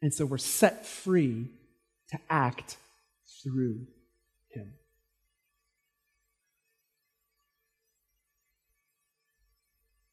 And 0.00 0.12
so 0.12 0.26
we're 0.26 0.38
set 0.38 0.86
free 0.86 1.48
to 2.10 2.18
act 2.28 2.76
through 3.42 3.86
Him. 4.50 4.74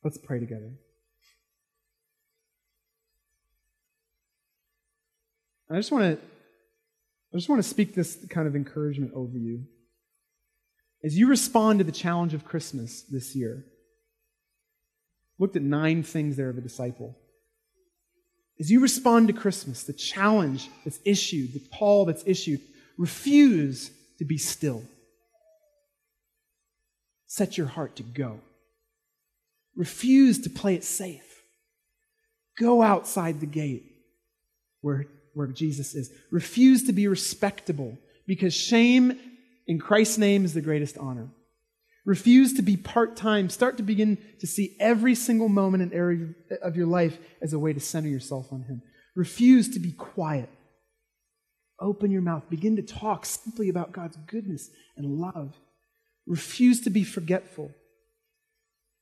Let's 0.03 0.17
pray 0.17 0.39
together. 0.39 0.71
I 5.71 5.75
just 5.75 5.91
want 5.91 6.19
to 6.19 6.28
I 7.34 7.38
just 7.38 7.49
want 7.49 7.61
to 7.61 7.67
speak 7.67 7.93
this 7.93 8.17
kind 8.30 8.47
of 8.47 8.55
encouragement 8.55 9.11
over 9.15 9.38
you. 9.38 9.65
As 11.03 11.17
you 11.17 11.27
respond 11.27 11.80
to 11.80 11.86
the 11.86 11.91
challenge 11.91 12.34
of 12.34 12.43
Christmas 12.43 13.03
this 13.03 13.36
year, 13.36 13.65
looked 15.38 15.55
at 15.55 15.61
nine 15.61 16.03
things 16.03 16.36
there 16.36 16.49
of 16.49 16.57
a 16.57 16.61
disciple. 16.61 17.15
As 18.59 18.69
you 18.69 18.82
respond 18.82 19.27
to 19.27 19.34
Christmas, 19.34 19.84
the 19.84 19.93
challenge 19.93 20.69
that's 20.84 20.99
issued, 21.05 21.53
the 21.53 21.61
call 21.77 22.05
that's 22.05 22.23
issued, 22.25 22.59
refuse 22.97 23.91
to 24.17 24.25
be 24.25 24.38
still. 24.38 24.84
Set 27.27 27.57
your 27.57 27.67
heart 27.67 27.95
to 27.97 28.03
go. 28.03 28.41
Refuse 29.75 30.39
to 30.39 30.49
play 30.49 30.75
it 30.75 30.84
safe. 30.84 31.43
Go 32.57 32.82
outside 32.82 33.39
the 33.39 33.45
gate 33.45 33.86
where, 34.82 35.05
where 35.34 35.47
Jesus 35.47 35.95
is. 35.95 36.11
Refuse 36.32 36.84
to 36.84 36.93
be 36.93 37.07
respectable 37.07 37.97
because 38.27 38.53
shame 38.53 39.19
in 39.67 39.80
Christ's 39.80 40.17
name 40.17 40.45
is 40.45 40.53
the 40.53 40.61
greatest 40.61 40.97
honor. 40.97 41.30
Refuse 42.05 42.53
to 42.53 42.61
be 42.61 42.77
part 42.77 43.15
time. 43.15 43.49
Start 43.49 43.77
to 43.77 43.84
begin 43.84 44.17
to 44.39 44.47
see 44.47 44.75
every 44.80 45.13
single 45.15 45.49
moment 45.49 45.84
and 45.84 45.93
area 45.93 46.30
of 46.63 46.75
your 46.75 46.88
life 46.88 47.17
as 47.41 47.53
a 47.53 47.59
way 47.59 47.73
to 47.73 47.80
center 47.80 48.07
yourself 48.07 48.51
on 48.51 48.63
Him. 48.63 48.82
Refuse 49.15 49.69
to 49.69 49.80
be 49.80 49.91
quiet. 49.91 50.49
Open 51.80 52.09
your 52.09 52.21
mouth. 52.21 52.49
Begin 52.49 52.75
to 52.77 52.82
talk 52.82 53.25
simply 53.25 53.69
about 53.69 53.91
God's 53.91 54.17
goodness 54.27 54.69
and 54.97 55.19
love. 55.19 55.55
Refuse 56.25 56.82
to 56.82 56.89
be 56.89 57.03
forgetful. 57.03 57.71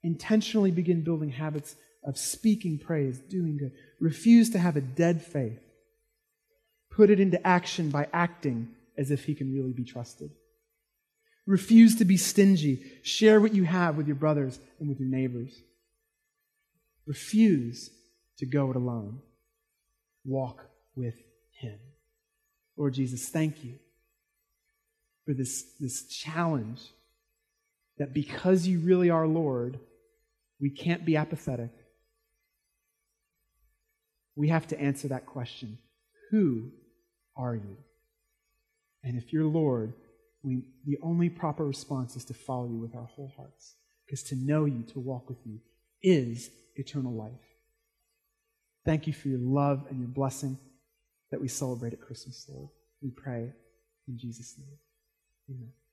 Intentionally 0.04 0.72
begin 0.72 1.04
building 1.04 1.30
habits 1.30 1.76
of 2.04 2.18
speaking 2.18 2.80
praise, 2.80 3.20
doing 3.20 3.58
good. 3.58 3.72
Refuse 4.00 4.50
to 4.52 4.60
have 4.60 4.78
a 4.78 4.82
dead 4.82 5.22
faith. 5.22 5.60
Put 6.98 7.12
it 7.12 7.20
into 7.20 7.46
action 7.46 7.92
by 7.92 8.08
acting 8.12 8.70
as 8.98 9.12
if 9.12 9.26
He 9.26 9.36
can 9.36 9.54
really 9.54 9.72
be 9.72 9.84
trusted. 9.84 10.32
Refuse 11.46 11.96
to 11.98 12.06
be 12.06 12.18
stingy. 12.18 12.84
Share 13.04 13.40
what 13.40 13.54
you 13.54 13.66
have 13.66 13.98
with 13.98 14.08
your 14.08 14.16
brothers 14.16 14.58
and 14.80 14.90
with 14.90 15.00
your 15.00 15.08
neighbors. 15.08 15.62
Refuse 17.06 17.92
to 18.40 18.48
go 18.48 18.72
it 18.72 18.76
alone. 18.76 19.20
Walk 20.26 20.66
with 20.96 21.22
Him. 21.52 21.78
Lord 22.76 22.96
Jesus, 22.96 23.30
thank 23.30 23.64
you 23.64 23.76
for 25.24 25.36
this, 25.36 25.66
this 25.80 26.08
challenge 26.08 26.82
that 28.00 28.12
because 28.12 28.66
you 28.66 28.80
really 28.80 29.12
are 29.12 29.28
Lord, 29.28 29.80
we 30.60 30.72
can't 30.72 31.06
be 31.06 31.16
apathetic. 31.16 31.70
We 34.36 34.48
have 34.48 34.66
to 34.70 34.82
answer 34.82 35.10
that 35.10 35.28
question 35.28 35.78
Who 36.32 36.72
are 37.38 37.56
you? 37.56 37.78
And 39.04 39.18
if 39.18 39.32
you're 39.32 39.46
Lord, 39.46 39.94
we, 40.44 40.64
the 40.86 40.98
only 41.02 41.30
proper 41.30 41.66
response 41.66 42.16
is 42.16 42.26
to 42.26 42.34
follow 42.34 42.68
you 42.68 42.78
with 42.78 42.96
our 42.96 43.06
whole 43.06 43.34
hearts. 43.38 43.76
Because 44.06 44.24
to 44.24 44.36
know 44.36 44.66
you, 44.66 44.84
to 44.94 45.00
walk 45.00 45.30
with 45.30 45.40
you, 45.46 45.60
is 46.02 46.50
eternal 46.76 47.14
life. 47.14 47.32
Thank 48.86 49.08
you 49.08 49.14
for 49.14 49.28
your 49.28 49.40
love 49.40 49.86
and 49.90 50.00
your 50.00 50.08
blessing 50.08 50.58
that 51.32 51.42
we 51.42 51.50
celebrate 51.50 51.94
at 51.94 52.02
Christmas, 52.02 52.46
Lord. 52.48 52.70
We 53.02 53.12
pray 53.12 53.52
in 54.08 54.18
Jesus' 54.18 54.56
name. 54.58 54.78
Amen. 55.50 55.87